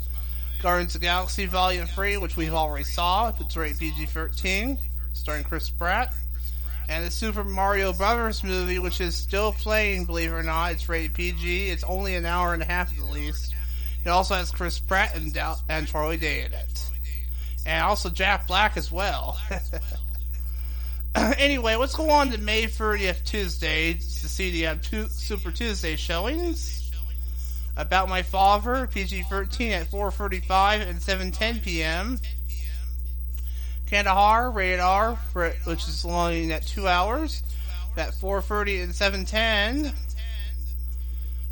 Guardians 0.61 0.95
of 0.95 1.01
the 1.01 1.07
Galaxy 1.07 1.45
Volume 1.45 1.88
3, 1.88 2.18
which 2.18 2.38
we've 2.38 2.53
already 2.53 2.84
saw. 2.84 3.34
It's 3.39 3.57
rated 3.57 3.80
PG-13, 3.80 4.78
starring 5.13 5.43
Chris 5.43 5.70
Pratt. 5.70 6.13
And 6.88 7.05
the 7.05 7.09
Super 7.09 7.43
Mario 7.43 7.93
Brothers 7.93 8.43
movie, 8.43 8.78
which 8.78 9.01
is 9.01 9.16
still 9.16 9.53
playing, 9.53 10.05
believe 10.05 10.32
it 10.32 10.36
or 10.36 10.43
not. 10.43 10.74
It's 10.74 10.88
rated 10.88 11.16
PG. 11.16 11.70
It's 11.70 11.84
only 11.84 12.16
an 12.16 12.26
hour 12.26 12.53
and 12.53 12.61
a 12.61 12.66
half 12.66 12.97
at 12.97 13.05
least. 13.05 13.55
It 14.03 14.09
also 14.09 14.36
has 14.36 14.51
Chris 14.51 14.78
Pratt 14.78 15.16
and, 15.16 15.36
and 15.68 15.88
Charlie 15.88 16.18
Day 16.18 16.41
in 16.41 16.53
it 16.53 16.86
and 17.66 17.84
also 17.84 18.09
Jack 18.09 18.47
Black 18.47 18.78
as 18.78 18.91
well. 18.91 19.38
anyway, 21.38 21.76
let's 21.76 21.95
go 21.95 22.09
on 22.09 22.30
to 22.32 22.38
May 22.38 22.63
30th, 22.63 23.24
Tuesday, 23.24 23.93
to 23.93 23.99
see 24.01 24.51
the 24.51 24.68
uh, 24.68 24.76
two, 24.82 25.07
Super 25.07 25.49
Tuesday 25.51 25.95
showings. 25.95 26.91
About 27.78 28.09
My 28.09 28.22
Father, 28.22 28.88
PG-13 28.88 29.72
at 29.72 29.91
4.35 29.91 30.89
and 30.89 30.99
7.10 30.99 31.63
p.m. 31.63 32.20
Kandahar, 33.88 34.51
rated 34.51 34.80
R, 34.80 35.18
for, 35.32 35.51
which 35.66 35.88
is 35.88 36.03
long 36.03 36.51
at 36.51 36.66
2 36.66 36.88
hours, 36.88 37.43
at 37.97 38.13
4.30 38.13 38.84
and 38.84 38.93
7.10. 38.93 39.93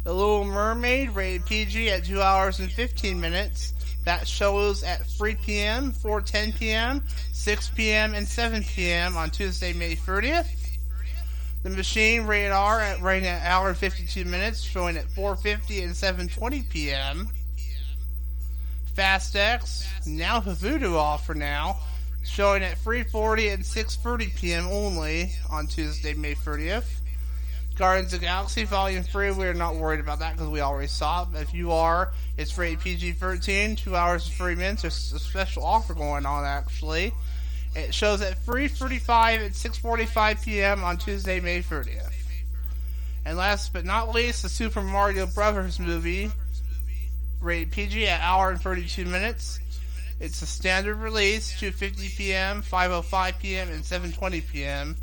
The 0.03 0.13
Little 0.13 0.43
Mermaid, 0.43 1.11
rated 1.11 1.45
PG 1.45 1.89
at 1.89 2.05
2 2.05 2.21
hours 2.21 2.59
and 2.59 2.71
15 2.71 3.19
minutes, 3.19 3.73
that 4.05 4.27
shows 4.27 4.83
at 4.83 5.05
3 5.05 5.35
p.m., 5.35 5.93
4:10 5.93 6.55
p.m., 6.55 7.03
6 7.31 7.69
p.m., 7.69 8.13
and 8.13 8.27
7 8.27 8.63
p.m. 8.63 9.17
on 9.17 9.29
Tuesday, 9.29 9.73
May 9.73 9.95
30th. 9.95 10.47
The 11.63 11.69
machine 11.69 12.23
radar 12.23 12.81
at 12.81 13.01
running 13.01 13.25
an 13.25 13.41
hour 13.41 13.69
and 13.69 13.77
52 13.77 14.25
minutes, 14.25 14.61
showing 14.61 14.97
at 14.97 15.07
4:50 15.07 15.83
and 15.83 15.93
7:20 15.93 16.69
p.m. 16.69 17.29
Fast 18.93 19.35
X 19.35 19.87
now 20.05 20.41
for 20.41 20.51
Vudu 20.51 20.95
off 20.95 21.25
for 21.25 21.33
now, 21.33 21.77
showing 22.25 22.63
at 22.63 22.77
3:40 22.77 23.53
and 23.53 23.63
6:30 23.63 24.35
p.m. 24.35 24.67
only 24.67 25.31
on 25.49 25.67
Tuesday, 25.67 26.13
May 26.13 26.35
30th. 26.35 26.99
Guardians 27.75 28.13
of 28.13 28.19
the 28.19 28.25
Galaxy 28.25 28.63
Volume 28.65 29.03
3, 29.03 29.31
we're 29.31 29.53
not 29.53 29.75
worried 29.75 29.99
about 29.99 30.19
that 30.19 30.33
because 30.33 30.49
we 30.49 30.61
already 30.61 30.87
saw 30.87 31.23
it. 31.23 31.29
If 31.41 31.53
you 31.53 31.71
are, 31.71 32.13
it's 32.37 32.57
rated 32.57 32.81
PG 32.81 33.13
13, 33.13 33.75
2 33.75 33.95
hours 33.95 34.25
and 34.25 34.35
3 34.35 34.55
minutes. 34.55 34.83
There's 34.83 35.13
a 35.13 35.19
special 35.19 35.63
offer 35.63 35.93
going 35.93 36.25
on, 36.25 36.45
actually. 36.45 37.13
It 37.75 37.93
shows 37.93 38.21
at 38.21 38.43
3.45 38.45 39.45
and 39.45 39.53
6.45 39.53 40.43
p.m. 40.43 40.83
on 40.83 40.97
Tuesday, 40.97 41.39
May 41.39 41.61
30th. 41.61 42.11
And 43.25 43.37
last 43.37 43.73
but 43.73 43.85
not 43.85 44.13
least, 44.13 44.43
the 44.43 44.49
Super 44.49 44.81
Mario 44.81 45.25
Brothers 45.25 45.79
movie, 45.79 46.31
rated 47.41 47.71
PG 47.71 48.07
at 48.07 48.21
hour 48.21 48.51
and 48.51 48.61
32 48.61 49.05
minutes. 49.05 49.59
It's 50.19 50.41
a 50.41 50.45
standard 50.45 50.97
release, 50.97 51.59
2.50 51.59 52.15
p.m., 52.15 52.61
5.05 52.61 53.39
p.m., 53.39 53.69
and 53.69 53.83
7.20 53.83 54.47
p.m. 54.47 54.95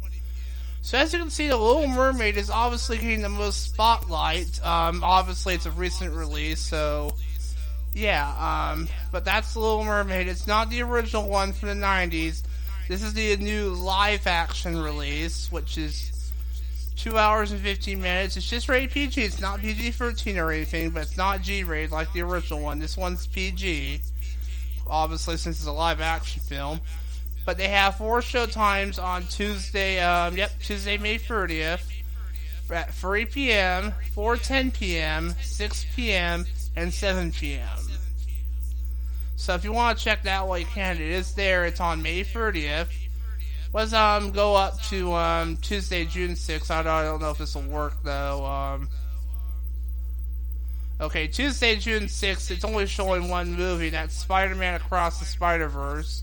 So 0.83 0.99
as 0.99 1.13
you 1.13 1.19
can 1.19 1.31
see, 1.31 1.49
The 1.49 1.57
Little 1.57 1.87
Mermaid 1.87 2.37
is 2.37 2.51
obviously 2.51 2.97
getting 2.99 3.23
the 3.23 3.29
most 3.29 3.65
spotlight. 3.65 4.65
Um, 4.65 5.05
obviously, 5.05 5.55
it's 5.55 5.67
a 5.67 5.71
recent 5.71 6.15
release, 6.15 6.61
so 6.61 7.15
yeah. 7.93 8.73
Um, 8.73 8.89
but 9.13 9.25
that's 9.25 9.55
The 9.55 9.61
Little 9.61 9.85
Mermaid. 9.85 10.27
It's 10.27 10.47
not 10.47 10.71
the 10.71 10.83
original 10.83 11.29
one 11.29 11.53
from 11.53 11.69
the 11.69 11.75
'90s. 11.75 12.43
This 12.89 13.03
is 13.03 13.15
the 13.15 13.37
new 13.37 13.69
live-action 13.69 14.77
release, 14.77 15.53
which 15.53 15.79
is 15.79 16.33
two 16.97 17.17
hours 17.17 17.53
and 17.53 17.61
15 17.61 18.01
minutes. 18.01 18.37
It's 18.37 18.49
just 18.49 18.69
rated 18.69 18.91
PG. 18.91 19.23
It's 19.23 19.41
not 19.41 19.61
PG-13 19.61 20.37
or 20.37 20.51
anything, 20.51 20.91
but 20.91 21.05
it's 21.05 21.17
not 21.17 21.41
G-rated 21.41 21.93
like 21.93 22.13
the 22.13 22.23
original 22.23 22.61
one. 22.61 22.79
This 22.79 22.97
one's 22.97 23.27
PG, 23.29 24.01
obviously 24.87 25.37
since 25.37 25.59
it's 25.59 25.67
a 25.67 25.73
live-action 25.73 26.43
film. 26.43 26.81
But 27.51 27.57
they 27.57 27.67
have 27.67 27.97
four 27.97 28.23
show 28.23 28.47
times 28.47 29.01
on 29.01 29.25
Tuesday. 29.25 29.99
Um, 29.99 30.37
yep, 30.37 30.53
Tuesday, 30.63 30.99
May 30.99 31.19
30th, 31.19 31.83
at 32.71 32.95
3 32.95 33.25
p.m., 33.25 33.93
4:10 34.15 34.73
p.m., 34.73 35.35
6 35.43 35.87
p.m., 35.97 36.47
and 36.77 36.95
7 36.95 37.33
p.m. 37.33 37.79
So 39.35 39.55
if 39.55 39.65
you 39.65 39.73
want 39.73 39.99
to 39.99 40.05
check 40.05 40.23
that 40.23 40.43
out, 40.43 40.55
you 40.61 40.65
can. 40.65 40.95
It 40.95 41.01
is 41.01 41.35
there. 41.35 41.65
It's 41.65 41.81
on 41.81 42.01
May 42.03 42.23
30th. 42.23 42.87
Let's 43.73 43.93
um 43.95 44.31
go 44.31 44.55
up 44.55 44.81
to 44.83 45.13
um 45.15 45.57
Tuesday, 45.57 46.05
June 46.05 46.35
6th. 46.35 46.71
I 46.71 46.85
don't, 46.85 46.93
I 46.93 47.03
don't 47.03 47.21
know 47.21 47.31
if 47.31 47.39
this 47.39 47.57
will 47.57 47.63
work 47.63 47.95
though. 48.05 48.47
Um. 48.47 48.89
Okay, 51.01 51.27
Tuesday, 51.27 51.75
June 51.75 52.05
6th, 52.05 52.53
it's 52.53 52.65
only 52.65 52.87
showing 52.87 53.29
one 53.29 53.55
movie. 53.55 53.89
That's 53.89 54.15
Spider 54.15 54.55
Man 54.55 54.77
Across 54.77 55.19
the 55.19 55.25
Spider 55.25 55.67
Verse 55.67 56.23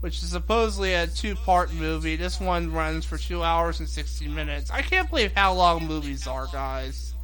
which 0.00 0.22
is 0.22 0.30
supposedly 0.30 0.94
a 0.94 1.06
two 1.06 1.34
part 1.34 1.72
movie. 1.72 2.16
This 2.16 2.40
one 2.40 2.72
runs 2.72 3.04
for 3.04 3.18
two 3.18 3.42
hours 3.42 3.80
and 3.80 3.88
60 3.88 4.28
minutes. 4.28 4.70
I 4.70 4.82
can't 4.82 5.10
believe 5.10 5.32
how 5.32 5.54
long 5.54 5.86
movies 5.86 6.26
are, 6.26 6.46
guys. 6.52 7.14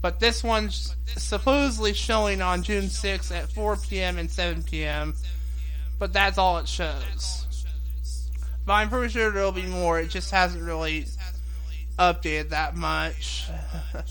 But 0.00 0.20
this 0.20 0.44
one's 0.44 0.94
supposedly 1.16 1.92
showing 1.92 2.40
on 2.40 2.62
June 2.62 2.84
6th 2.84 3.34
at 3.34 3.50
4 3.50 3.76
p.m. 3.76 4.18
and 4.18 4.30
7 4.30 4.62
p.m. 4.62 5.14
But 5.98 6.12
that's 6.12 6.38
all 6.38 6.58
it 6.58 6.68
shows. 6.68 7.66
But 8.64 8.74
I'm 8.74 8.90
pretty 8.90 9.12
sure 9.12 9.32
there'll 9.32 9.50
be 9.50 9.66
more. 9.66 9.98
It 9.98 10.10
just 10.10 10.30
hasn't 10.30 10.62
really 10.62 11.06
updated 11.98 12.50
that 12.50 12.76
much. 12.76 13.48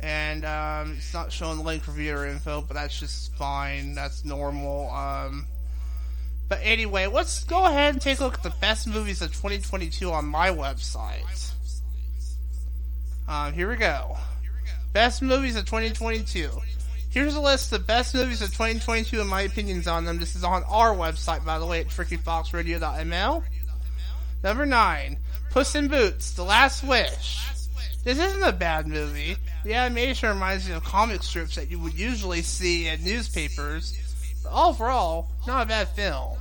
and 0.00 0.44
um, 0.44 0.96
it's 0.98 1.14
not 1.14 1.32
showing 1.32 1.58
the 1.58 1.64
link 1.64 1.82
for 1.82 1.92
viewer 1.92 2.26
info, 2.26 2.60
but 2.60 2.74
that's 2.74 2.98
just 2.98 3.34
fine. 3.36 3.94
That's 3.94 4.24
normal. 4.24 4.90
Um, 4.90 5.46
but 6.48 6.60
anyway, 6.62 7.06
let's 7.06 7.44
go 7.44 7.64
ahead 7.64 7.94
and 7.94 8.02
take 8.02 8.20
a 8.20 8.24
look 8.24 8.34
at 8.34 8.42
the 8.42 8.54
best 8.60 8.86
movies 8.86 9.22
of 9.22 9.28
2022 9.28 10.10
on 10.10 10.26
my 10.26 10.50
website. 10.50 11.52
Um, 13.26 13.52
here 13.52 13.68
we 13.68 13.76
go. 13.76 14.16
Best 14.92 15.22
movies 15.22 15.56
of 15.56 15.64
2022. 15.64 16.50
Here's 17.08 17.34
a 17.34 17.40
list 17.40 17.72
of 17.72 17.80
the 17.80 17.86
best 17.86 18.14
movies 18.14 18.42
of 18.42 18.48
2022 18.48 19.20
and 19.20 19.30
my 19.30 19.42
opinions 19.42 19.86
on 19.86 20.04
them. 20.04 20.18
This 20.18 20.36
is 20.36 20.44
on 20.44 20.62
our 20.64 20.94
website, 20.94 21.44
by 21.44 21.58
the 21.58 21.66
way, 21.66 21.80
at 21.80 21.88
trickyfoxradio.ml. 21.88 23.44
Number 24.42 24.66
9. 24.66 25.18
Puss 25.50 25.74
in 25.74 25.88
Boots, 25.88 26.32
The 26.32 26.42
Last 26.42 26.82
Wish. 26.82 27.40
This 28.04 28.18
isn't 28.18 28.42
a 28.42 28.52
bad 28.52 28.86
movie. 28.86 29.36
The 29.64 29.74
animation 29.74 30.28
reminds 30.28 30.68
me 30.68 30.74
of 30.74 30.84
comic 30.84 31.22
strips 31.22 31.54
that 31.54 31.70
you 31.70 31.78
would 31.78 31.94
usually 31.94 32.42
see 32.42 32.88
in 32.88 33.02
newspapers 33.02 33.98
overall, 34.50 35.28
not 35.46 35.62
a 35.62 35.68
bad 35.68 35.88
film. 35.88 36.38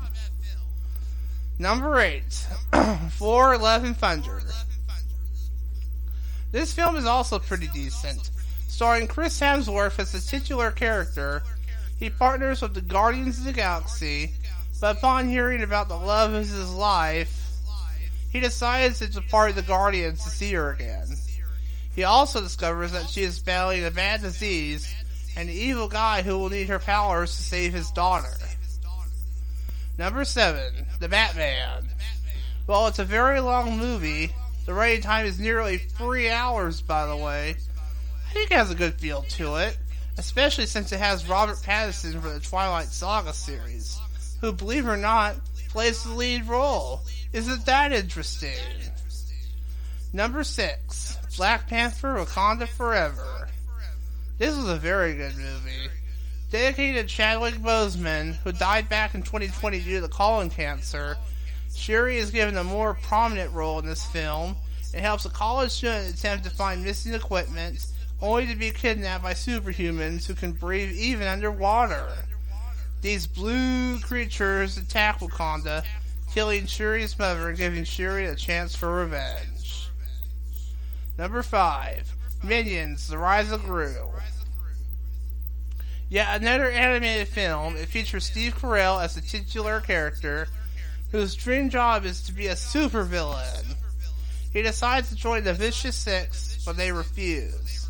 Number 1.60 2.00
8, 2.00 2.24
Thor 3.12 3.58
Love 3.58 3.84
and 3.84 3.96
Thunder. 3.96 4.42
This 6.52 6.74
film 6.74 6.96
is 6.96 7.06
also 7.06 7.40
pretty 7.40 7.68
decent. 7.68 8.32
Starring 8.68 9.08
Chris 9.08 9.40
Hemsworth 9.40 10.00
as 10.00 10.12
the 10.12 10.20
titular 10.20 10.72
character, 10.72 11.44
he 12.00 12.10
partners 12.10 12.62
with 12.62 12.74
the 12.74 12.82
Guardians 12.82 13.40
of 13.40 13.46
the 13.46 13.54
Galaxy, 13.54 14.34
but 14.82 14.98
upon 14.98 15.30
hearing 15.30 15.62
about 15.64 15.88
the 15.88 15.96
love 15.96 16.34
of 16.34 16.48
his 16.48 16.74
life, 16.74 17.44
he 18.32 18.40
decides 18.40 19.00
to 19.00 19.08
depart 19.08 19.56
the 19.56 19.62
Guardians 19.62 20.24
to 20.24 20.30
see 20.30 20.54
her 20.54 20.72
again. 20.72 21.08
He 21.96 22.04
also 22.04 22.42
discovers 22.42 22.92
that 22.92 23.10
she 23.10 23.22
is 23.22 23.40
battling 23.40 23.86
a 23.86 23.92
bad 23.92 24.22
disease 24.22 24.94
the 25.36 25.54
evil 25.54 25.88
guy 25.88 26.22
who 26.22 26.38
will 26.38 26.50
need 26.50 26.70
her 26.70 26.80
powers 26.80 27.36
to 27.36 27.44
save 27.44 27.74
his 27.74 27.92
daughter. 27.92 28.34
Number 29.98 30.26
7. 30.26 30.88
The 31.00 31.10
Batman. 31.10 31.90
Well, 32.66 32.88
it's 32.88 33.00
a 33.00 33.06
very 33.06 33.40
long 33.40 33.78
movie. 33.78 34.32
The 34.66 34.74
running 34.74 35.02
time 35.02 35.26
is 35.26 35.40
nearly 35.40 35.78
three 35.78 36.30
hours, 36.30 36.82
by 36.82 37.06
the 37.06 37.18
way. 37.18 37.56
I 38.30 38.34
think 38.34 38.52
it 38.52 38.58
has 38.58 38.72
a 38.72 38.76
good 38.76 38.96
feel 38.96 39.24
to 39.24 39.56
it, 39.56 39.78
especially 40.18 40.66
since 40.66 40.92
it 40.92 41.00
has 41.00 41.28
Robert 41.28 41.58
Pattinson 41.58 42.22
for 42.22 42.30
the 42.30 42.40
Twilight 42.40 42.88
Saga 42.88 43.34
series, 43.34 44.00
who, 44.42 44.54
believe 44.54 44.88
it 44.88 44.92
or 44.92 44.98
not, 44.98 45.36
plays 45.70 46.04
the 46.04 46.14
lead 46.14 46.48
role. 46.48 47.02
Isn't 47.34 47.66
that 47.66 47.92
interesting? 47.92 48.56
Number 50.14 50.44
6. 50.44 51.18
Black 51.38 51.68
Panther 51.68 52.16
Wakanda 52.16 52.68
Forever. 52.68 53.43
This 54.40 54.56
was 54.58 54.68
a 54.68 54.78
very 54.78 55.16
good 55.16 55.36
movie. 55.36 55.90
Dedicated 56.50 57.08
to 57.08 57.16
Chadwick 57.16 57.56
Boseman, 57.56 58.36
who 58.38 58.52
died 58.52 58.90
back 58.90 59.14
in 59.14 59.22
2020 59.22 59.80
due 59.82 60.02
to 60.02 60.08
colon 60.08 60.50
cancer, 60.50 61.18
Shuri 61.76 62.18
is 62.18 62.32
given 62.32 62.58
a 62.58 62.64
more 62.64 62.96
prominent 62.96 63.54
role 63.54 63.80
in 63.80 63.86
this 63.86 64.06
film 64.08 64.56
and 64.94 65.02
helps 65.02 65.26
a 65.26 65.30
college 65.30 65.72
student 65.72 66.14
attempt 66.14 66.44
to 66.46 66.50
find 66.50 66.84
missing 66.84 67.14
equipment, 67.14 67.86
only 68.22 68.48
to 68.48 68.56
be 68.56 68.72
kidnapped 68.72 69.24
by 69.24 69.34
superhumans 69.34 70.26
who 70.26 70.34
can 70.34 70.52
breathe 70.52 70.92
even 70.92 71.28
underwater. 71.28 72.08
These 73.02 73.28
blue 73.28 74.00
creatures 74.00 74.78
attack 74.78 75.20
Wakanda, 75.20 75.84
killing 76.34 76.66
Shuri's 76.66 77.18
mother 77.20 77.50
and 77.50 77.58
giving 77.58 77.84
Shuri 77.84 78.26
a 78.26 78.36
chance 78.36 78.76
for 78.76 78.96
revenge. 78.96 79.90
Number 81.18 81.44
5. 81.44 82.13
Minions, 82.44 83.08
The 83.08 83.18
Rise 83.18 83.52
of 83.52 83.64
Gru. 83.64 83.96
Yet 86.10 86.42
another 86.42 86.70
animated 86.70 87.28
film. 87.30 87.76
It 87.76 87.90
features 87.90 88.26
Steve 88.26 88.56
Carell 88.56 89.04
as 89.04 89.16
the 89.16 89.22
titular 89.22 89.82
character, 89.82 90.48
whose 91.12 91.36
dream 91.36 91.70
job 91.70 92.06
is 92.06 92.22
to 92.24 92.34
be 92.34 92.48
a 92.48 92.54
supervillain. 92.54 93.76
He 94.52 94.62
decides 94.62 95.10
to 95.10 95.16
join 95.16 95.44
the 95.44 95.54
Vicious 95.54 95.96
Six, 95.96 96.64
but 96.66 96.78
they 96.78 96.92
refuse. 96.92 97.90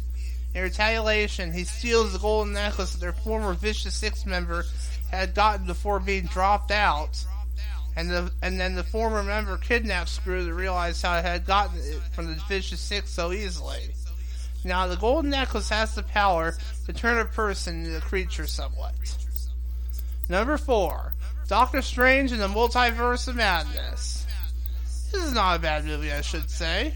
In 0.53 0.63
retaliation, 0.63 1.51
he 1.51 1.63
steals 1.63 2.13
the 2.13 2.19
golden 2.19 2.53
necklace 2.53 2.93
that 2.93 3.01
their 3.01 3.11
former 3.11 3.53
Vicious 3.53 3.95
Six 3.95 4.25
member 4.25 4.65
had 5.11 5.33
gotten 5.33 5.65
before 5.65 5.99
being 5.99 6.25
dropped 6.25 6.71
out, 6.71 7.25
and 7.95 8.09
the 8.09 8.31
and 8.41 8.59
then 8.59 8.75
the 8.75 8.83
former 8.83 9.23
member 9.23 9.57
kidnaps 9.57 10.19
Gru 10.19 10.45
to 10.45 10.53
realize 10.53 11.01
how 11.01 11.17
he 11.17 11.23
had 11.23 11.45
gotten 11.45 11.79
it 11.79 11.99
from 12.13 12.27
the 12.27 12.41
Vicious 12.47 12.79
Six 12.79 13.09
so 13.09 13.31
easily. 13.31 13.93
Now, 14.65 14.87
the 14.87 14.95
golden 14.95 15.31
necklace 15.31 15.69
has 15.69 15.95
the 15.95 16.03
power 16.03 16.55
to 16.85 16.93
turn 16.93 17.19
a 17.19 17.25
person 17.25 17.85
into 17.85 17.97
a 17.97 18.01
creature 18.01 18.47
somewhat. 18.47 18.93
Number 20.29 20.57
4. 20.57 21.13
Doctor 21.47 21.81
Strange 21.81 22.31
in 22.31 22.39
the 22.39 22.47
Multiverse 22.47 23.27
of 23.27 23.35
Madness. 23.35 24.25
This 25.11 25.23
is 25.23 25.33
not 25.33 25.57
a 25.57 25.59
bad 25.59 25.85
movie, 25.85 26.11
I 26.11 26.21
should 26.21 26.49
say. 26.49 26.95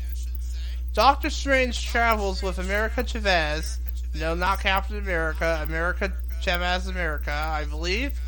Doctor 0.93 1.30
Strange 1.30 1.86
travels 1.86 2.41
with 2.41 2.57
America 2.57 3.03
Chavez, 3.03 3.80
no, 4.15 4.34
not 4.34 4.61
Captain 4.61 4.97
America, 4.97 5.59
America 5.61 6.11
Chavez 6.41 6.88
America, 6.88 7.32
I 7.32 7.65
believe, 7.65 8.20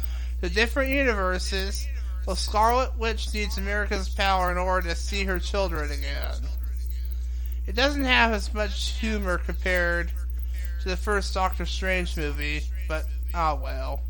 to 0.42 0.50
different 0.50 0.92
universes, 0.92 1.88
while 2.26 2.36
Scarlet 2.36 2.96
Witch 2.98 3.34
needs 3.34 3.58
America's 3.58 4.10
power 4.10 4.52
in 4.52 4.58
order 4.58 4.90
to 4.90 4.96
see 4.96 5.24
her 5.24 5.40
children 5.40 5.90
again. 5.92 6.49
It 7.70 7.76
doesn't 7.76 8.06
have 8.06 8.32
as 8.32 8.52
much 8.52 8.94
humor 8.94 9.38
compared 9.38 10.10
to 10.82 10.90
the 10.90 10.98
first 10.98 11.36
Doctor 11.36 11.68
Strange 11.68 12.18
movie, 12.18 12.64
but 12.88 13.06
oh 13.36 13.60
well. 13.64 14.02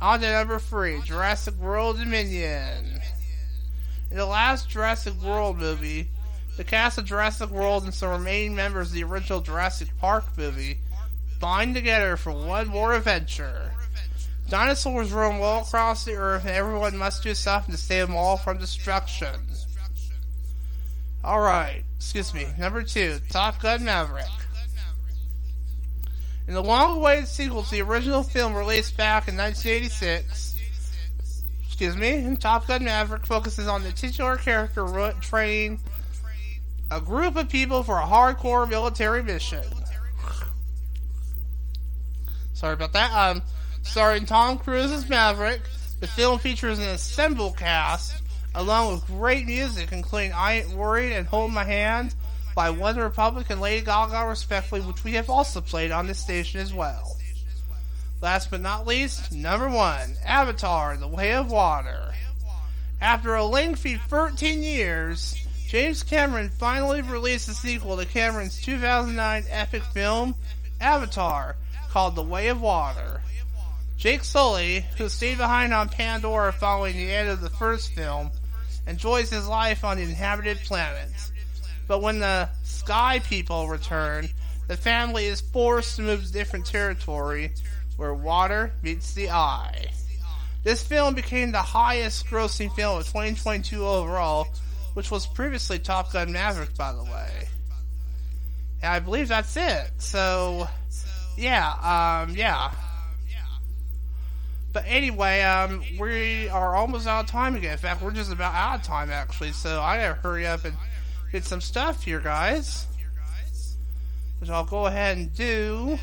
On 0.00 0.18
to 0.18 0.32
number 0.32 0.58
three, 0.58 1.00
Jurassic 1.02 1.54
World 1.54 1.98
Dominion. 1.98 3.00
In 4.10 4.16
the 4.16 4.26
last 4.26 4.68
Jurassic 4.68 5.14
World 5.22 5.58
movie, 5.58 6.08
The 6.56 6.64
cast 6.64 6.98
of 6.98 7.04
Jurassic 7.04 7.50
World 7.50 7.84
and 7.84 7.94
some 7.94 8.10
remaining 8.10 8.56
members 8.56 8.88
of 8.88 8.94
the 8.94 9.04
original 9.04 9.40
Jurassic 9.40 9.88
Park 9.98 10.24
movie 10.36 10.78
bind 11.38 11.76
together 11.76 12.16
for 12.16 12.32
one 12.32 12.66
more 12.66 12.94
adventure. 12.94 13.70
Dinosaurs 14.48 15.12
roam 15.12 15.40
all 15.40 15.62
across 15.62 16.04
the 16.04 16.14
earth, 16.14 16.44
and 16.44 16.54
everyone 16.56 16.96
must 16.96 17.22
do 17.22 17.34
something 17.34 17.72
to 17.72 17.80
save 17.80 18.08
them 18.08 18.16
all 18.16 18.36
from 18.36 18.58
destruction. 18.58 19.36
Alright, 21.26 21.82
excuse 21.96 22.32
me. 22.32 22.46
Number 22.56 22.84
two, 22.84 23.18
Top 23.30 23.60
Gun 23.60 23.84
Maverick. 23.84 24.26
In 26.46 26.54
the 26.54 26.62
long 26.62 26.98
awaited 26.98 27.26
sequel 27.26 27.64
to 27.64 27.70
the 27.72 27.82
original 27.82 28.22
film 28.22 28.54
released 28.54 28.96
back 28.96 29.26
in 29.26 29.36
1986, 29.36 30.56
excuse 31.64 31.96
me, 31.96 32.18
and 32.18 32.40
Top 32.40 32.68
Gun 32.68 32.84
Maverick 32.84 33.26
focuses 33.26 33.66
on 33.66 33.82
the 33.82 33.90
titular 33.90 34.36
character 34.36 35.12
training 35.20 35.80
a 36.92 37.00
group 37.00 37.34
of 37.34 37.48
people 37.48 37.82
for 37.82 37.98
a 37.98 38.06
hardcore 38.06 38.70
military 38.70 39.24
mission. 39.24 39.64
Sorry 42.52 42.74
about 42.74 42.92
that. 42.92 43.12
Um, 43.12 43.42
starring 43.82 44.26
Tom 44.26 44.58
Cruise 44.58 44.92
as 44.92 45.08
Maverick, 45.08 45.62
the 45.98 46.06
film 46.06 46.38
features 46.38 46.78
an 46.78 46.88
ensemble 46.88 47.50
cast 47.50 48.22
along 48.56 48.92
with 48.92 49.06
great 49.06 49.46
music, 49.46 49.92
including 49.92 50.32
I 50.32 50.60
Ain't 50.60 50.70
Worried 50.70 51.12
and 51.12 51.26
Hold 51.26 51.52
My 51.52 51.64
Hand 51.64 52.14
by 52.54 52.70
One 52.70 52.96
Republic 52.96 53.50
and 53.50 53.60
Lady 53.60 53.84
Gaga, 53.84 54.26
respectively, 54.26 54.80
which 54.80 55.04
we 55.04 55.12
have 55.12 55.28
also 55.28 55.60
played 55.60 55.92
on 55.92 56.06
this 56.06 56.18
station 56.18 56.60
as 56.60 56.72
well. 56.72 57.18
Last 58.22 58.50
but 58.50 58.62
not 58.62 58.86
least, 58.86 59.30
number 59.30 59.68
one, 59.68 60.16
Avatar 60.24 60.96
The 60.96 61.06
Way 61.06 61.34
of 61.34 61.50
Water. 61.50 62.14
After 62.98 63.34
a 63.34 63.44
lengthy 63.44 63.96
13 63.96 64.62
years, 64.62 65.36
James 65.68 66.02
Cameron 66.02 66.48
finally 66.48 67.02
released 67.02 67.50
a 67.50 67.54
sequel 67.54 67.98
to 67.98 68.06
Cameron's 68.06 68.58
2009 68.62 69.44
epic 69.50 69.82
film, 69.82 70.34
Avatar, 70.80 71.56
called 71.90 72.16
The 72.16 72.22
Way 72.22 72.48
of 72.48 72.62
Water. 72.62 73.20
Jake 73.98 74.24
Sully, 74.24 74.86
who 74.96 75.10
stayed 75.10 75.36
behind 75.36 75.74
on 75.74 75.90
Pandora 75.90 76.52
following 76.52 76.96
the 76.96 77.12
end 77.12 77.28
of 77.28 77.42
the 77.42 77.50
first 77.50 77.92
film, 77.92 78.30
enjoys 78.86 79.30
his 79.30 79.46
life 79.46 79.84
on 79.84 79.96
the 79.96 80.02
inhabited 80.02 80.58
planet. 80.58 81.08
But 81.86 82.02
when 82.02 82.18
the 82.18 82.48
Sky 82.64 83.20
People 83.20 83.68
return, 83.68 84.28
the 84.68 84.76
family 84.76 85.26
is 85.26 85.40
forced 85.40 85.96
to 85.96 86.02
move 86.02 86.24
to 86.24 86.32
different 86.32 86.66
territory 86.66 87.52
where 87.96 88.12
water 88.12 88.72
meets 88.82 89.14
the 89.14 89.30
eye. 89.30 89.86
This 90.64 90.82
film 90.82 91.14
became 91.14 91.52
the 91.52 91.62
highest 91.62 92.26
grossing 92.26 92.74
film 92.74 92.98
of 92.98 93.06
2022 93.06 93.86
overall, 93.86 94.48
which 94.94 95.10
was 95.10 95.26
previously 95.26 95.78
Top 95.78 96.12
Gun 96.12 96.32
Maverick, 96.32 96.76
by 96.76 96.92
the 96.92 97.04
way. 97.04 97.48
And 98.82 98.92
I 98.92 98.98
believe 98.98 99.28
that's 99.28 99.56
it. 99.56 99.90
So, 99.98 100.68
yeah, 101.36 102.24
um, 102.26 102.34
yeah. 102.34 102.72
But 104.76 104.84
anyway, 104.86 105.40
um, 105.40 105.82
we 105.98 106.50
are 106.50 106.76
almost 106.76 107.06
out 107.06 107.24
of 107.24 107.30
time 107.30 107.56
again. 107.56 107.72
In 107.72 107.78
fact, 107.78 108.02
we're 108.02 108.10
just 108.10 108.30
about 108.30 108.54
out 108.54 108.80
of 108.80 108.82
time 108.82 109.08
actually. 109.08 109.52
So 109.52 109.80
I 109.80 109.96
gotta 109.96 110.20
hurry 110.20 110.46
up 110.46 110.66
and 110.66 110.76
get 111.32 111.44
some 111.44 111.62
stuff 111.62 112.02
here, 112.02 112.20
guys. 112.20 112.86
Which 114.38 114.50
I'll 114.50 114.66
go 114.66 114.84
ahead 114.84 115.16
and 115.16 115.34
do. 115.34 115.98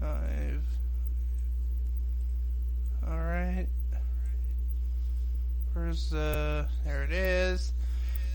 Five. 0.00 0.62
Alright. 3.06 3.68
Where's 5.74 6.08
the. 6.08 6.66
There 6.86 7.02
it 7.02 7.12
is. 7.12 7.74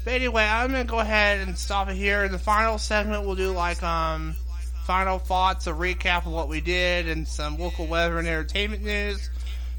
But 0.06 0.14
anyway, 0.14 0.44
I'm 0.44 0.72
gonna 0.72 0.84
go 0.84 1.00
ahead 1.00 1.46
and 1.46 1.58
stop 1.58 1.90
it 1.90 1.96
here. 1.96 2.24
In 2.24 2.32
the 2.32 2.38
final 2.38 2.78
segment, 2.78 3.26
we'll 3.26 3.36
do 3.36 3.52
like 3.52 3.82
um 3.82 4.36
final 4.86 5.18
thoughts, 5.18 5.66
a 5.66 5.72
recap 5.72 6.28
of 6.28 6.32
what 6.32 6.48
we 6.48 6.62
did, 6.62 7.10
and 7.10 7.28
some 7.28 7.58
local 7.58 7.88
weather 7.88 8.20
and 8.20 8.28
entertainment 8.28 8.84
news. 8.84 9.32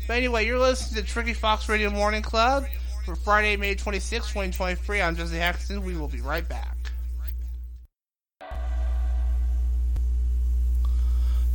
But 0.09 0.16
anyway, 0.16 0.45
you're 0.45 0.59
listening 0.59 1.05
to 1.05 1.09
Tricky 1.09 1.33
Fox 1.33 1.68
Radio 1.68 1.91
Morning 1.91 2.22
Club 2.22 2.66
for 3.05 3.14
Friday, 3.14 3.57
May 3.57 3.77
26, 3.77 4.27
2023. 4.27 5.01
I'm 5.01 5.14
Jesse 5.14 5.37
Haxton. 5.37 5.85
We 5.85 5.97
will 5.97 6.09
be 6.09 6.20
right 6.20 6.47
back. 6.49 6.77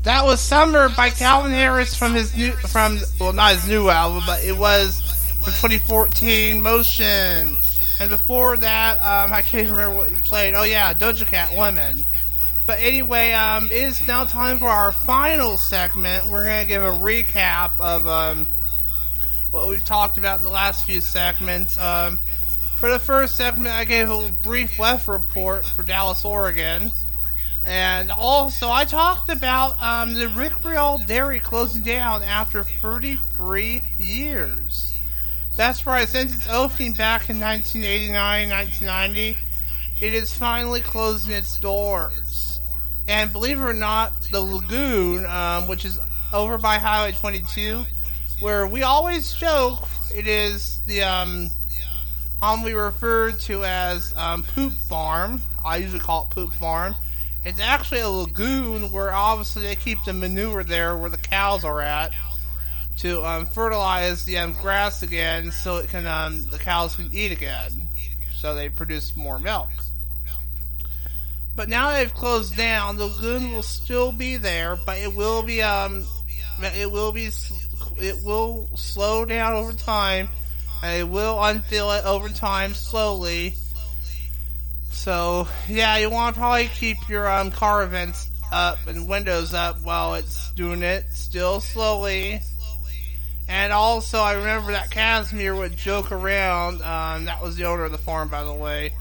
That 0.03 0.23
was 0.23 0.39
Summer 0.39 0.87
by 0.89 1.09
Calvin 1.09 1.51
Harris 1.51 1.93
from 1.93 2.13
his 2.13 2.35
new, 2.35 2.53
from, 2.53 2.99
well, 3.19 3.33
not 3.33 3.53
his 3.53 3.67
new 3.67 3.89
album, 3.89 4.23
but 4.25 4.43
it 4.43 4.57
was 4.57 4.99
from 5.43 5.51
2014, 5.51 6.61
Motion. 6.61 7.55
And 8.01 8.09
before 8.09 8.57
that, 8.57 8.97
um, 8.97 9.31
I 9.31 9.43
can't 9.43 9.65
even 9.65 9.73
remember 9.73 9.95
what 9.95 10.09
he 10.09 10.15
played. 10.15 10.55
Oh 10.55 10.63
yeah, 10.63 10.91
Doja 10.91 11.27
Cat, 11.27 11.55
Women. 11.55 12.03
But 12.65 12.79
anyway, 12.79 13.31
um, 13.33 13.65
it 13.65 13.73
is 13.73 14.07
now 14.07 14.23
time 14.23 14.57
for 14.57 14.69
our 14.69 14.91
final 14.91 15.55
segment. 15.55 16.25
We're 16.25 16.45
gonna 16.45 16.65
give 16.65 16.81
a 16.81 16.87
recap 16.87 17.79
of 17.79 18.07
um, 18.07 18.47
what 19.51 19.67
we've 19.67 19.83
talked 19.83 20.17
about 20.17 20.39
in 20.39 20.43
the 20.43 20.49
last 20.49 20.83
few 20.83 20.99
segments. 20.99 21.77
Um, 21.77 22.17
for 22.79 22.89
the 22.89 22.97
first 22.97 23.37
segment, 23.37 23.67
I 23.67 23.85
gave 23.85 24.09
a 24.09 24.31
brief 24.41 24.79
weather 24.79 25.11
report 25.11 25.63
for 25.67 25.83
Dallas, 25.83 26.25
Oregon. 26.25 26.89
And 27.65 28.09
also, 28.09 28.71
I 28.71 28.85
talked 28.85 29.29
about 29.29 29.79
um, 29.79 30.15
the 30.15 30.25
Rickreall 30.25 31.05
Dairy 31.05 31.39
closing 31.39 31.83
down 31.83 32.23
after 32.23 32.63
33 32.63 33.83
years. 33.99 34.90
That's 35.55 35.85
right, 35.85 36.07
since 36.07 36.35
its 36.35 36.47
opening 36.47 36.93
back 36.93 37.29
in 37.29 37.39
1989 37.39 38.49
1990, 38.49 39.37
it 39.99 40.13
is 40.13 40.33
finally 40.33 40.79
closing 40.79 41.33
its 41.33 41.59
doors. 41.59 42.59
And 43.07 43.31
believe 43.31 43.59
it 43.59 43.63
or 43.63 43.73
not, 43.73 44.13
the 44.31 44.41
lagoon, 44.41 45.25
um, 45.25 45.67
which 45.67 45.83
is 45.83 45.99
over 46.31 46.57
by 46.57 46.77
Highway 46.77 47.11
22, 47.11 47.83
where 48.39 48.65
we 48.65 48.83
always 48.83 49.33
joke 49.33 49.87
it 50.13 50.27
is 50.27 50.79
the 50.85 51.03
um, 51.03 51.49
we 52.63 52.73
refer 52.73 53.31
to 53.31 53.63
as 53.63 54.13
um, 54.17 54.43
Poop 54.43 54.73
Farm. 54.73 55.41
I 55.63 55.77
usually 55.77 55.99
call 55.99 56.23
it 56.23 56.29
Poop 56.29 56.53
Farm. 56.53 56.95
It's 57.43 57.59
actually 57.59 58.01
a 58.01 58.09
lagoon 58.09 58.91
where 58.91 59.13
obviously 59.13 59.63
they 59.63 59.75
keep 59.75 60.03
the 60.05 60.13
manure 60.13 60.63
there 60.63 60.97
where 60.97 61.09
the 61.09 61.17
cows 61.17 61.63
are 61.63 61.81
at 61.81 62.13
to 62.97 63.23
um, 63.25 63.45
fertilize 63.45 64.25
the 64.25 64.37
um, 64.37 64.53
grass 64.53 65.03
again, 65.03 65.51
so 65.51 65.77
it 65.77 65.89
can 65.89 66.05
um, 66.05 66.43
the 66.49 66.59
cows 66.59 66.95
can 66.95 67.09
eat 67.11 67.31
again, 67.31 67.89
so 68.35 68.53
they 68.53 68.69
produce 68.69 69.15
more 69.15 69.39
milk. 69.39 69.69
But 71.55 71.67
now 71.67 71.91
they've 71.91 72.13
closed 72.13 72.55
down, 72.55 72.97
the 72.97 73.07
lagoon 73.07 73.51
will 73.51 73.63
still 73.63 74.11
be 74.11 74.37
there, 74.37 74.77
but 74.85 74.97
it 74.99 75.15
will 75.15 75.43
be 75.43 75.61
um, 75.61 76.05
it 76.61 76.91
will 76.91 77.11
be 77.11 77.29
it 77.97 78.23
will 78.23 78.69
slow 78.75 79.25
down 79.25 79.53
over 79.53 79.73
time, 79.73 80.29
and 80.83 80.99
it 80.99 81.07
will 81.09 81.37
unfill 81.37 81.97
it 81.97 82.05
over 82.05 82.29
time 82.29 82.73
slowly. 82.73 83.55
So 84.91 85.47
yeah, 85.67 85.97
you 85.97 86.09
want 86.09 86.35
to 86.35 86.39
probably 86.39 86.67
keep 86.67 87.09
your 87.09 87.29
um, 87.29 87.51
car 87.51 87.85
vents 87.87 88.29
up 88.51 88.77
and 88.87 89.07
windows 89.07 89.53
up 89.53 89.81
while 89.81 90.15
it's 90.15 90.51
doing 90.51 90.83
it, 90.83 91.05
still 91.13 91.61
slowly 91.61 92.41
and 93.51 93.73
also, 93.73 94.19
I 94.19 94.35
remember 94.35 94.71
that 94.71 94.91
Kazemier 94.91 95.57
would 95.57 95.75
joke 95.75 96.13
around. 96.13 96.81
Um, 96.81 97.25
that 97.25 97.43
was 97.43 97.57
the 97.57 97.65
owner 97.65 97.83
of 97.83 97.91
the 97.91 97.97
farm, 97.97 98.29
by 98.29 98.45
the 98.45 98.53
way. 98.53 98.93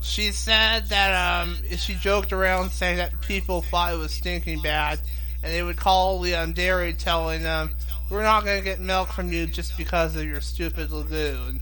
She 0.00 0.30
said 0.30 0.90
that 0.90 1.42
um, 1.42 1.56
she 1.76 1.96
joked 1.96 2.32
around 2.32 2.70
saying 2.70 2.98
that 2.98 3.20
people 3.20 3.62
thought 3.62 3.92
it 3.92 3.96
was 3.96 4.12
stinking 4.12 4.62
bad, 4.62 5.00
and 5.42 5.52
they 5.52 5.60
would 5.60 5.76
call 5.76 6.20
the 6.20 6.36
um, 6.36 6.52
dairy 6.52 6.92
telling 6.92 7.42
them, 7.42 7.72
"We're 8.08 8.22
not 8.22 8.44
going 8.44 8.58
to 8.58 8.64
get 8.64 8.78
milk 8.78 9.08
from 9.08 9.32
you 9.32 9.48
just 9.48 9.76
because 9.76 10.14
of 10.14 10.24
your 10.24 10.40
stupid 10.40 10.92
lagoon." 10.92 11.58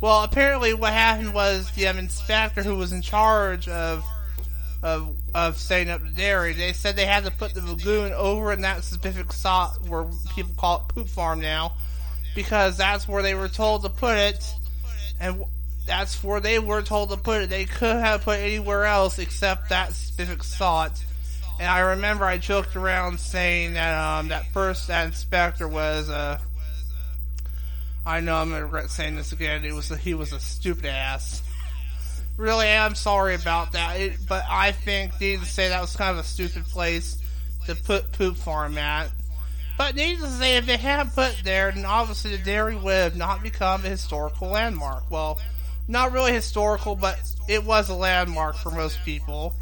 Well, 0.00 0.24
apparently, 0.24 0.72
what 0.72 0.94
happened 0.94 1.34
was 1.34 1.70
the 1.72 1.88
um, 1.88 1.98
inspector 1.98 2.62
who 2.62 2.76
was 2.76 2.92
in 2.92 3.02
charge 3.02 3.68
of 3.68 4.02
of 4.82 5.16
of 5.34 5.56
setting 5.56 5.90
up 5.90 6.02
the 6.02 6.10
dairy. 6.10 6.52
They 6.52 6.72
said 6.72 6.96
they 6.96 7.06
had 7.06 7.24
to 7.24 7.30
put 7.30 7.54
the 7.54 7.62
lagoon 7.62 8.12
over 8.12 8.52
in 8.52 8.62
that 8.62 8.84
specific 8.84 9.32
spot 9.32 9.78
where 9.88 10.06
people 10.34 10.52
call 10.56 10.78
it 10.78 10.94
poop 10.94 11.08
farm 11.08 11.40
now, 11.40 11.72
because 12.34 12.76
that's 12.76 13.08
where 13.08 13.22
they 13.22 13.34
were 13.34 13.48
told 13.48 13.82
to 13.82 13.88
put 13.88 14.16
it, 14.16 14.54
and 15.20 15.44
that's 15.86 16.22
where 16.22 16.40
they 16.40 16.58
were 16.58 16.82
told 16.82 17.10
to 17.10 17.16
put 17.16 17.42
it. 17.42 17.50
They 17.50 17.64
could 17.64 17.96
have 17.96 18.22
put 18.22 18.38
anywhere 18.38 18.84
else 18.84 19.18
except 19.18 19.70
that 19.70 19.92
specific 19.92 20.42
spot. 20.42 21.02
And 21.58 21.68
I 21.68 21.78
remember 21.80 22.24
I 22.24 22.36
joked 22.36 22.76
around 22.76 23.18
saying 23.18 23.74
that 23.74 23.96
um, 23.98 24.28
that 24.28 24.46
first 24.52 24.88
that 24.88 25.06
inspector 25.06 25.66
was 25.66 26.08
a. 26.08 26.14
Uh, 26.14 26.38
I 28.04 28.20
know 28.20 28.36
I'm 28.36 28.50
gonna 28.50 28.62
regret 28.62 28.90
saying 28.90 29.16
this 29.16 29.32
again. 29.32 29.64
It 29.64 29.72
was 29.72 29.90
a, 29.90 29.96
he 29.96 30.14
was 30.14 30.32
a 30.32 30.38
stupid 30.38 30.86
ass 30.86 31.42
really 32.36 32.66
am 32.66 32.94
sorry 32.94 33.34
about 33.34 33.72
that. 33.72 34.00
It, 34.00 34.18
but 34.28 34.44
I 34.48 34.72
think, 34.72 35.20
needless 35.20 35.48
to 35.48 35.54
say, 35.54 35.68
that 35.68 35.80
was 35.80 35.96
kind 35.96 36.10
of 36.10 36.24
a 36.24 36.28
stupid 36.28 36.64
place 36.64 37.18
to 37.66 37.74
put 37.74 38.12
Poop 38.12 38.36
Farm 38.36 38.78
at. 38.78 39.10
But 39.78 39.94
needless 39.94 40.32
to 40.32 40.38
say, 40.38 40.56
if 40.56 40.66
they 40.66 40.76
hadn't 40.76 41.14
put 41.14 41.36
there, 41.44 41.70
then 41.72 41.84
obviously 41.84 42.36
the 42.36 42.42
dairy 42.42 42.76
would 42.76 42.94
have 42.94 43.16
not 43.16 43.42
become 43.42 43.84
a 43.84 43.88
historical 43.88 44.48
landmark. 44.48 45.10
Well, 45.10 45.38
not 45.88 46.12
really 46.12 46.32
historical, 46.32 46.96
but 46.96 47.18
it 47.48 47.64
was 47.64 47.88
a 47.88 47.94
landmark 47.94 48.56
for 48.56 48.70
most 48.70 48.98
people. 49.04 49.54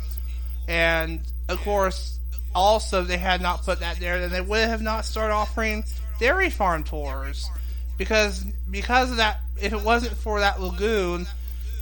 And 0.69 1.21
of 1.49 1.61
course, 1.61 2.19
also 2.55 3.03
if 3.03 3.09
they 3.09 3.19
had 3.19 3.43
not 3.43 3.65
put 3.65 3.81
that 3.81 3.99
there, 3.99 4.21
then 4.21 4.31
they 4.31 4.41
would 4.41 4.69
have 4.69 4.83
not 4.83 5.05
started 5.05 5.35
offering 5.35 5.85
dairy 6.21 6.49
farm 6.49 6.85
tours 6.85 7.51
because 7.99 8.45
because 8.71 9.11
of 9.11 9.19
that. 9.19 9.41
If 9.61 9.73
it 9.73 9.83
wasn't 9.83 10.17
for 10.17 10.41
that 10.41 10.61
lagoon, 10.61 11.29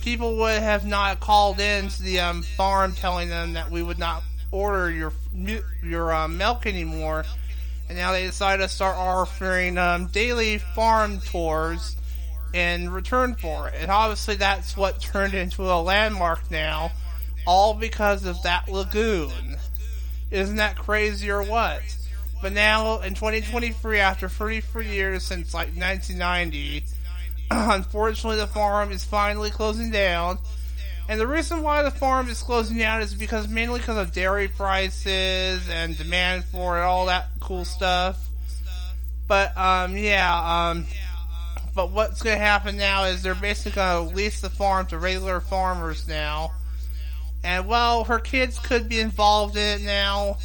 people 0.03 0.37
would 0.37 0.61
have 0.61 0.85
not 0.85 1.21
called 1.21 1.61
in 1.61 1.89
to 1.89 2.03
the 2.03 2.21
um, 2.21 2.43
farm 2.43 2.93
telling 2.93 3.29
them 3.29 3.55
that 3.55 3.71
we 3.71 3.83
would 3.83 3.99
not 3.99 4.23
order 4.51 4.91
your 4.91 5.13
your 5.83 6.13
um, 6.13 6.37
milk 6.37 6.67
anymore. 6.67 7.25
And 7.89 7.99
now 7.99 8.13
they 8.13 8.25
decided 8.25 8.63
to 8.63 8.69
start 8.69 8.97
offering 8.97 9.79
um, 9.79 10.07
daily 10.07 10.59
farm 10.59 11.21
tours 11.21 11.97
in 12.53 12.91
return 12.91 13.35
for 13.35 13.69
it. 13.69 13.75
And 13.79 13.91
obviously, 13.91 14.37
that's 14.37 14.77
what 14.77 15.01
turned 15.01 15.35
into 15.35 15.63
a 15.63 15.81
landmark 15.81 16.51
now, 16.51 16.93
all 17.47 17.75
because 17.75 18.25
of 18.25 18.43
that 18.43 18.69
lagoon. 18.69 19.57
Isn't 20.31 20.57
that 20.57 20.77
crazy 20.77 21.31
or 21.31 21.43
what? 21.43 21.83
But 22.41 22.53
now, 22.53 23.01
in 23.01 23.15
2023, 23.15 24.01
after 24.01 24.29
34 24.29 24.83
years 24.83 25.25
since 25.25 25.55
like 25.55 25.69
1990, 25.69 26.85
unfortunately, 27.75 28.39
the 28.39 28.47
farm 28.47 28.93
is 28.93 29.05
finally 29.05 29.51
closing 29.51 29.91
down. 29.91 30.39
And 31.09 31.21
the 31.21 31.27
reason 31.27 31.63
why 31.63 31.83
the 31.83 31.91
farm 31.91 32.29
is 32.29 32.43
closing 32.43 32.79
down 32.79 33.03
is 33.03 33.13
because 33.13 33.49
mainly 33.49 33.81
because 33.81 33.99
of 33.99 34.13
dairy 34.13 34.49
prices 34.49 35.69
and 35.69 35.99
demand 35.99 36.45
for 36.45 36.79
it, 36.79 36.83
all 36.83 37.07
that 37.07 37.29
cool 37.41 37.65
stuff. 37.65 38.29
But 39.27 39.57
um, 39.57 39.97
yeah, 39.97 40.71
um, 40.71 40.87
but 41.75 41.91
what's 41.91 42.23
going 42.23 42.37
to 42.39 42.43
happen 42.43 42.77
now 42.77 43.05
is 43.05 43.23
they're 43.23 43.35
basically 43.35 43.73
going 43.73 44.09
to 44.09 44.15
lease 44.15 44.41
the 44.41 44.51
farm 44.51 44.87
to 44.87 44.99
regular 44.99 45.41
farmers 45.41 46.07
now. 46.07 46.53
And 47.45 47.67
well, 47.67 48.05
her 48.05 48.19
kids 48.19 48.59
could 48.59 48.89
be 48.89 49.01
involved 49.01 49.57
in 49.57 49.81
it 49.81 49.85
now. 49.85 50.39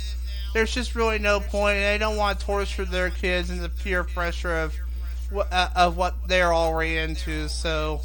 There's 0.53 0.74
just 0.74 0.95
really 0.95 1.20
no 1.20 1.39
point, 1.39 1.78
and 1.78 1.86
they 1.86 1.97
don't 1.97 2.18
want 2.18 2.39
to 2.39 2.45
torture 2.45 2.86
their 2.86 3.12
kids 3.12 3.51
in 3.51 3.62
the 3.62 3.70
peer 3.70 4.03
pressure 4.03 4.58
of 4.58 4.74
uh, 5.36 5.69
of 5.75 5.97
what 5.97 6.28
they're 6.28 6.53
already 6.53 6.97
into. 6.97 7.49
So, 7.49 8.01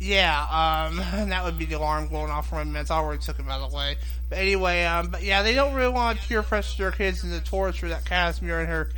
yeah, 0.00 0.88
um, 0.88 0.96
that 1.28 1.44
would 1.44 1.58
be 1.58 1.66
the 1.66 1.78
alarm 1.78 2.08
going 2.08 2.30
off 2.30 2.48
for 2.48 2.56
my 2.56 2.64
minutes. 2.64 2.90
I 2.90 2.96
already 2.96 3.22
took 3.22 3.38
it 3.38 3.46
by 3.46 3.58
the 3.58 3.68
way. 3.68 3.96
But 4.28 4.38
anyway, 4.38 4.84
um, 4.84 5.08
but 5.08 5.22
yeah, 5.22 5.42
they 5.42 5.54
don't 5.54 5.74
really 5.74 5.92
want 5.92 6.20
to 6.20 6.28
peer 6.28 6.42
pressure 6.42 6.82
their 6.82 6.92
kids 6.92 7.24
into 7.24 7.40
torture 7.40 7.88
that 7.90 8.04
Kazemier 8.04 8.60
and 8.60 8.68
her 8.68 8.90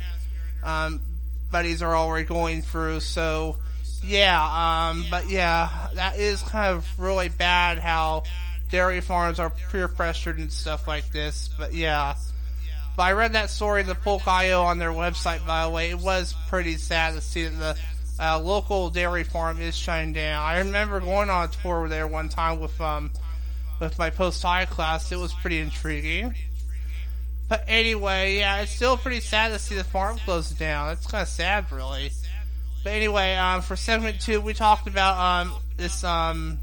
um, 0.63 1.01
buddies 1.51 1.81
are 1.81 1.95
already 1.95 2.25
going 2.25 2.61
through. 2.61 3.01
So, 3.01 3.57
yeah, 4.03 4.89
um, 4.89 5.05
but 5.09 5.29
yeah, 5.29 5.89
that 5.95 6.17
is 6.17 6.41
kind 6.41 6.75
of 6.75 6.87
really 6.99 7.29
bad 7.29 7.79
how 7.79 8.23
dairy 8.71 9.01
farms 9.01 9.39
are 9.39 9.51
peer 9.71 9.87
pressured 9.87 10.39
and 10.39 10.51
stuff 10.51 10.87
like 10.87 11.11
this. 11.11 11.49
But 11.57 11.73
yeah. 11.73 12.15
But 12.95 13.03
I 13.03 13.11
read 13.13 13.33
that 13.33 13.49
story 13.49 13.81
in 13.81 13.87
the 13.87 13.95
Polk.io 13.95 14.63
on 14.63 14.77
their 14.77 14.91
website, 14.91 15.45
by 15.45 15.65
the 15.65 15.69
way. 15.69 15.89
It 15.89 15.99
was 15.99 16.33
pretty 16.47 16.77
sad 16.77 17.15
to 17.15 17.21
see 17.21 17.47
that 17.47 17.77
the 18.17 18.23
uh, 18.23 18.39
local 18.39 18.89
dairy 18.89 19.23
farm 19.23 19.59
is 19.59 19.75
shutting 19.75 20.13
down. 20.13 20.41
I 20.41 20.59
remember 20.59 20.99
going 20.99 21.29
on 21.29 21.49
a 21.49 21.51
tour 21.61 21.89
there 21.89 22.07
one 22.07 22.29
time 22.29 22.59
with 22.59 22.79
um 22.79 23.11
with 23.79 23.99
my 23.99 24.09
post 24.09 24.41
high 24.41 24.65
class. 24.65 25.11
It 25.11 25.17
was 25.17 25.33
pretty 25.33 25.59
intriguing. 25.59 26.33
But 27.47 27.65
anyway, 27.67 28.37
yeah, 28.37 28.61
it's 28.61 28.71
still 28.71 28.97
pretty 28.97 29.19
sad 29.19 29.49
to 29.49 29.59
see 29.59 29.75
the 29.75 29.83
farm 29.83 30.17
close 30.17 30.49
down. 30.49 30.91
It's 30.91 31.05
kind 31.05 31.21
of 31.21 31.27
sad, 31.27 31.71
really. 31.71 32.11
But 32.83 32.93
anyway, 32.93 33.35
um, 33.35 33.61
for 33.61 33.75
segment 33.75 34.21
two, 34.21 34.41
we 34.41 34.53
talked 34.53 34.87
about 34.87 35.17
um, 35.17 35.53
this 35.77 36.03
um, 36.03 36.59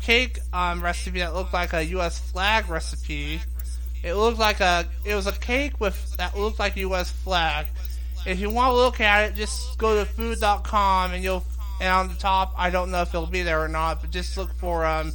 cake 0.00 0.38
um, 0.52 0.82
recipe 0.82 1.20
that 1.20 1.34
looked 1.34 1.52
like 1.52 1.72
a 1.72 1.84
U.S. 1.86 2.18
flag 2.18 2.68
recipe. 2.68 3.40
It 4.02 4.14
looked 4.14 4.38
like 4.38 4.60
a 4.60 4.86
it 5.04 5.14
was 5.14 5.26
a 5.26 5.32
cake 5.32 5.80
with 5.80 6.16
that 6.16 6.36
looked 6.36 6.58
like 6.58 6.76
U.S. 6.76 7.10
flag. 7.10 7.66
If 8.26 8.40
you 8.40 8.50
want 8.50 8.72
to 8.72 8.76
look 8.76 9.00
at 9.00 9.30
it, 9.30 9.34
just 9.34 9.78
go 9.78 9.98
to 9.98 10.04
food.com 10.04 11.12
and 11.12 11.22
you'll 11.22 11.44
and 11.80 11.88
on 11.88 12.08
the 12.08 12.14
top, 12.14 12.54
I 12.56 12.70
don't 12.70 12.90
know 12.90 13.02
if 13.02 13.08
it'll 13.08 13.26
be 13.26 13.42
there 13.42 13.60
or 13.60 13.68
not, 13.68 14.00
but 14.00 14.10
just 14.10 14.36
look 14.36 14.52
for 14.54 14.84
um, 14.84 15.12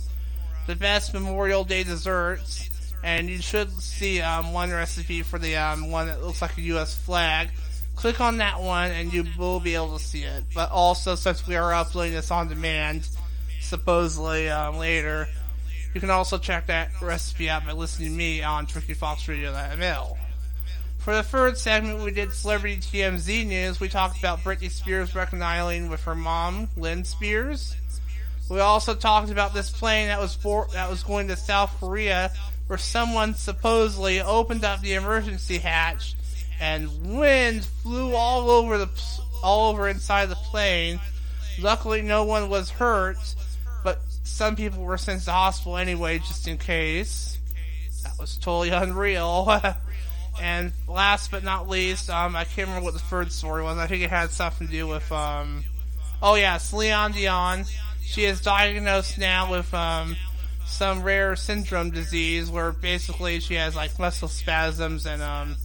the 0.65 0.75
best 0.75 1.13
Memorial 1.13 1.63
Day 1.63 1.83
desserts 1.83 2.69
and 3.03 3.29
you 3.29 3.39
should 3.41 3.71
see 3.71 4.21
um, 4.21 4.53
one 4.53 4.71
recipe 4.71 5.21
for 5.21 5.39
the 5.39 5.55
um, 5.55 5.91
one 5.91 6.07
that 6.07 6.21
looks 6.21 6.41
like 6.41 6.57
a 6.57 6.61
U.S. 6.61 6.95
flag. 6.95 7.49
Click 7.95 8.21
on 8.21 8.38
that 8.38 8.59
one, 8.59 8.91
and 8.91 9.13
you 9.13 9.25
will 9.38 9.59
be 9.59 9.75
able 9.75 9.97
to 9.97 10.03
see 10.03 10.23
it. 10.23 10.43
But 10.53 10.71
also, 10.71 11.15
since 11.15 11.47
we 11.47 11.55
are 11.55 11.73
uploading 11.73 12.13
this 12.13 12.31
on 12.31 12.47
demand, 12.47 13.07
supposedly 13.61 14.49
um, 14.49 14.77
later, 14.77 15.27
you 15.97 16.01
can 16.01 16.11
also 16.11 16.37
check 16.37 16.67
that 16.67 16.91
recipe 17.01 17.49
out 17.49 17.65
by 17.65 17.71
listening 17.71 18.11
to 18.11 18.15
me 18.15 18.43
on 18.43 18.67
TrickyFoxRadio.ml. 18.67 20.15
For 20.99 21.15
the 21.15 21.23
third 21.23 21.57
segment, 21.57 22.03
we 22.03 22.11
did 22.11 22.31
Celebrity 22.33 22.77
TMZ 22.77 23.47
News. 23.47 23.79
We 23.79 23.89
talked 23.89 24.19
about 24.19 24.43
Britney 24.43 24.69
Spears 24.69 25.15
reconciling 25.15 25.89
with 25.89 26.03
her 26.03 26.13
mom, 26.13 26.69
Lynn 26.77 27.03
Spears. 27.03 27.75
We 28.47 28.59
also 28.59 28.93
talked 28.93 29.31
about 29.31 29.55
this 29.55 29.71
plane 29.71 30.09
that 30.09 30.19
was 30.19 30.35
for, 30.35 30.67
that 30.73 30.87
was 30.87 31.01
going 31.01 31.29
to 31.29 31.35
South 31.35 31.75
Korea 31.79 32.31
where 32.67 32.77
someone 32.77 33.33
supposedly 33.33 34.21
opened 34.21 34.63
up 34.63 34.81
the 34.81 34.93
emergency 34.93 35.57
hatch 35.57 36.13
and 36.59 37.17
wind 37.17 37.65
flew 37.65 38.13
all 38.13 38.51
over 38.51 38.77
the 38.77 38.89
all 39.41 39.71
over 39.71 39.87
inside 39.87 40.27
the 40.27 40.35
plane. 40.35 40.99
Luckily, 41.59 42.03
no 42.03 42.23
one 42.23 42.49
was 42.49 42.69
hurt, 42.69 43.17
some 44.28 44.55
people 44.55 44.84
were 44.84 44.97
sent 44.97 45.23
to 45.23 45.32
hospital 45.32 45.78
anyway, 45.78 46.19
just 46.19 46.47
in 46.47 46.57
case. 46.57 47.39
That 48.03 48.19
was 48.19 48.38
totally 48.38 48.69
unreal. 48.69 49.61
and 50.41 50.71
last 50.88 51.32
but 51.32 51.43
not 51.43 51.67
least, 51.67 52.09
um, 52.09 52.36
I 52.36 52.43
can't 52.43 52.67
remember 52.67 52.86
what 52.86 52.93
the 52.93 52.99
third 52.99 53.32
story 53.32 53.63
was. 53.63 53.78
I 53.78 53.88
think 53.88 54.03
it 54.03 54.09
had 54.09 54.32
something 54.32 54.67
to 54.67 54.71
do 54.71 54.88
with, 54.88 55.11
um, 55.11 55.63
oh 56.21 56.36
yeah, 56.36 56.57
Celine 56.57 57.13
Dion. 57.13 57.65
She 58.03 58.25
is 58.25 58.41
diagnosed 58.41 59.17
now 59.17 59.51
with 59.51 59.73
um, 59.73 60.15
some 60.65 61.03
rare 61.03 61.36
syndrome 61.36 61.91
disease 61.91 62.49
where 62.49 62.71
basically 62.71 63.39
she 63.39 63.55
has 63.55 63.75
like 63.75 63.97
muscle 63.97 64.28
spasms 64.28 65.05
and 65.05 65.21
um, 65.21 65.55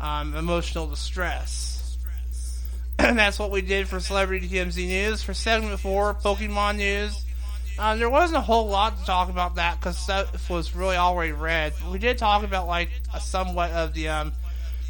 um, 0.00 0.34
emotional 0.34 0.86
distress. 0.86 1.98
and 2.98 3.18
that's 3.18 3.38
what 3.38 3.50
we 3.50 3.62
did 3.62 3.88
for 3.88 4.00
Celebrity 4.00 4.48
TMZ 4.48 4.86
News. 4.86 5.22
For 5.22 5.34
segment 5.34 5.80
four, 5.80 6.14
Pokemon 6.14 6.76
News, 6.76 7.25
um, 7.78 7.98
there 7.98 8.08
wasn't 8.08 8.38
a 8.38 8.42
whole 8.42 8.68
lot 8.68 8.98
to 8.98 9.04
talk 9.04 9.28
about 9.28 9.56
that 9.56 9.78
because 9.78 9.98
stuff 9.98 10.48
was 10.48 10.74
really 10.74 10.96
already 10.96 11.32
read. 11.32 11.74
But 11.80 11.92
we 11.92 11.98
did 11.98 12.16
talk 12.18 12.42
about 12.42 12.66
like 12.66 12.90
a 13.14 13.20
somewhat 13.20 13.70
of 13.72 13.92
the 13.92 14.08
um, 14.08 14.32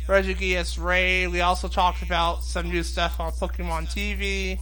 Regigigas 0.07 0.82
raid. 0.82 1.28
We 1.28 1.41
also 1.41 1.66
talked 1.66 2.03
about 2.03 2.45
some 2.45 2.70
new 2.70 2.84
stuff 2.84 3.18
on 3.18 3.32
Pokemon 3.32 3.89
TV. 3.89 4.59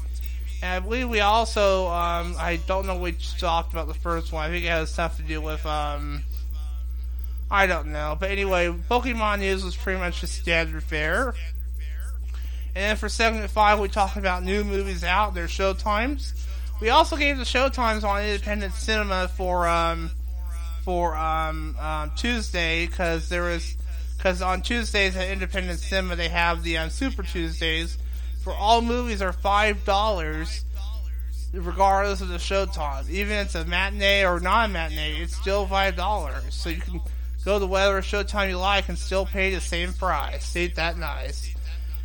And 0.62 0.72
I 0.72 0.80
believe 0.80 1.08
we 1.10 1.20
also, 1.20 1.88
um, 1.88 2.36
I 2.38 2.58
don't 2.66 2.86
know 2.86 2.96
which 2.96 3.38
talked 3.38 3.74
about 3.74 3.88
the 3.88 3.94
first 3.94 4.32
one. 4.32 4.46
I 4.46 4.48
think 4.48 4.64
it 4.64 4.68
has 4.68 4.90
stuff 4.90 5.18
to 5.18 5.22
do 5.22 5.42
with, 5.42 5.64
um, 5.66 6.22
I 7.50 7.66
don't 7.66 7.88
know. 7.92 8.16
But 8.18 8.30
anyway, 8.30 8.68
Pokemon 8.90 9.40
news 9.40 9.62
was 9.62 9.76
pretty 9.76 9.98
much 9.98 10.22
just 10.22 10.34
standard 10.40 10.82
fare. 10.82 11.34
And 12.74 12.82
then 12.82 12.96
for 12.96 13.10
segment 13.10 13.50
five, 13.50 13.78
we 13.78 13.88
talked 13.88 14.16
about 14.16 14.42
new 14.42 14.64
movies 14.64 15.04
out, 15.04 15.34
their 15.34 15.46
show 15.46 15.74
times. 15.74 16.32
We 16.80 16.90
also 16.90 17.16
gave 17.16 17.38
the 17.38 17.44
show 17.44 17.68
times 17.68 18.04
on 18.04 18.22
independent 18.22 18.74
cinema 18.74 19.28
for, 19.28 19.66
um, 19.68 20.10
for, 20.84 21.16
um, 21.16 21.76
um 21.78 22.12
Tuesday, 22.16 22.86
because 22.86 23.28
there 23.28 23.42
was, 23.42 23.76
because 24.16 24.42
on 24.42 24.62
Tuesdays 24.62 25.16
at 25.16 25.28
Independent 25.28 25.78
Cinema, 25.78 26.16
they 26.16 26.28
have 26.28 26.62
the, 26.62 26.78
um, 26.78 26.90
Super 26.90 27.22
Tuesdays, 27.22 27.96
for 28.42 28.52
all 28.52 28.82
movies 28.82 29.22
are 29.22 29.32
five 29.32 29.84
dollars, 29.84 30.64
regardless 31.52 32.20
of 32.20 32.28
the 32.28 32.36
showtime. 32.36 33.08
Even 33.08 33.36
if 33.36 33.46
it's 33.46 33.54
a 33.54 33.64
matinee 33.64 34.24
or 34.24 34.40
non-matinee, 34.40 35.22
it's 35.22 35.36
still 35.36 35.66
five 35.66 35.96
dollars. 35.96 36.54
So 36.54 36.68
you 36.68 36.80
can 36.80 37.00
go 37.44 37.58
to 37.58 37.66
whatever 37.66 38.02
showtime 38.02 38.50
you 38.50 38.58
like 38.58 38.88
and 38.88 38.98
still 38.98 39.24
pay 39.24 39.54
the 39.54 39.60
same 39.60 39.92
price. 39.94 40.54
Ain't 40.56 40.74
that 40.74 40.98
nice? 40.98 41.54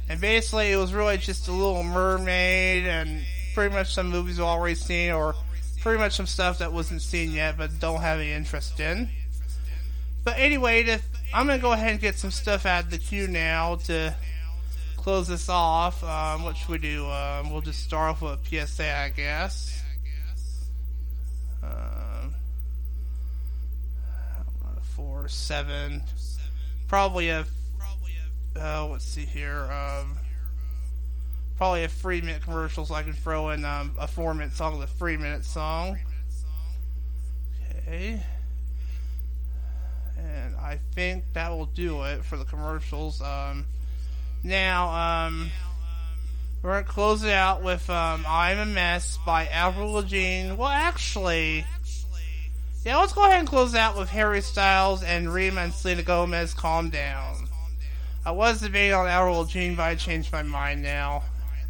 And 0.08 0.22
basically, 0.22 0.72
it 0.72 0.78
was 0.78 0.94
really 0.94 1.18
just 1.18 1.48
a 1.48 1.52
Little 1.52 1.84
Mermaid 1.84 2.86
and 2.86 3.26
pretty 3.60 3.76
much 3.76 3.94
some 3.94 4.08
movies 4.08 4.38
we've 4.38 4.48
already 4.48 4.74
seen, 4.74 5.12
or 5.12 5.36
pretty 5.82 6.00
much 6.00 6.14
some 6.14 6.26
stuff 6.26 6.60
that 6.60 6.72
wasn't 6.72 7.02
seen 7.02 7.34
yet 7.34 7.58
but 7.58 7.78
don't 7.82 8.00
have 8.00 8.18
any 8.18 8.32
interest 8.32 8.80
in. 8.80 9.10
But 10.24 10.36
anyway, 10.38 10.98
I'm 11.34 11.46
gonna 11.46 11.60
go 11.60 11.74
ahead 11.74 11.92
and 11.92 12.00
get 12.00 12.16
some 12.16 12.32
stuff 12.32 12.66
out 12.66 12.86
of 12.86 12.90
the 12.90 12.98
queue 12.98 13.28
now 13.28 13.76
to 13.88 14.16
close 14.96 15.28
this 15.28 15.50
off, 15.50 16.02
um, 16.06 16.44
what 16.44 16.56
should 16.56 16.70
we 16.70 16.78
do? 16.78 17.06
Um, 17.08 17.52
we'll 17.52 17.60
just 17.60 17.84
start 17.84 18.12
off 18.12 18.22
with 18.22 18.40
a 18.40 18.66
PSA, 18.66 18.96
I 18.96 19.10
guess. 19.10 19.84
Um, 21.62 22.36
four, 24.96 25.28
seven, 25.28 26.02
probably 26.88 27.28
a, 27.28 27.46
uh, 28.58 28.88
let's 28.88 29.04
see 29.04 29.26
here. 29.26 29.70
Um, 29.70 30.19
probably 31.60 31.84
a 31.84 31.90
three 31.90 32.22
minute 32.22 32.42
commercial 32.42 32.86
so 32.86 32.96
I 32.96 33.04
can 33.04 33.12
throw 33.12 33.50
in 33.50 33.66
um, 33.66 33.94
a 34.00 34.08
four 34.08 34.34
minute 34.34 34.54
song 34.54 34.80
with 34.80 34.90
a 34.90 34.94
three 34.94 35.18
minute 35.18 35.44
song. 35.44 36.00
Okay. 37.80 38.22
And 40.18 40.56
I 40.56 40.80
think 40.96 41.26
that 41.34 41.50
will 41.50 41.66
do 41.66 42.04
it 42.04 42.24
for 42.24 42.38
the 42.38 42.46
commercials. 42.46 43.22
Um, 43.22 43.66
now, 44.42 45.28
um, 45.28 45.52
we're 46.64 46.72
going 46.72 46.86
to 46.86 46.90
close 46.90 47.24
it 47.26 47.34
out 47.34 47.62
with 47.62 47.90
um, 47.90 48.26
I'm 48.26 48.58
a 48.60 48.66
Mess 48.66 49.20
by 49.26 49.46
Avril 49.48 49.92
Lavigne. 49.92 50.54
Well, 50.54 50.70
actually, 50.70 51.66
yeah, 52.86 53.00
let's 53.00 53.12
go 53.12 53.26
ahead 53.26 53.40
and 53.40 53.48
close 53.50 53.76
out 53.76 53.98
with 53.98 54.08
Harry 54.08 54.40
Styles 54.40 55.04
and 55.04 55.34
Rema 55.34 55.60
and 55.60 55.74
Selena 55.74 56.04
Gomez, 56.04 56.54
Calm 56.54 56.90
Down. 56.90 57.50
I 58.26 58.32
was 58.32 58.62
debating 58.62 58.94
on 58.94 59.08
Avril 59.08 59.40
Lavigne, 59.40 59.76
but 59.76 59.84
I 59.84 59.96
changed 59.96 60.32
my 60.32 60.44
mind 60.44 60.82
now. 60.82 61.24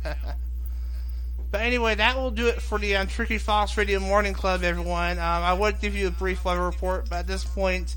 but 1.52 1.62
anyway, 1.62 1.96
that 1.96 2.18
will 2.18 2.32
do 2.32 2.48
it 2.48 2.62
for 2.62 2.80
the 2.80 2.96
um, 2.96 3.08
Tricky 3.08 3.38
Fox 3.38 3.78
Radio 3.78 4.00
Morning 4.00 4.34
Club, 4.34 4.64
everyone. 4.64 5.18
Um, 5.18 5.20
I 5.20 5.54
would 5.54 5.80
give 5.80 5.96
you 5.96 6.08
a 6.08 6.12
brief 6.12 6.46
weather 6.46 6.64
report, 6.64 7.10
but 7.10 7.18
at 7.18 7.28
this 7.28 7.44
point, 7.44 7.96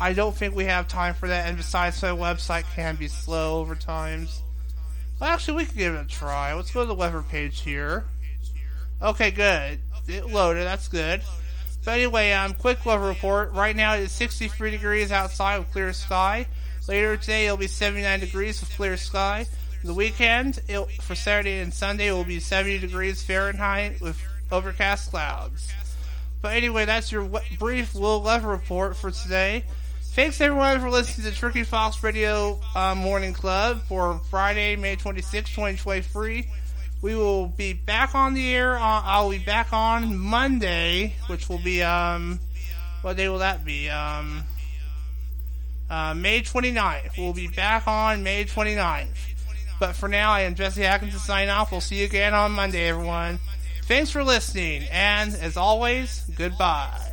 I 0.00 0.12
don't 0.12 0.36
think 0.36 0.54
we 0.54 0.64
have 0.64 0.88
time 0.88 1.14
for 1.14 1.28
that. 1.28 1.48
And 1.48 1.56
besides, 1.56 2.00
my 2.02 2.08
website 2.08 2.64
can 2.74 2.96
be 2.96 3.08
slow 3.08 3.60
over 3.60 3.74
times. 3.74 4.42
Well, 5.20 5.30
actually, 5.30 5.58
we 5.58 5.64
can 5.66 5.78
give 5.78 5.94
it 5.94 6.00
a 6.00 6.08
try. 6.08 6.54
Let's 6.54 6.70
go 6.70 6.80
to 6.80 6.86
the 6.86 6.94
weather 6.94 7.22
page 7.22 7.60
here. 7.60 8.04
Okay, 9.00 9.30
good. 9.30 9.78
It 10.08 10.26
loaded. 10.26 10.64
That's 10.64 10.88
good. 10.88 11.22
But 11.84 11.94
anyway, 11.94 12.32
um, 12.32 12.54
quick 12.54 12.84
weather 12.84 13.06
report. 13.06 13.52
Right 13.52 13.76
now 13.76 13.94
it 13.94 14.00
is 14.00 14.12
63 14.12 14.72
degrees 14.72 15.12
outside 15.12 15.58
with 15.58 15.70
clear 15.70 15.92
sky. 15.92 16.46
Later 16.88 17.16
today 17.16 17.46
it'll 17.46 17.56
be 17.56 17.68
79 17.68 18.20
degrees 18.20 18.60
with 18.60 18.70
clear 18.70 18.96
sky. 18.96 19.46
The 19.86 19.94
weekend 19.94 20.60
it, 20.66 20.84
for 21.00 21.14
Saturday 21.14 21.60
and 21.60 21.72
Sunday 21.72 22.10
will 22.10 22.24
be 22.24 22.40
70 22.40 22.80
degrees 22.80 23.22
Fahrenheit 23.22 24.00
with 24.00 24.20
overcast 24.50 25.10
clouds. 25.10 25.72
But 26.42 26.56
anyway, 26.56 26.86
that's 26.86 27.12
your 27.12 27.30
brief 27.56 27.94
little 27.94 28.20
weather 28.20 28.48
report 28.48 28.96
for 28.96 29.12
today. 29.12 29.62
Thanks 30.02 30.40
everyone 30.40 30.80
for 30.80 30.90
listening 30.90 31.30
to 31.30 31.38
Tricky 31.38 31.62
Fox 31.62 32.02
Radio 32.02 32.58
uh, 32.74 32.96
Morning 32.96 33.32
Club 33.32 33.80
for 33.82 34.20
Friday, 34.28 34.74
May 34.74 34.96
26, 34.96 35.50
2023. 35.50 36.48
We 37.00 37.14
will 37.14 37.46
be 37.46 37.72
back 37.72 38.16
on 38.16 38.34
the 38.34 38.52
air. 38.52 38.76
On, 38.76 39.02
I'll 39.06 39.30
be 39.30 39.38
back 39.38 39.72
on 39.72 40.18
Monday, 40.18 41.14
which 41.28 41.48
will 41.48 41.62
be 41.62 41.84
um, 41.84 42.40
what 43.02 43.16
day 43.16 43.28
will 43.28 43.38
that 43.38 43.64
be? 43.64 43.88
Um, 43.88 44.42
uh, 45.88 46.12
May 46.14 46.40
29th. 46.40 47.16
We'll 47.16 47.32
be 47.32 47.46
back 47.46 47.86
on 47.86 48.24
May 48.24 48.46
29th. 48.46 49.34
But 49.78 49.94
for 49.94 50.08
now, 50.08 50.32
I 50.32 50.42
am 50.42 50.54
Jesse 50.54 50.84
Atkinson 50.84 51.20
signing 51.20 51.50
off. 51.50 51.70
We'll 51.70 51.80
see 51.80 51.96
you 52.00 52.04
again 52.06 52.34
on 52.34 52.52
Monday, 52.52 52.88
everyone. 52.88 53.38
Thanks 53.82 54.10
for 54.10 54.24
listening, 54.24 54.84
and 54.90 55.34
as 55.34 55.56
always, 55.56 56.24
goodbye. 56.34 57.05